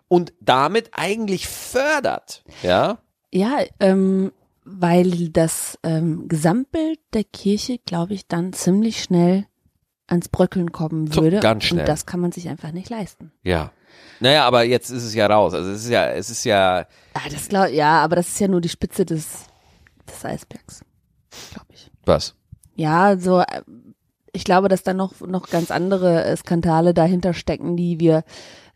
und 0.09 0.33
damit 0.41 0.91
eigentlich 0.93 1.49
fördert, 1.49 2.43
ja? 2.63 2.99
Ja, 3.31 3.59
ähm, 3.79 4.33
weil 4.71 5.31
das 5.31 5.79
ähm, 5.83 6.29
Gesamtbild 6.29 7.01
der 7.15 7.25
Kirche, 7.25 7.79
glaube 7.79 8.15
ich, 8.15 8.27
dann 8.29 8.53
ziemlich 8.53 9.03
schnell 9.03 9.47
ans 10.07 10.29
Bröckeln 10.29 10.73
kommen 10.73 11.15
würde. 11.15 11.41
ganz 11.41 11.65
schnell. 11.65 11.81
Und 11.81 11.89
das 11.89 12.07
kann 12.07 12.21
man 12.21 12.33
sich 12.33 12.49
einfach 12.49 12.73
nicht 12.73 12.89
leisten. 12.91 13.33
Ja. 13.43 13.73
Naja, 14.21 14.45
aber 14.47 14.65
jetzt 14.65 14.91
ist 14.91 15.05
es 15.05 15.15
ja 15.15 15.27
raus. 15.27 15.55
Also 15.55 15.71
es 15.71 15.85
ist 15.85 15.91
ja, 15.91 16.09
es 16.11 16.29
ist 16.31 16.45
ja, 16.45 16.87
Ah, 17.15 17.29
das 17.31 17.49
glaub, 17.49 17.69
ja, 17.69 18.03
aber 18.03 18.17
das 18.17 18.29
ist 18.29 18.41
ja 18.41 18.49
nur 18.49 18.61
die 18.61 18.69
Spitze 18.69 19.05
des, 19.07 19.47
des 20.09 20.25
Eisbergs, 20.25 20.83
glaube 21.53 21.67
ich. 21.73 21.91
was? 22.05 22.35
Ja, 22.75 23.17
so, 23.19 23.41
äh, 23.41 23.63
ich 24.33 24.45
glaube, 24.45 24.69
dass 24.69 24.83
da 24.83 24.93
noch, 24.95 25.21
noch 25.21 25.49
ganz 25.51 25.71
andere 25.71 26.25
äh, 26.25 26.37
Skandale 26.37 26.95
dahinter 26.95 27.33
stecken, 27.35 27.77
die 27.77 28.01
wir 28.01 28.25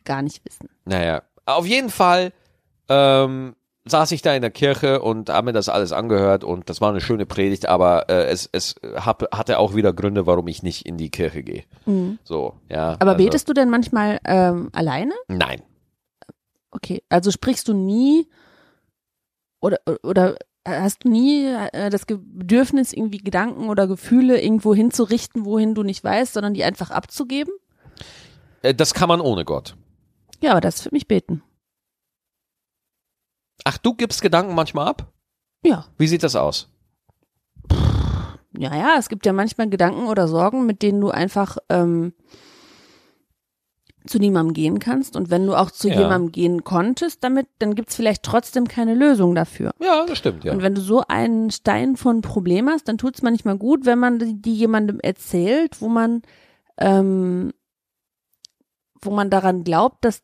gar 0.04 0.22
nicht 0.22 0.44
wissen. 0.44 0.68
Naja, 0.84 1.22
auf 1.44 1.66
jeden 1.66 1.90
Fall 1.90 2.32
ähm, 2.88 3.54
saß 3.84 4.12
ich 4.12 4.22
da 4.22 4.34
in 4.34 4.42
der 4.42 4.50
Kirche 4.50 5.02
und 5.02 5.28
habe 5.28 5.46
mir 5.46 5.52
das 5.52 5.68
alles 5.68 5.92
angehört 5.92 6.44
und 6.44 6.70
das 6.70 6.80
war 6.80 6.90
eine 6.90 7.00
schöne 7.00 7.26
Predigt, 7.26 7.66
aber 7.66 8.08
äh, 8.08 8.26
es, 8.26 8.48
es 8.52 8.76
hab, 8.94 9.34
hatte 9.36 9.58
auch 9.58 9.74
wieder 9.74 9.92
Gründe, 9.92 10.26
warum 10.26 10.46
ich 10.48 10.62
nicht 10.62 10.86
in 10.86 10.96
die 10.96 11.10
Kirche 11.10 11.42
gehe. 11.42 11.64
So, 12.24 12.54
ja. 12.68 12.90
Mhm. 12.90 12.96
Aber 13.00 13.12
also, 13.12 13.24
betest 13.24 13.48
du 13.48 13.52
denn 13.52 13.70
manchmal 13.70 14.20
ähm, 14.24 14.70
alleine? 14.72 15.14
Nein. 15.28 15.62
Okay, 16.70 17.02
also 17.08 17.30
sprichst 17.30 17.68
du 17.68 17.74
nie 17.74 18.28
oder 19.60 19.78
oder 20.02 20.36
hast 20.66 21.04
du 21.04 21.10
nie 21.10 21.46
äh, 21.46 21.90
das 21.90 22.06
Bedürfnis, 22.06 22.92
irgendwie 22.92 23.18
Gedanken 23.18 23.68
oder 23.68 23.86
Gefühle 23.86 24.40
irgendwo 24.40 24.74
hinzurichten, 24.74 25.44
wohin 25.44 25.74
du 25.74 25.82
nicht 25.82 26.02
weißt, 26.02 26.32
sondern 26.32 26.54
die 26.54 26.64
einfach 26.64 26.90
abzugeben? 26.90 27.52
Äh, 28.62 28.74
das 28.74 28.94
kann 28.94 29.08
man 29.08 29.20
ohne 29.20 29.44
Gott. 29.44 29.76
Ja, 30.40 30.52
aber 30.52 30.60
das 30.60 30.76
ist 30.76 30.82
für 30.82 30.92
mich 30.92 31.08
beten. 31.08 31.42
Ach, 33.64 33.78
du 33.78 33.94
gibst 33.94 34.22
Gedanken 34.22 34.54
manchmal 34.54 34.88
ab? 34.88 35.12
Ja. 35.64 35.86
Wie 35.98 36.08
sieht 36.08 36.22
das 36.22 36.36
aus? 36.36 36.68
Ja, 38.56 38.76
ja, 38.76 38.96
es 38.98 39.08
gibt 39.08 39.24
ja 39.24 39.32
manchmal 39.32 39.70
Gedanken 39.70 40.06
oder 40.06 40.28
Sorgen, 40.28 40.66
mit 40.66 40.82
denen 40.82 41.00
du 41.00 41.10
einfach 41.10 41.56
ähm, 41.70 42.12
zu 44.06 44.18
niemandem 44.18 44.52
gehen 44.52 44.78
kannst. 44.78 45.16
Und 45.16 45.30
wenn 45.30 45.46
du 45.46 45.54
auch 45.54 45.70
zu 45.70 45.88
Ja. 45.88 46.00
jemandem 46.00 46.32
gehen 46.32 46.64
konntest 46.64 47.24
damit, 47.24 47.46
dann 47.60 47.74
gibt's 47.74 47.94
vielleicht 47.96 48.24
trotzdem 48.24 48.68
keine 48.68 48.94
Lösung 48.94 49.34
dafür. 49.34 49.70
Ja, 49.80 50.04
das 50.06 50.18
stimmt, 50.18 50.44
ja. 50.44 50.52
Und 50.52 50.60
wenn 50.62 50.74
du 50.74 50.80
so 50.80 51.02
einen 51.08 51.50
Stein 51.50 51.96
von 51.96 52.20
Problem 52.20 52.68
hast, 52.68 52.88
dann 52.88 52.98
tut's 52.98 53.22
manchmal 53.22 53.56
gut, 53.56 53.86
wenn 53.86 53.98
man 53.98 54.18
die, 54.18 54.40
die 54.42 54.54
jemandem 54.54 55.00
erzählt, 55.00 55.80
wo 55.80 55.88
man, 55.88 56.22
ähm, 56.78 57.52
wo 59.00 59.10
man 59.12 59.30
daran 59.30 59.64
glaubt, 59.64 60.04
dass 60.04 60.22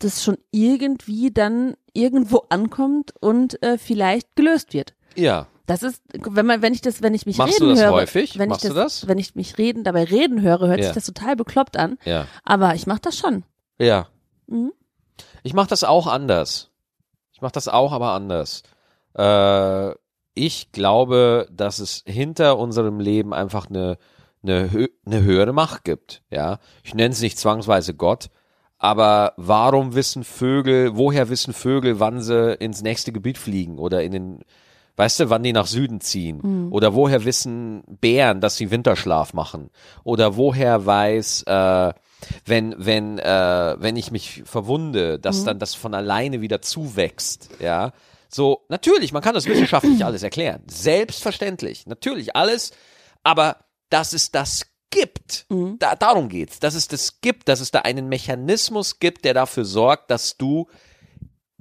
das 0.00 0.24
schon 0.24 0.38
irgendwie 0.50 1.30
dann 1.30 1.76
irgendwo 1.94 2.44
ankommt 2.50 3.14
und 3.20 3.62
äh, 3.62 3.78
vielleicht 3.78 4.36
gelöst 4.36 4.74
wird. 4.74 4.94
Ja. 5.14 5.46
Das 5.66 5.82
ist, 5.82 6.02
wenn 6.12 6.44
man, 6.44 6.60
wenn 6.60 6.74
ich 6.74 6.82
das, 6.82 7.00
wenn 7.00 7.14
ich 7.14 7.24
mich 7.24 7.38
Machst 7.38 7.54
reden 7.54 7.68
du 7.70 7.74
das 7.74 7.82
höre, 7.84 7.92
häufig? 7.92 8.38
wenn 8.38 8.50
Machst 8.50 8.64
ich 8.64 8.70
du 8.70 8.74
das, 8.76 9.00
das? 9.00 9.08
wenn 9.08 9.16
ich 9.16 9.34
mich 9.34 9.56
reden, 9.56 9.82
dabei 9.82 10.04
reden 10.04 10.42
höre, 10.42 10.66
hört 10.68 10.78
Ja. 10.80 10.84
sich 10.86 10.92
das 10.94 11.06
total 11.06 11.36
bekloppt 11.36 11.78
an. 11.78 11.96
Ja. 12.04 12.26
Aber 12.44 12.74
ich 12.74 12.86
mache 12.86 13.00
das 13.00 13.16
schon. 13.16 13.44
Ja. 13.78 14.08
Mhm. 14.46 14.72
Ich 15.42 15.54
mache 15.54 15.68
das 15.68 15.82
auch 15.84 16.06
anders. 16.06 16.70
Ich 17.32 17.40
mache 17.40 17.52
das 17.52 17.68
auch, 17.68 17.92
aber 17.92 18.10
anders. 18.12 18.62
Äh, 19.16 19.94
ich 20.34 20.72
glaube, 20.72 21.48
dass 21.50 21.78
es 21.78 22.02
hinter 22.06 22.58
unserem 22.58 23.00
Leben 23.00 23.32
einfach 23.32 23.68
eine, 23.70 23.96
eine, 24.42 24.68
eine 25.06 25.22
höhere 25.22 25.52
Macht 25.52 25.84
gibt. 25.84 26.22
Ja, 26.30 26.58
ich 26.82 26.94
nenne 26.94 27.12
es 27.12 27.20
nicht 27.20 27.38
zwangsweise 27.38 27.94
Gott, 27.94 28.28
aber 28.78 29.32
warum 29.36 29.94
wissen 29.94 30.24
Vögel, 30.24 30.96
woher 30.96 31.28
wissen 31.28 31.54
Vögel, 31.54 32.00
wann 32.00 32.20
sie 32.20 32.54
ins 32.54 32.82
nächste 32.82 33.12
Gebiet 33.12 33.38
fliegen 33.38 33.78
oder 33.78 34.02
in 34.02 34.12
den, 34.12 34.38
weißt 34.96 35.20
du, 35.20 35.30
wann 35.30 35.42
die 35.42 35.52
nach 35.52 35.66
Süden 35.66 36.00
ziehen? 36.00 36.70
Oder 36.70 36.94
woher 36.94 37.24
wissen 37.24 37.82
Bären, 37.86 38.40
dass 38.40 38.56
sie 38.56 38.70
Winterschlaf 38.70 39.32
machen? 39.32 39.70
Oder 40.02 40.36
woher 40.36 40.84
weiß, 40.84 41.44
äh, 41.44 41.92
wenn, 42.44 42.74
wenn, 42.78 43.18
äh, 43.18 43.76
wenn 43.78 43.96
ich 43.96 44.10
mich 44.10 44.42
verwunde, 44.44 45.18
dass 45.18 45.44
dann 45.44 45.58
das 45.58 45.74
von 45.74 45.94
alleine 45.94 46.40
wieder 46.40 46.62
zuwächst, 46.62 47.50
ja. 47.60 47.92
So, 48.28 48.64
natürlich, 48.68 49.12
man 49.12 49.22
kann 49.22 49.34
das 49.34 49.46
wissenschaftlich 49.46 50.04
alles 50.04 50.24
erklären. 50.24 50.62
Selbstverständlich. 50.66 51.86
Natürlich 51.86 52.34
alles. 52.34 52.72
Aber 53.22 53.58
dass 53.90 54.12
es 54.12 54.32
das 54.32 54.66
gibt, 54.94 55.46
da, 55.78 55.94
darum 55.96 56.28
geht's. 56.28 56.60
Dass 56.60 56.74
es 56.74 56.88
das 56.88 57.20
gibt, 57.20 57.48
dass 57.48 57.60
es 57.60 57.70
da 57.70 57.80
einen 57.80 58.08
Mechanismus 58.08 58.98
gibt, 59.00 59.24
der 59.24 59.34
dafür 59.34 59.64
sorgt, 59.64 60.10
dass 60.10 60.36
du 60.36 60.68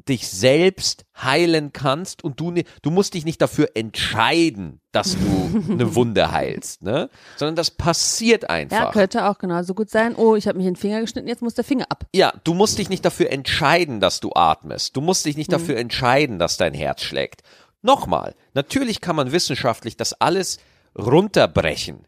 dich 0.09 0.27
selbst 0.27 1.05
heilen 1.17 1.71
kannst 1.71 2.25
und 2.25 2.37
du, 2.39 2.51
ne- 2.51 2.65
du 2.81 2.91
musst 2.91 3.13
dich 3.13 3.23
nicht 3.23 3.41
dafür 3.41 3.69
entscheiden, 3.75 4.81
dass 4.91 5.13
du 5.17 5.63
eine 5.71 5.95
Wunde 5.95 6.31
heilst, 6.31 6.81
ne? 6.81 7.09
Sondern 7.37 7.55
das 7.55 7.71
passiert 7.71 8.43
Ja, 8.43 8.49
einfach. 8.49 8.91
könnte 8.91 9.29
auch 9.29 9.37
genauso 9.37 9.73
gut 9.73 9.89
sein. 9.89 10.13
Oh, 10.15 10.35
ich 10.35 10.47
habe 10.47 10.57
mich 10.57 10.67
in 10.67 10.73
den 10.73 10.79
Finger 10.79 10.99
geschnitten, 10.99 11.29
jetzt 11.29 11.41
muss 11.41 11.53
der 11.53 11.63
Finger 11.63 11.85
ab. 11.89 12.05
Ja, 12.13 12.33
du 12.43 12.53
musst 12.53 12.79
dich 12.79 12.89
nicht 12.89 13.05
dafür 13.05 13.31
entscheiden, 13.31 14.01
dass 14.01 14.19
du 14.19 14.31
atmest. 14.35 14.97
Du 14.97 15.01
musst 15.01 15.25
dich 15.25 15.37
nicht 15.37 15.49
Mhm. 15.49 15.53
dafür 15.53 15.77
entscheiden, 15.77 16.37
dass 16.37 16.57
dein 16.57 16.73
Herz 16.73 17.01
schlägt. 17.01 17.41
Nochmal, 17.81 18.35
natürlich 18.53 18.99
kann 18.99 19.15
man 19.15 19.31
wissenschaftlich 19.31 19.95
das 19.95 20.13
alles 20.19 20.57
runterbrechen. 20.97 22.07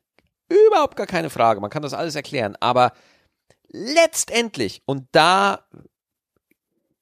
Überhaupt 0.50 0.96
gar 0.96 1.08
keine 1.08 1.30
Frage, 1.30 1.62
man 1.62 1.70
kann 1.70 1.84
das 1.84 1.94
alles 1.94 2.16
erklären, 2.16 2.56
aber 2.60 2.94
letztendlich, 3.70 4.82
und 4.86 5.08
da 5.12 5.66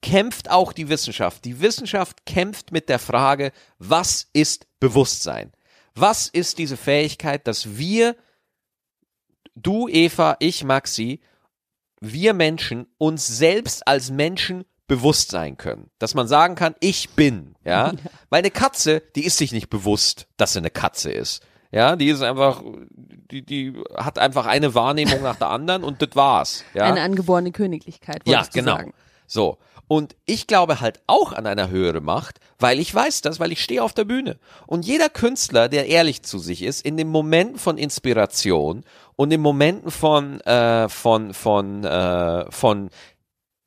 kämpft 0.02 0.50
auch 0.50 0.74
die 0.74 0.89
Wissenschaft. 0.89 1.46
Die 1.46 1.62
Wissenschaft 1.62 2.26
kämpft 2.26 2.72
mit 2.72 2.89
der 2.89 3.00
Frage, 3.00 3.52
was 3.80 4.28
ist 4.34 4.68
Bewusstsein? 4.80 5.52
Was 5.96 6.28
ist 6.28 6.58
diese 6.58 6.78
Fähigkeit, 6.78 7.48
dass 7.48 7.78
wir, 7.78 8.16
du 9.56 9.88
Eva, 9.88 10.36
ich 10.39 10.64
Maxi, 10.64 11.22
wir 12.02 12.34
Menschen 12.34 12.88
uns 12.98 13.28
selbst 13.28 13.88
als 13.88 14.12
Menschen 14.12 14.66
bewusst 14.88 15.32
sein 15.32 15.58
können. 15.58 15.89
Dass 16.00 16.14
man 16.14 16.28
sagen 16.28 16.56
kann, 16.56 16.76
ich 16.80 17.12
bin, 17.12 17.56
ja. 17.64 17.94
Weil 18.30 18.39
eine 18.39 18.52
Katze, 18.52 19.02
die 19.16 19.26
ist 19.26 19.38
sich 19.38 19.52
nicht 19.52 19.70
bewusst, 19.70 20.28
dass 20.38 20.54
sie 20.54 20.60
eine 20.60 20.70
Katze 20.70 21.12
ist. 21.12 21.41
Ja, 21.74 21.96
die 21.96 22.10
ist 22.10 22.22
einfach, 22.22 22.62
die, 23.32 23.44
die 23.44 23.74
hat 23.98 24.20
einfach 24.20 24.46
eine 24.46 24.76
Wahrnehmung 24.76 25.24
nach 25.24 25.38
der 25.38 25.50
anderen 25.50 25.84
und 25.84 26.04
das 26.04 26.10
war's. 26.14 26.64
Ja? 26.76 26.84
Eine 26.84 27.02
angeborene 27.02 27.52
Königlichkeit, 27.52 28.22
Ja, 28.26 28.46
genau. 28.54 28.76
sagen. 28.78 28.94
So. 29.26 29.58
Und 29.88 30.16
ich 30.26 30.46
glaube 30.48 30.82
halt 30.82 31.02
auch 31.08 31.34
an 31.34 31.48
einer 31.48 31.70
höhere 31.70 32.00
Macht, 32.00 32.40
weil 32.60 32.80
ich 32.80 32.94
weiß 32.94 33.22
das, 33.22 33.40
weil 33.40 33.52
ich 33.52 33.62
stehe 33.64 33.84
auf 33.84 33.94
der 33.94 34.06
Bühne. 34.06 34.38
Und 34.68 34.86
jeder 34.86 35.10
Künstler, 35.10 35.68
der 35.68 35.88
ehrlich 35.88 36.22
zu 36.24 36.38
sich 36.38 36.62
ist, 36.62 36.86
in 36.86 36.96
den 36.96 37.10
Momenten 37.10 37.58
von 37.58 37.78
Inspiration 37.80 38.84
und 39.16 39.32
in 39.34 39.42
Momenten 39.42 39.90
von, 39.92 40.42
äh, 40.42 40.88
von, 40.90 41.34
von, 41.34 41.84
äh, 41.84 42.52
von 42.52 42.90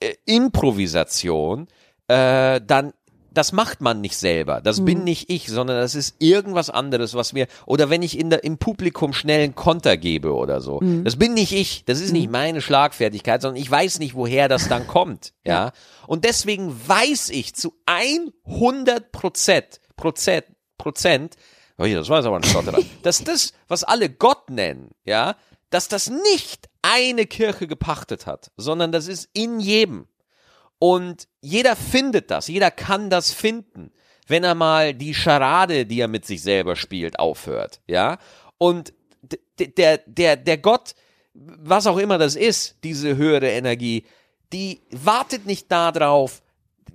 äh, 0.00 0.14
Improvisation, 0.24 1.66
äh, 2.08 2.60
dann 2.64 2.92
das 3.36 3.52
macht 3.52 3.82
man 3.82 4.00
nicht 4.00 4.16
selber. 4.16 4.62
Das 4.62 4.82
bin 4.84 5.04
nicht 5.04 5.28
ich, 5.28 5.48
sondern 5.48 5.76
das 5.76 5.94
ist 5.94 6.16
irgendwas 6.20 6.70
anderes, 6.70 7.12
was 7.14 7.34
mir, 7.34 7.46
oder 7.66 7.90
wenn 7.90 8.02
ich 8.02 8.18
in 8.18 8.30
der, 8.30 8.44
im 8.44 8.56
Publikum 8.56 9.12
schnell 9.12 9.44
einen 9.44 9.54
Konter 9.54 9.98
gebe 9.98 10.34
oder 10.34 10.62
so. 10.62 10.80
Das 11.04 11.16
bin 11.16 11.34
nicht 11.34 11.52
ich. 11.52 11.84
Das 11.84 12.00
ist 12.00 12.12
nicht 12.12 12.30
meine 12.30 12.62
Schlagfertigkeit, 12.62 13.42
sondern 13.42 13.60
ich 13.60 13.70
weiß 13.70 13.98
nicht, 13.98 14.14
woher 14.14 14.48
das 14.48 14.68
dann 14.68 14.86
kommt. 14.86 15.34
Ja. 15.44 15.72
Und 16.06 16.24
deswegen 16.24 16.74
weiß 16.88 17.28
ich 17.28 17.54
zu 17.54 17.74
100 17.84 19.12
Prozent, 19.12 19.80
Prozent, 19.96 20.46
Prozent, 20.78 21.36
oh 21.76 21.84
das 21.84 22.08
war 22.08 22.18
jetzt 22.18 22.26
aber 22.26 22.36
ein 22.36 22.44
Stotterer, 22.44 22.78
dass 23.02 23.22
das, 23.22 23.52
was 23.68 23.84
alle 23.84 24.08
Gott 24.08 24.48
nennen, 24.48 24.92
ja, 25.04 25.36
dass 25.68 25.88
das 25.88 26.08
nicht 26.08 26.70
eine 26.80 27.26
Kirche 27.26 27.66
gepachtet 27.66 28.26
hat, 28.26 28.50
sondern 28.56 28.92
das 28.92 29.08
ist 29.08 29.28
in 29.34 29.60
jedem. 29.60 30.06
Und 30.78 31.28
jeder 31.40 31.76
findet 31.76 32.30
das, 32.30 32.48
jeder 32.48 32.70
kann 32.70 33.10
das 33.10 33.32
finden, 33.32 33.92
wenn 34.26 34.44
er 34.44 34.54
mal 34.54 34.92
die 34.92 35.14
Scharade, 35.14 35.86
die 35.86 36.00
er 36.00 36.08
mit 36.08 36.26
sich 36.26 36.42
selber 36.42 36.76
spielt, 36.76 37.18
aufhört, 37.18 37.80
ja. 37.86 38.18
Und 38.58 38.92
der, 39.58 39.98
der, 40.06 40.36
der 40.36 40.58
Gott, 40.58 40.94
was 41.34 41.86
auch 41.86 41.98
immer 41.98 42.18
das 42.18 42.36
ist, 42.36 42.76
diese 42.82 43.16
höhere 43.16 43.50
Energie, 43.50 44.04
die 44.52 44.80
wartet 44.90 45.46
nicht 45.46 45.70
darauf, 45.70 46.42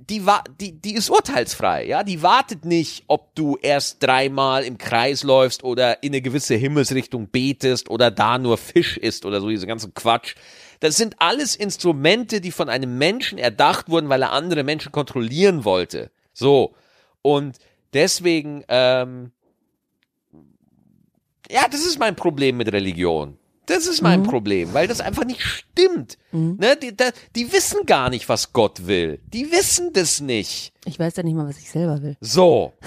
die, 0.09 0.25
die, 0.59 0.81
die 0.81 0.93
ist 0.95 1.09
urteilsfrei, 1.09 1.85
ja, 1.85 2.03
die 2.03 2.21
wartet 2.21 2.65
nicht, 2.65 3.03
ob 3.07 3.35
du 3.35 3.57
erst 3.61 4.03
dreimal 4.03 4.63
im 4.63 4.77
Kreis 4.77 5.23
läufst 5.23 5.63
oder 5.63 6.03
in 6.03 6.11
eine 6.11 6.21
gewisse 6.21 6.55
Himmelsrichtung 6.55 7.27
betest 7.27 7.89
oder 7.89 8.11
da 8.11 8.37
nur 8.37 8.57
Fisch 8.57 8.97
isst 8.97 9.25
oder 9.25 9.41
so, 9.41 9.49
diese 9.49 9.67
ganzen 9.67 9.93
Quatsch. 9.93 10.35
Das 10.81 10.97
sind 10.97 11.15
alles 11.19 11.55
Instrumente, 11.55 12.41
die 12.41 12.51
von 12.51 12.67
einem 12.67 12.97
Menschen 12.97 13.37
erdacht 13.37 13.87
wurden, 13.89 14.09
weil 14.09 14.21
er 14.23 14.33
andere 14.33 14.63
Menschen 14.63 14.91
kontrollieren 14.91 15.63
wollte. 15.63 16.11
So. 16.33 16.75
Und 17.21 17.57
deswegen, 17.93 18.65
ähm, 18.67 19.31
ja, 21.49 21.67
das 21.69 21.85
ist 21.85 21.99
mein 21.99 22.15
Problem 22.15 22.57
mit 22.57 22.71
Religion. 22.73 23.37
Das 23.67 23.87
ist 23.87 24.01
mein 24.01 24.23
Problem, 24.23 24.73
weil 24.73 24.87
das 24.87 24.99
einfach 24.99 25.23
nicht 25.23 25.41
stimmt. 25.43 26.17
Ne? 26.31 26.75
Die, 26.75 26.97
da, 26.97 27.11
die 27.35 27.53
wissen 27.53 27.85
gar 27.85 28.09
nicht, 28.09 28.27
was 28.27 28.51
Gott 28.51 28.87
will. 28.87 29.21
Die 29.27 29.51
wissen 29.51 29.93
das 29.93 30.19
nicht. 30.19 30.73
Ich 30.83 30.99
weiß 30.99 31.15
ja 31.15 31.23
nicht 31.23 31.35
mal, 31.35 31.47
was 31.47 31.57
ich 31.59 31.69
selber 31.71 32.01
will. 32.01 32.17
So. 32.19 32.73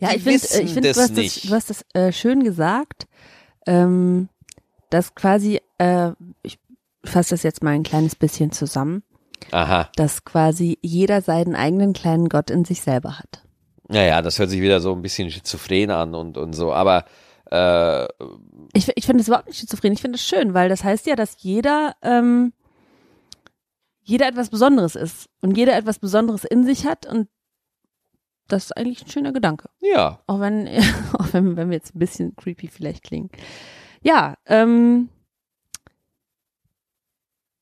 Ja, 0.00 0.10
Die 0.10 0.18
ich 0.18 0.22
finde, 0.22 0.42
wissen 0.42 0.64
ich 0.66 0.72
finde, 0.74 0.88
das 0.90 0.96
du 0.96 1.02
hast 1.02 1.10
das, 1.10 1.16
nicht. 1.18 1.50
du 1.50 1.54
hast 1.54 1.70
das 1.70 1.84
äh, 1.94 2.12
schön 2.12 2.44
gesagt, 2.44 3.08
ähm, 3.66 4.28
dass 4.90 5.14
quasi, 5.14 5.60
äh, 5.78 6.12
ich 6.42 6.58
fasse 7.04 7.30
das 7.30 7.42
jetzt 7.42 7.62
mal 7.62 7.70
ein 7.70 7.82
kleines 7.82 8.16
bisschen 8.16 8.52
zusammen, 8.52 9.02
Aha. 9.52 9.90
dass 9.96 10.24
quasi 10.24 10.78
jeder 10.82 11.22
seinen 11.22 11.54
eigenen 11.54 11.92
kleinen 11.92 12.28
Gott 12.28 12.50
in 12.50 12.64
sich 12.64 12.80
selber 12.82 13.18
hat. 13.18 13.42
Naja, 13.88 14.20
das 14.20 14.38
hört 14.38 14.50
sich 14.50 14.60
wieder 14.60 14.80
so 14.80 14.92
ein 14.94 15.02
bisschen 15.02 15.30
schizophren 15.30 15.90
an 15.90 16.14
und, 16.14 16.36
und 16.36 16.52
so. 16.52 16.72
Aber 16.72 17.04
äh, 17.50 18.04
Ich, 18.74 18.90
ich 18.94 19.06
finde 19.06 19.18
das 19.22 19.28
überhaupt 19.28 19.46
nicht 19.48 19.58
schizophren. 19.58 19.92
Ich 19.92 20.02
finde 20.02 20.16
es 20.16 20.24
schön, 20.24 20.52
weil 20.52 20.68
das 20.68 20.84
heißt 20.84 21.06
ja, 21.06 21.16
dass 21.16 21.36
jeder, 21.38 21.94
ähm, 22.02 22.52
jeder 24.02 24.28
etwas 24.28 24.50
Besonderes 24.50 24.94
ist 24.94 25.30
und 25.40 25.56
jeder 25.56 25.76
etwas 25.76 25.98
Besonderes 25.98 26.44
in 26.44 26.64
sich 26.66 26.84
hat 26.86 27.06
und 27.06 27.28
das 28.48 28.64
ist 28.66 28.76
eigentlich 28.76 29.04
ein 29.04 29.10
schöner 29.10 29.32
Gedanke. 29.32 29.68
ja, 29.80 30.20
Auch 30.26 30.40
wenn, 30.40 30.68
auch 31.18 31.32
wenn, 31.32 31.56
wenn 31.56 31.70
wir 31.70 31.76
jetzt 31.76 31.94
ein 31.94 31.98
bisschen 31.98 32.34
creepy 32.36 32.68
vielleicht 32.68 33.04
klingen. 33.04 33.30
Ja, 34.08 34.34
ähm, 34.46 35.08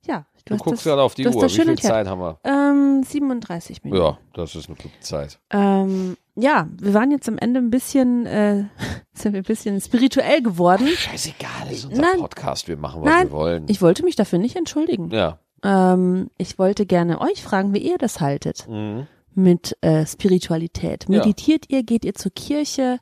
ja. 0.07 0.24
du 0.44 0.55
hast 0.55 0.62
guckst 0.62 0.80
das- 0.80 0.84
gerade 0.84 1.03
auf 1.03 1.14
die 1.14 1.24
du 1.24 1.30
Uhr. 1.30 1.42
Wie 1.44 1.49
viel 1.49 1.68
erklärt. 1.68 1.80
Zeit 1.80 2.07
haben 2.07 2.20
wir? 2.20 2.38
Ähm, 2.44 3.03
37 3.03 3.82
Minuten. 3.84 4.03
Ja, 4.03 4.18
das 4.34 4.55
ist 4.55 4.68
eine 4.68 4.76
gute 4.76 5.01
Zeit. 5.01 5.38
Ähm, 5.51 6.16
ja, 6.36 6.68
wir 6.78 6.94
waren 6.94 7.11
jetzt 7.11 7.28
am 7.28 7.38
Ende 7.38 7.59
ein 7.61 7.70
bisschen, 7.70 8.26
äh, 8.26 8.64
sind 9.12 9.32
wir 9.32 9.40
ein 9.40 9.44
bisschen 9.44 9.80
spirituell 9.80 10.42
geworden. 10.42 10.86
Scheißegal, 10.86 11.51
das 11.64 11.72
ist 11.78 11.84
unser 11.86 12.03
Nein. 12.03 12.20
Podcast. 12.20 12.68
Wir 12.68 12.76
machen, 12.76 13.03
was 13.03 13.09
Nein, 13.11 13.26
wir 13.28 13.32
wollen. 13.32 13.64
Ich 13.68 13.82
wollte 13.82 14.05
mich 14.05 14.16
dafür 14.16 14.38
nicht 14.38 14.57
entschuldigen. 14.57 15.11
ja. 15.11 15.38
Ähm, 15.64 16.30
ich 16.36 16.59
wollte 16.59 16.84
gerne 16.86 17.20
euch 17.20 17.42
fragen, 17.42 17.72
wie 17.72 17.78
ihr 17.78 17.97
das 17.99 18.20
haltet 18.20 18.68
Mhm. 18.68 19.07
mit 19.34 19.76
äh, 19.80 20.05
Spiritualität. 20.07 21.05
Ja. 21.09 21.18
Meditiert 21.18 21.64
ihr, 21.70 21.82
geht 21.82 22.05
ihr 22.05 22.14
zur 22.14 22.30
Kirche? 22.30 23.01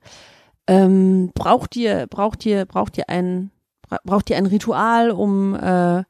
Ähm, 0.67 1.31
braucht 1.35 1.77
ihr, 1.77 2.07
braucht 2.09 2.45
ihr, 2.47 2.65
braucht 2.65 2.97
ihr 2.99 3.09
ein, 3.11 3.51
bra- 3.83 4.01
braucht 4.05 4.31
ihr 4.31 4.37
ein 4.37 4.47
Ritual, 4.47 5.11
um 5.11 5.55
äh, 5.55 6.05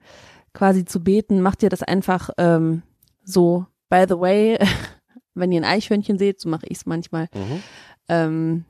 quasi 0.52 0.84
zu 0.84 1.02
beten? 1.02 1.40
Macht 1.40 1.62
ihr 1.62 1.70
das 1.70 1.82
einfach 1.82 2.30
ähm, 2.38 2.82
so, 3.24 3.66
by 3.88 4.04
the 4.08 4.18
way, 4.18 4.58
wenn 5.34 5.50
ihr 5.52 5.60
ein 5.60 5.64
Eichhörnchen 5.64 6.18
seht, 6.18 6.40
so 6.40 6.48
mache 6.48 6.66
ich 6.66 6.78
es 6.78 6.86
manchmal. 6.86 7.28
Mhm. 7.34 7.62
Ähm, 8.08 8.64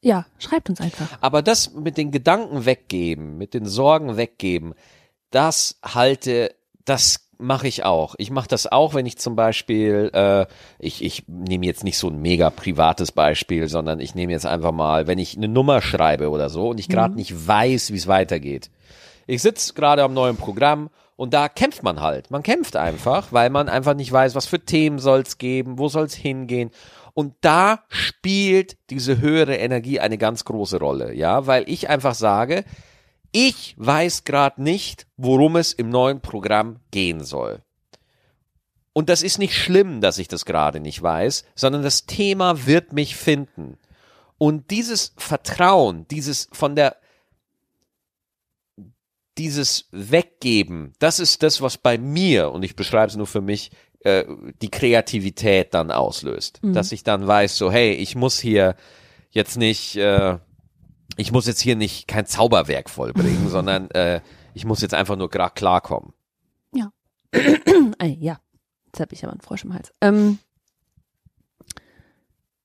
ja, 0.00 0.26
schreibt 0.38 0.68
uns 0.68 0.80
einfach. 0.80 1.16
Aber 1.20 1.42
das 1.42 1.72
mit 1.72 1.96
den 1.96 2.10
Gedanken 2.10 2.66
weggeben, 2.66 3.38
mit 3.38 3.54
den 3.54 3.64
Sorgen 3.66 4.16
weggeben, 4.16 4.74
das 5.30 5.78
halte, 5.82 6.54
das 6.84 7.23
mache 7.38 7.68
ich 7.68 7.84
auch. 7.84 8.14
Ich 8.18 8.30
mache 8.30 8.48
das 8.48 8.70
auch, 8.70 8.94
wenn 8.94 9.06
ich 9.06 9.18
zum 9.18 9.36
Beispiel, 9.36 10.10
äh, 10.12 10.46
ich, 10.78 11.04
ich 11.04 11.24
nehme 11.26 11.66
jetzt 11.66 11.84
nicht 11.84 11.98
so 11.98 12.08
ein 12.08 12.20
mega 12.20 12.50
privates 12.50 13.12
Beispiel, 13.12 13.68
sondern 13.68 14.00
ich 14.00 14.14
nehme 14.14 14.32
jetzt 14.32 14.46
einfach 14.46 14.72
mal, 14.72 15.06
wenn 15.06 15.18
ich 15.18 15.36
eine 15.36 15.48
Nummer 15.48 15.82
schreibe 15.82 16.30
oder 16.30 16.48
so 16.48 16.68
und 16.68 16.80
ich 16.80 16.88
gerade 16.88 17.14
nicht 17.14 17.46
weiß, 17.46 17.92
wie 17.92 17.96
es 17.96 18.06
weitergeht. 18.06 18.70
Ich 19.26 19.42
sitze 19.42 19.74
gerade 19.74 20.02
am 20.02 20.14
neuen 20.14 20.36
Programm 20.36 20.90
und 21.16 21.32
da 21.32 21.48
kämpft 21.48 21.82
man 21.82 22.00
halt. 22.00 22.30
Man 22.30 22.42
kämpft 22.42 22.76
einfach, 22.76 23.32
weil 23.32 23.50
man 23.50 23.68
einfach 23.68 23.94
nicht 23.94 24.12
weiß, 24.12 24.34
was 24.34 24.46
für 24.46 24.60
Themen 24.60 24.98
soll's 24.98 25.38
geben, 25.38 25.78
wo 25.78 25.88
soll's 25.88 26.14
hingehen. 26.14 26.70
Und 27.14 27.34
da 27.40 27.84
spielt 27.88 28.76
diese 28.90 29.20
höhere 29.20 29.56
Energie 29.56 30.00
eine 30.00 30.18
ganz 30.18 30.44
große 30.44 30.78
Rolle, 30.78 31.14
ja, 31.14 31.46
weil 31.46 31.64
ich 31.68 31.88
einfach 31.88 32.14
sage, 32.14 32.64
ich 33.36 33.74
weiß 33.78 34.22
gerade 34.22 34.62
nicht, 34.62 35.08
worum 35.16 35.56
es 35.56 35.72
im 35.72 35.88
neuen 35.88 36.20
Programm 36.20 36.78
gehen 36.92 37.24
soll. 37.24 37.62
Und 38.92 39.08
das 39.08 39.22
ist 39.22 39.38
nicht 39.38 39.56
schlimm, 39.56 40.00
dass 40.00 40.18
ich 40.18 40.28
das 40.28 40.44
gerade 40.44 40.78
nicht 40.78 41.02
weiß, 41.02 41.44
sondern 41.56 41.82
das 41.82 42.06
Thema 42.06 42.64
wird 42.66 42.92
mich 42.92 43.16
finden. 43.16 43.76
Und 44.38 44.70
dieses 44.70 45.14
Vertrauen, 45.16 46.06
dieses 46.06 46.48
von 46.52 46.76
der, 46.76 46.96
dieses 49.36 49.88
Weggeben, 49.90 50.92
das 51.00 51.18
ist 51.18 51.42
das, 51.42 51.60
was 51.60 51.76
bei 51.76 51.98
mir, 51.98 52.52
und 52.52 52.62
ich 52.62 52.76
beschreibe 52.76 53.08
es 53.08 53.16
nur 53.16 53.26
für 53.26 53.40
mich, 53.40 53.72
äh, 54.04 54.24
die 54.62 54.70
Kreativität 54.70 55.74
dann 55.74 55.90
auslöst. 55.90 56.60
Dass 56.62 56.92
ich 56.92 57.02
dann 57.02 57.26
weiß, 57.26 57.56
so, 57.56 57.72
hey, 57.72 57.94
ich 57.94 58.14
muss 58.14 58.38
hier 58.38 58.76
jetzt 59.30 59.56
nicht, 59.56 59.96
äh, 59.96 60.38
ich 61.16 61.32
muss 61.32 61.46
jetzt 61.46 61.60
hier 61.60 61.76
nicht 61.76 62.08
kein 62.08 62.26
Zauberwerk 62.26 62.90
vollbringen, 62.90 63.48
sondern 63.50 63.90
äh, 63.92 64.20
ich 64.54 64.64
muss 64.64 64.80
jetzt 64.80 64.94
einfach 64.94 65.16
nur 65.16 65.30
gerade 65.30 65.54
klarkommen. 65.54 66.12
Ei, 67.98 68.16
ja, 68.20 68.38
jetzt 68.86 69.00
habe 69.00 69.12
ich 69.14 69.24
aber 69.24 69.32
einen 69.32 69.40
Frosch 69.40 69.64
im 69.64 69.74
Hals. 69.74 69.92
Ähm, 70.00 70.38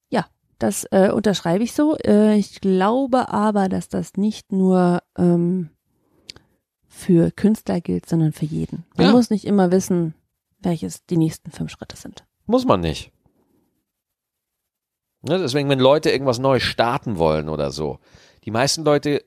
ja, 0.09 0.27
das 0.59 0.83
äh, 0.91 1.09
unterschreibe 1.11 1.63
ich 1.63 1.73
so. 1.73 1.97
Äh, 1.97 2.35
ich 2.37 2.61
glaube 2.61 3.29
aber, 3.29 3.69
dass 3.69 3.89
das 3.89 4.13
nicht 4.17 4.51
nur 4.51 5.01
ähm, 5.17 5.71
für 6.87 7.31
Künstler 7.31 7.81
gilt, 7.81 8.07
sondern 8.07 8.31
für 8.33 8.45
jeden. 8.45 8.85
Man 8.95 9.07
Ja. 9.07 9.11
muss 9.13 9.31
nicht 9.31 9.45
immer 9.45 9.71
wissen, 9.71 10.13
welches 10.59 11.03
die 11.07 11.17
nächsten 11.17 11.49
fünf 11.49 11.71
Schritte 11.71 11.97
sind. 11.97 12.23
Muss 12.45 12.65
man 12.65 12.81
nicht. 12.81 13.11
Ne, 15.21 15.39
deswegen, 15.39 15.69
wenn 15.69 15.79
Leute 15.79 16.11
irgendwas 16.11 16.37
Neues 16.39 16.63
starten 16.63 17.17
wollen 17.17 17.49
oder 17.49 17.71
so, 17.71 17.97
die 18.49 18.53
meisten 18.53 18.83
Leute 18.83 19.23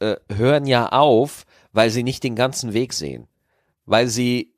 äh, 0.00 0.16
hören 0.32 0.64
ja 0.64 0.88
auf, 0.88 1.44
weil 1.72 1.90
sie 1.90 2.02
nicht 2.02 2.24
den 2.24 2.34
ganzen 2.34 2.72
Weg 2.72 2.94
sehen. 2.94 3.28
Weil 3.84 4.08
sie 4.08 4.54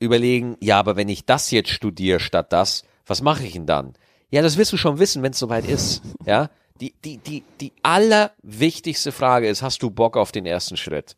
überlegen, 0.00 0.58
ja, 0.60 0.78
aber 0.78 0.96
wenn 0.96 1.08
ich 1.08 1.24
das 1.24 1.50
jetzt 1.50 1.70
studiere 1.70 2.20
statt 2.20 2.52
das, 2.52 2.84
was 3.06 3.22
mache 3.22 3.46
ich 3.46 3.54
denn 3.54 3.64
dann? 3.64 3.94
Ja, 4.28 4.42
das 4.42 4.58
wirst 4.58 4.74
du 4.74 4.76
schon 4.76 4.98
wissen, 4.98 5.22
wenn 5.22 5.32
es 5.32 5.38
soweit 5.38 5.66
ist. 5.66 6.02
Ja, 6.26 6.50
die, 6.78 6.92
die, 7.02 7.16
die, 7.16 7.42
die 7.58 7.72
allerwichtigste 7.82 9.12
Frage 9.12 9.48
ist, 9.48 9.62
hast 9.62 9.82
du 9.82 9.90
Bock 9.90 10.18
auf 10.18 10.30
den 10.30 10.44
ersten 10.44 10.76
Schritt? 10.76 11.16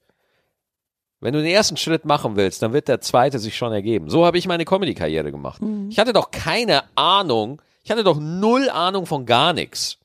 Wenn 1.18 1.34
du 1.34 1.42
den 1.42 1.50
ersten 1.50 1.76
Schritt 1.76 2.04
machen 2.04 2.36
willst, 2.36 2.62
dann 2.62 2.72
wird 2.72 2.86
der 2.86 3.00
zweite 3.00 3.40
sich 3.40 3.56
schon 3.56 3.72
ergeben. 3.72 4.08
So 4.08 4.24
habe 4.24 4.38
ich 4.38 4.46
meine 4.46 4.64
Comedy-Karriere 4.64 5.32
gemacht. 5.32 5.60
Ich 5.90 5.98
hatte 5.98 6.12
doch 6.12 6.30
keine 6.30 6.84
Ahnung, 6.94 7.60
ich 7.82 7.90
hatte 7.90 8.04
doch 8.04 8.20
null 8.20 8.70
Ahnung 8.70 9.04
von 9.04 9.26
gar 9.26 9.52
nichts. 9.52 9.98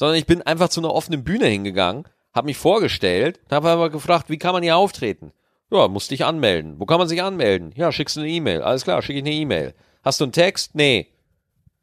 Sondern 0.00 0.16
ich 0.16 0.24
bin 0.24 0.40
einfach 0.40 0.70
zu 0.70 0.80
einer 0.80 0.94
offenen 0.94 1.24
Bühne 1.24 1.44
hingegangen, 1.44 2.04
habe 2.32 2.46
mich 2.46 2.56
vorgestellt, 2.56 3.38
habe 3.50 3.68
aber 3.68 3.90
gefragt, 3.90 4.30
wie 4.30 4.38
kann 4.38 4.54
man 4.54 4.62
hier 4.62 4.78
auftreten? 4.78 5.30
Ja, 5.70 5.88
musste 5.88 6.14
ich 6.14 6.24
anmelden. 6.24 6.80
Wo 6.80 6.86
kann 6.86 6.96
man 6.96 7.06
sich 7.06 7.22
anmelden? 7.22 7.74
Ja, 7.76 7.92
schickst 7.92 8.16
du 8.16 8.20
eine 8.20 8.30
E-Mail. 8.30 8.62
Alles 8.62 8.84
klar, 8.84 9.02
schicke 9.02 9.18
ich 9.18 9.24
eine 9.26 9.34
E-Mail. 9.34 9.74
Hast 10.02 10.18
du 10.18 10.24
einen 10.24 10.32
Text? 10.32 10.74
Nee. 10.74 11.08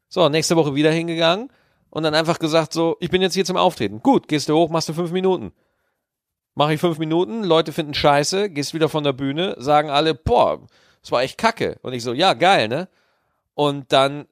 So, 0.08 0.28
nächste 0.28 0.56
Woche 0.56 0.74
wieder 0.74 0.90
hingegangen 0.90 1.48
und 1.90 2.02
dann 2.02 2.16
einfach 2.16 2.40
gesagt 2.40 2.72
so, 2.72 2.96
ich 2.98 3.08
bin 3.08 3.22
jetzt 3.22 3.34
hier 3.34 3.44
zum 3.44 3.56
Auftreten. 3.56 4.02
Gut, 4.02 4.26
gehst 4.26 4.48
du 4.48 4.56
hoch, 4.56 4.68
machst 4.68 4.88
du 4.88 4.94
fünf 4.94 5.12
Minuten. 5.12 5.52
Mach 6.56 6.70
ich 6.70 6.80
fünf 6.80 6.98
Minuten, 6.98 7.44
Leute 7.44 7.72
finden 7.72 7.94
scheiße, 7.94 8.50
gehst 8.50 8.74
wieder 8.74 8.88
von 8.88 9.04
der 9.04 9.12
Bühne, 9.12 9.54
sagen 9.58 9.90
alle, 9.90 10.16
boah, 10.16 10.66
das 11.02 11.12
war 11.12 11.22
echt 11.22 11.38
kacke. 11.38 11.78
Und 11.82 11.92
ich 11.92 12.02
so, 12.02 12.12
ja, 12.14 12.34
geil, 12.34 12.66
ne? 12.66 12.88
Und 13.54 13.92
dann 13.92 14.26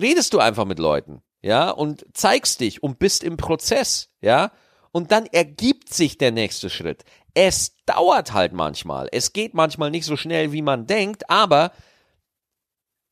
redest 0.00 0.32
du 0.32 0.38
einfach 0.38 0.64
mit 0.64 0.78
Leuten, 0.78 1.22
ja, 1.42 1.70
und 1.70 2.04
zeigst 2.12 2.60
dich 2.60 2.82
und 2.82 2.98
bist 2.98 3.22
im 3.22 3.36
Prozess, 3.36 4.10
ja, 4.20 4.52
und 4.92 5.12
dann 5.12 5.26
ergibt 5.26 5.92
sich 5.92 6.18
der 6.18 6.32
nächste 6.32 6.70
Schritt. 6.70 7.04
Es 7.34 7.76
dauert 7.86 8.32
halt 8.32 8.52
manchmal. 8.52 9.08
Es 9.12 9.32
geht 9.32 9.54
manchmal 9.54 9.90
nicht 9.90 10.06
so 10.06 10.16
schnell, 10.16 10.52
wie 10.52 10.62
man 10.62 10.86
denkt, 10.86 11.30
aber 11.30 11.72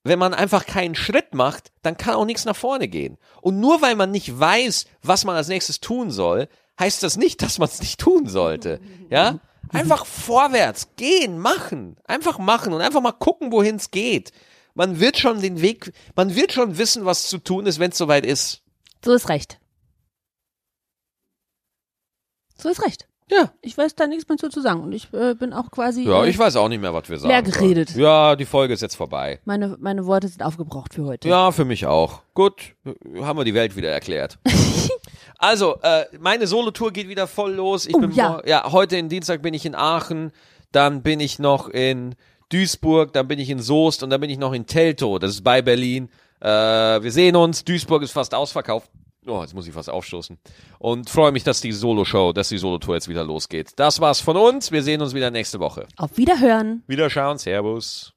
wenn 0.06 0.18
man 0.18 0.34
einfach 0.34 0.66
keinen 0.66 0.94
Schritt 0.94 1.34
macht, 1.34 1.72
dann 1.82 1.96
kann 1.96 2.14
auch 2.14 2.24
nichts 2.24 2.44
nach 2.44 2.56
vorne 2.56 2.88
gehen. 2.88 3.18
Und 3.40 3.60
nur 3.60 3.82
weil 3.82 3.96
man 3.96 4.10
nicht 4.10 4.38
weiß, 4.38 4.86
was 5.02 5.24
man 5.24 5.36
als 5.36 5.48
nächstes 5.48 5.80
tun 5.80 6.10
soll, 6.10 6.48
heißt 6.80 7.02
das 7.02 7.16
nicht, 7.16 7.42
dass 7.42 7.58
man 7.58 7.68
es 7.68 7.80
nicht 7.80 8.00
tun 8.00 8.26
sollte. 8.26 8.80
Ja? 9.10 9.40
Einfach 9.72 10.06
vorwärts, 10.06 10.94
gehen, 10.96 11.38
machen. 11.38 11.96
Einfach 12.04 12.38
machen 12.38 12.72
und 12.72 12.80
einfach 12.80 13.00
mal 13.00 13.12
gucken, 13.12 13.52
wohin 13.52 13.76
es 13.76 13.90
geht. 13.90 14.32
Man 14.76 15.00
wird 15.00 15.16
schon 15.18 15.40
den 15.40 15.60
Weg, 15.62 15.92
man 16.14 16.36
wird 16.36 16.52
schon 16.52 16.76
wissen, 16.78 17.04
was 17.06 17.28
zu 17.28 17.38
tun 17.38 17.64
ist, 17.66 17.78
wenn 17.80 17.90
es 17.90 17.98
soweit 17.98 18.26
ist. 18.26 18.62
So 19.04 19.12
ist 19.14 19.28
recht. 19.30 19.58
So 22.58 22.68
ist 22.68 22.82
recht. 22.84 23.08
Ja. 23.28 23.50
Ich 23.60 23.76
weiß 23.76 23.96
da 23.96 24.06
nichts 24.06 24.28
mehr 24.28 24.38
zu, 24.38 24.48
zu 24.50 24.60
sagen 24.60 24.82
und 24.82 24.92
ich 24.92 25.12
äh, 25.12 25.34
bin 25.34 25.52
auch 25.52 25.70
quasi. 25.72 26.02
Ja, 26.04 26.24
äh, 26.24 26.28
ich 26.30 26.38
weiß 26.38 26.54
auch 26.56 26.68
nicht 26.68 26.80
mehr, 26.80 26.94
was 26.94 27.08
wir 27.08 27.18
sagen. 27.18 27.28
leer 27.30 27.42
geredet. 27.42 27.88
sollen. 27.88 28.04
Ja, 28.04 28.36
die 28.36 28.44
Folge 28.44 28.74
ist 28.74 28.82
jetzt 28.82 28.94
vorbei. 28.96 29.40
meine, 29.44 29.76
meine 29.80 30.06
Worte 30.06 30.28
sind 30.28 30.42
aufgebraucht 30.42 30.94
für 30.94 31.04
heute. 31.04 31.28
Ja, 31.28 31.50
für 31.50 31.64
mich 31.64 31.86
auch. 31.86 32.22
Gut, 32.34 32.76
haben 33.20 33.38
wir 33.38 33.44
die 33.44 33.54
Welt 33.54 33.74
wieder 33.76 33.90
erklärt. 33.90 34.38
also, 35.38 35.76
äh, 35.82 36.04
meine 36.20 36.46
Solo-Tour 36.46 36.92
geht 36.92 37.08
wieder 37.08 37.26
voll 37.26 37.54
los. 37.54 37.86
Ich 37.86 37.94
Oh, 37.96 38.00
bin 38.00 38.12
ja. 38.12 38.40
ja, 38.46 38.70
heute 38.70 38.96
in 38.96 39.08
Dienstag 39.08 39.42
bin 39.42 39.54
ich 39.54 39.66
in 39.66 39.74
Aachen, 39.74 40.30
dann 40.70 41.02
bin 41.02 41.18
ich 41.18 41.38
noch 41.40 41.68
in 41.68 42.14
Duisburg, 42.50 43.12
dann 43.12 43.28
bin 43.28 43.38
ich 43.38 43.50
in 43.50 43.60
Soest 43.60 44.02
und 44.02 44.10
dann 44.10 44.20
bin 44.20 44.30
ich 44.30 44.38
noch 44.38 44.52
in 44.52 44.66
Teltow, 44.66 45.18
das 45.18 45.32
ist 45.32 45.44
bei 45.44 45.62
Berlin. 45.62 46.08
Äh, 46.40 46.48
wir 46.48 47.12
sehen 47.12 47.36
uns, 47.36 47.64
Duisburg 47.64 48.02
ist 48.02 48.12
fast 48.12 48.34
ausverkauft. 48.34 48.90
Oh, 49.26 49.40
jetzt 49.40 49.54
muss 49.54 49.66
ich 49.66 49.74
fast 49.74 49.90
aufstoßen. 49.90 50.38
Und 50.78 51.10
freue 51.10 51.32
mich, 51.32 51.42
dass 51.42 51.60
die 51.60 51.72
Solo-Show, 51.72 52.32
dass 52.32 52.48
die 52.48 52.58
Solo-Tour 52.58 52.94
jetzt 52.94 53.08
wieder 53.08 53.24
losgeht. 53.24 53.72
Das 53.74 54.00
war's 54.00 54.20
von 54.20 54.36
uns. 54.36 54.70
Wir 54.70 54.84
sehen 54.84 55.02
uns 55.02 55.14
wieder 55.14 55.32
nächste 55.32 55.58
Woche. 55.58 55.86
Auf 55.96 56.16
Wiederhören. 56.16 56.84
Wiederschauen. 56.86 57.38
Servus. 57.38 58.15